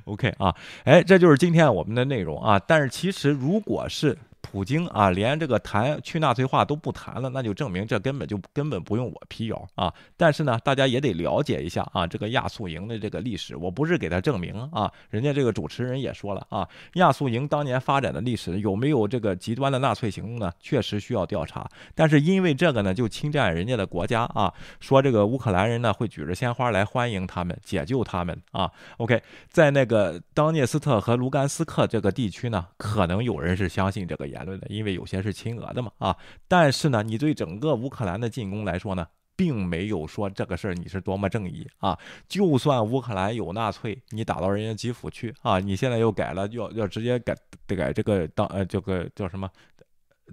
[0.06, 0.54] OK 啊，
[0.84, 4.16] 哎，这就是今天我们的内容啊，但是其实如果是。
[4.50, 9.92] 普京啊，连这个谈去纳粹化都不谈了，那就证明这根本就根本不用我辟谣啊。
[10.16, 13.56] 但是呢，大家也得了解一下啊，这个亚速营的这个历史。
[13.56, 20.50] 我不是给他证明啊，人家这个主持人也说了啊，亚速营当年发展的历史有没有这个极端的纳粹行动呢？
[20.60, 21.68] 确实需要调查。
[21.94, 24.50] 但是因为这个呢，就侵占人家的国家啊，
[24.80, 28.70] 说这个乌克兰人呢会举着鲜花来欢迎他们，解救他们啊。
[28.96, 34.37] OK，在那个当涅斯特和卢甘斯克这个地区呢，可能有人是相信这个言。
[34.38, 36.16] 言论的，因为有些是亲俄的嘛啊，
[36.46, 39.06] 但是呢，你对整个乌克兰的进攻来说呢，
[39.36, 41.98] 并没有说这个事儿你是多么正义啊。
[42.28, 47.36] 就算乌克兰有纳粹，你打到人家基辅去啊，你现在又改了，要要直接改
[47.66, 49.50] 改这个当呃这个叫什么？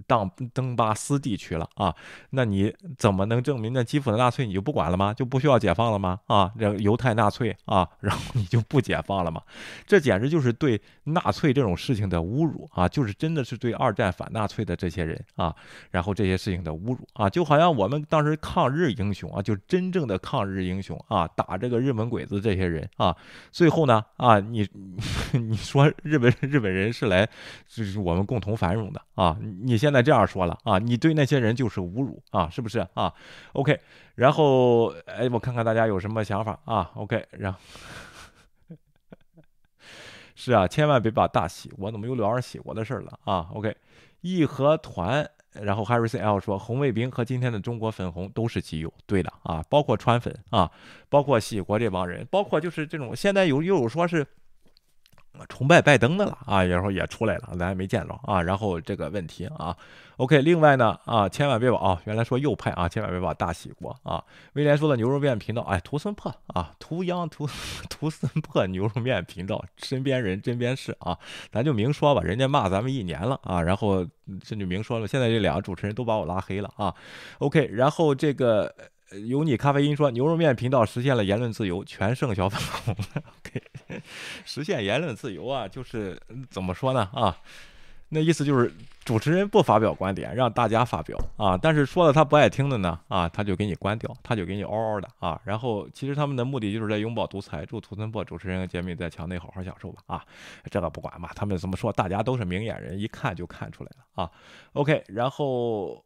[0.06, 1.94] 当登巴斯地区了啊，
[2.30, 5.14] 那你怎么能证明那基辅的纳粹你就不管了吗？
[5.14, 6.18] 就不需要解放了吗？
[6.26, 9.40] 啊，这犹太纳粹啊，然后你就不解放了吗？
[9.86, 12.88] 这简直就是对纳粹这种事情的侮辱啊！
[12.88, 15.54] 就是真的是对二战反纳粹的这些人啊，
[15.90, 17.28] 然后这些事情的侮辱啊！
[17.30, 23.16] 就好像我们当时抗日英雄啊，就真正的抗日英雄啊，打这个日本鬼子这些人啊，
[23.50, 24.68] 最后呢啊，你
[25.32, 27.28] 你说日本日本人是来
[27.66, 33.14] 就是我们共同繁荣的啊，你现在这样说了啊，你对那些人就是侮辱啊，是不是啊
[33.52, 33.78] ？OK，
[34.16, 37.58] 然后哎，我看看大家有什么想法啊？OK，然后
[40.34, 43.76] 是啊，千万别把大喜，我怎么又聊上喜国的事儿了啊？OK，
[44.22, 50.68] 义和团，然后 Harrison L 说红卫兵和今天的中国粉红都是基友，对的啊，包括川粉啊，
[51.08, 54.26] 包括喜国这帮人，包括就是这种现在有又有说是。
[55.48, 58.42] 崇拜拜登的了啊，有时候也出来了，咱还没见着啊。
[58.42, 59.76] 然后这个问题啊
[60.16, 64.22] ，OK，另外呢啊，千万别把啊，原来说右派啊，千万别把大喜过啊。
[64.54, 67.48] 威廉说的牛肉面频道，哎，图森破啊，图央图
[67.88, 71.18] 图森破牛肉面频道，身边人针边事啊，
[71.52, 74.04] 咱就明说吧，人家骂咱们一年了啊，然后
[74.42, 76.94] 这就明说了，现在这两个主持人都把我拉黑了啊。
[77.38, 78.74] OK，然后这个。
[79.28, 82.96] 有你咖啡因说牛肉面频道实现了言论自由，全胜小粉红。
[83.38, 84.02] OK，
[84.44, 86.20] 实现言论自由啊，就是
[86.50, 87.36] 怎么说呢啊？
[88.08, 88.72] 那意思就是
[89.04, 91.56] 主持人不发表观点，让大家发表啊。
[91.56, 95.40] 但是说了他不爱听的呢啊，他就给你关掉，他就给你嗷嗷的啊。
[95.44, 97.64] 然后其实他们的目的就是在拥抱独裁。
[97.66, 100.24] 祝图森破主持人和杰米在墙内好好享受吧啊。
[100.70, 104.30] 这个不管吧，他们怎么说，大家都是明眼人，一看就看出来了啊。
[104.72, 106.04] OK，然后。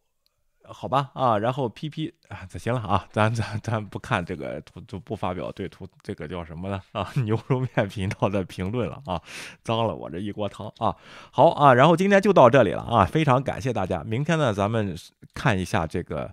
[0.72, 7.10] 好吧啊，然后 P P 啊，这行了啊，咱咱咱不看这个图，就不发表对图这个叫什么呢啊？
[7.24, 9.20] 牛肉面频道的评论了啊，
[9.62, 10.96] 脏了我这一锅汤啊。
[11.30, 14.02] 好啊，然后今天就到这里了啊，非常感谢大家。
[14.04, 14.96] 明天呢，咱们
[15.34, 16.32] 看一下这个。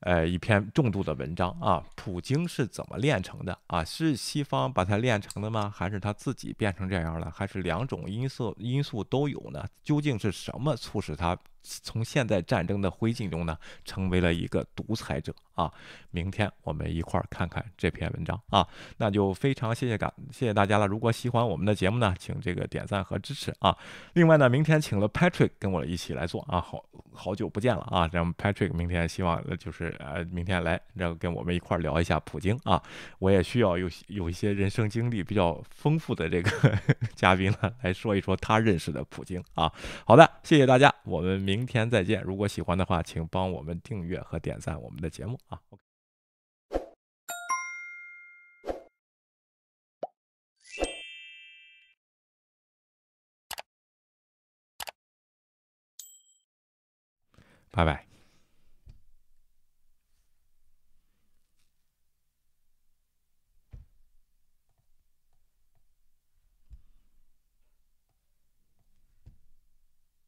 [0.00, 3.82] 呃，一篇重度的文章啊，普京是怎么炼成的啊？
[3.82, 5.72] 是西方把他炼成的吗？
[5.74, 7.32] 还是他自己变成这样了？
[7.34, 9.64] 还是两种因素因素都有呢？
[9.82, 11.36] 究竟是什么促使他
[11.82, 15.72] 从现在战争的灰烬中呢，成为了一个独裁者啊？
[16.10, 18.66] 明天我们一块儿看看这篇文章啊，
[18.98, 20.86] 那就非常谢谢感谢谢大家了。
[20.86, 23.76] 如果喜欢我们的节目呢，请这个点赞和支持啊。
[24.14, 29.94] 另外呢，明天请了 Patrick 跟我一起来做啊，好好久不见了啊，咱们 Patrick 明天希望就是。
[29.98, 32.80] 呃，明天来，然后跟我们一块儿聊一下普京啊，
[33.18, 36.78] 我也需要有有一些人生经历比较丰富的这个
[37.16, 39.72] 嘉宾呢，来说一说他认识的普京啊。
[40.04, 42.22] 好的，谢谢大家，我们明明天再见。
[42.22, 45.58] 如果喜欢的话，请帮我们订阅和点赞我们的节目啊。
[57.70, 58.15] 拜拜。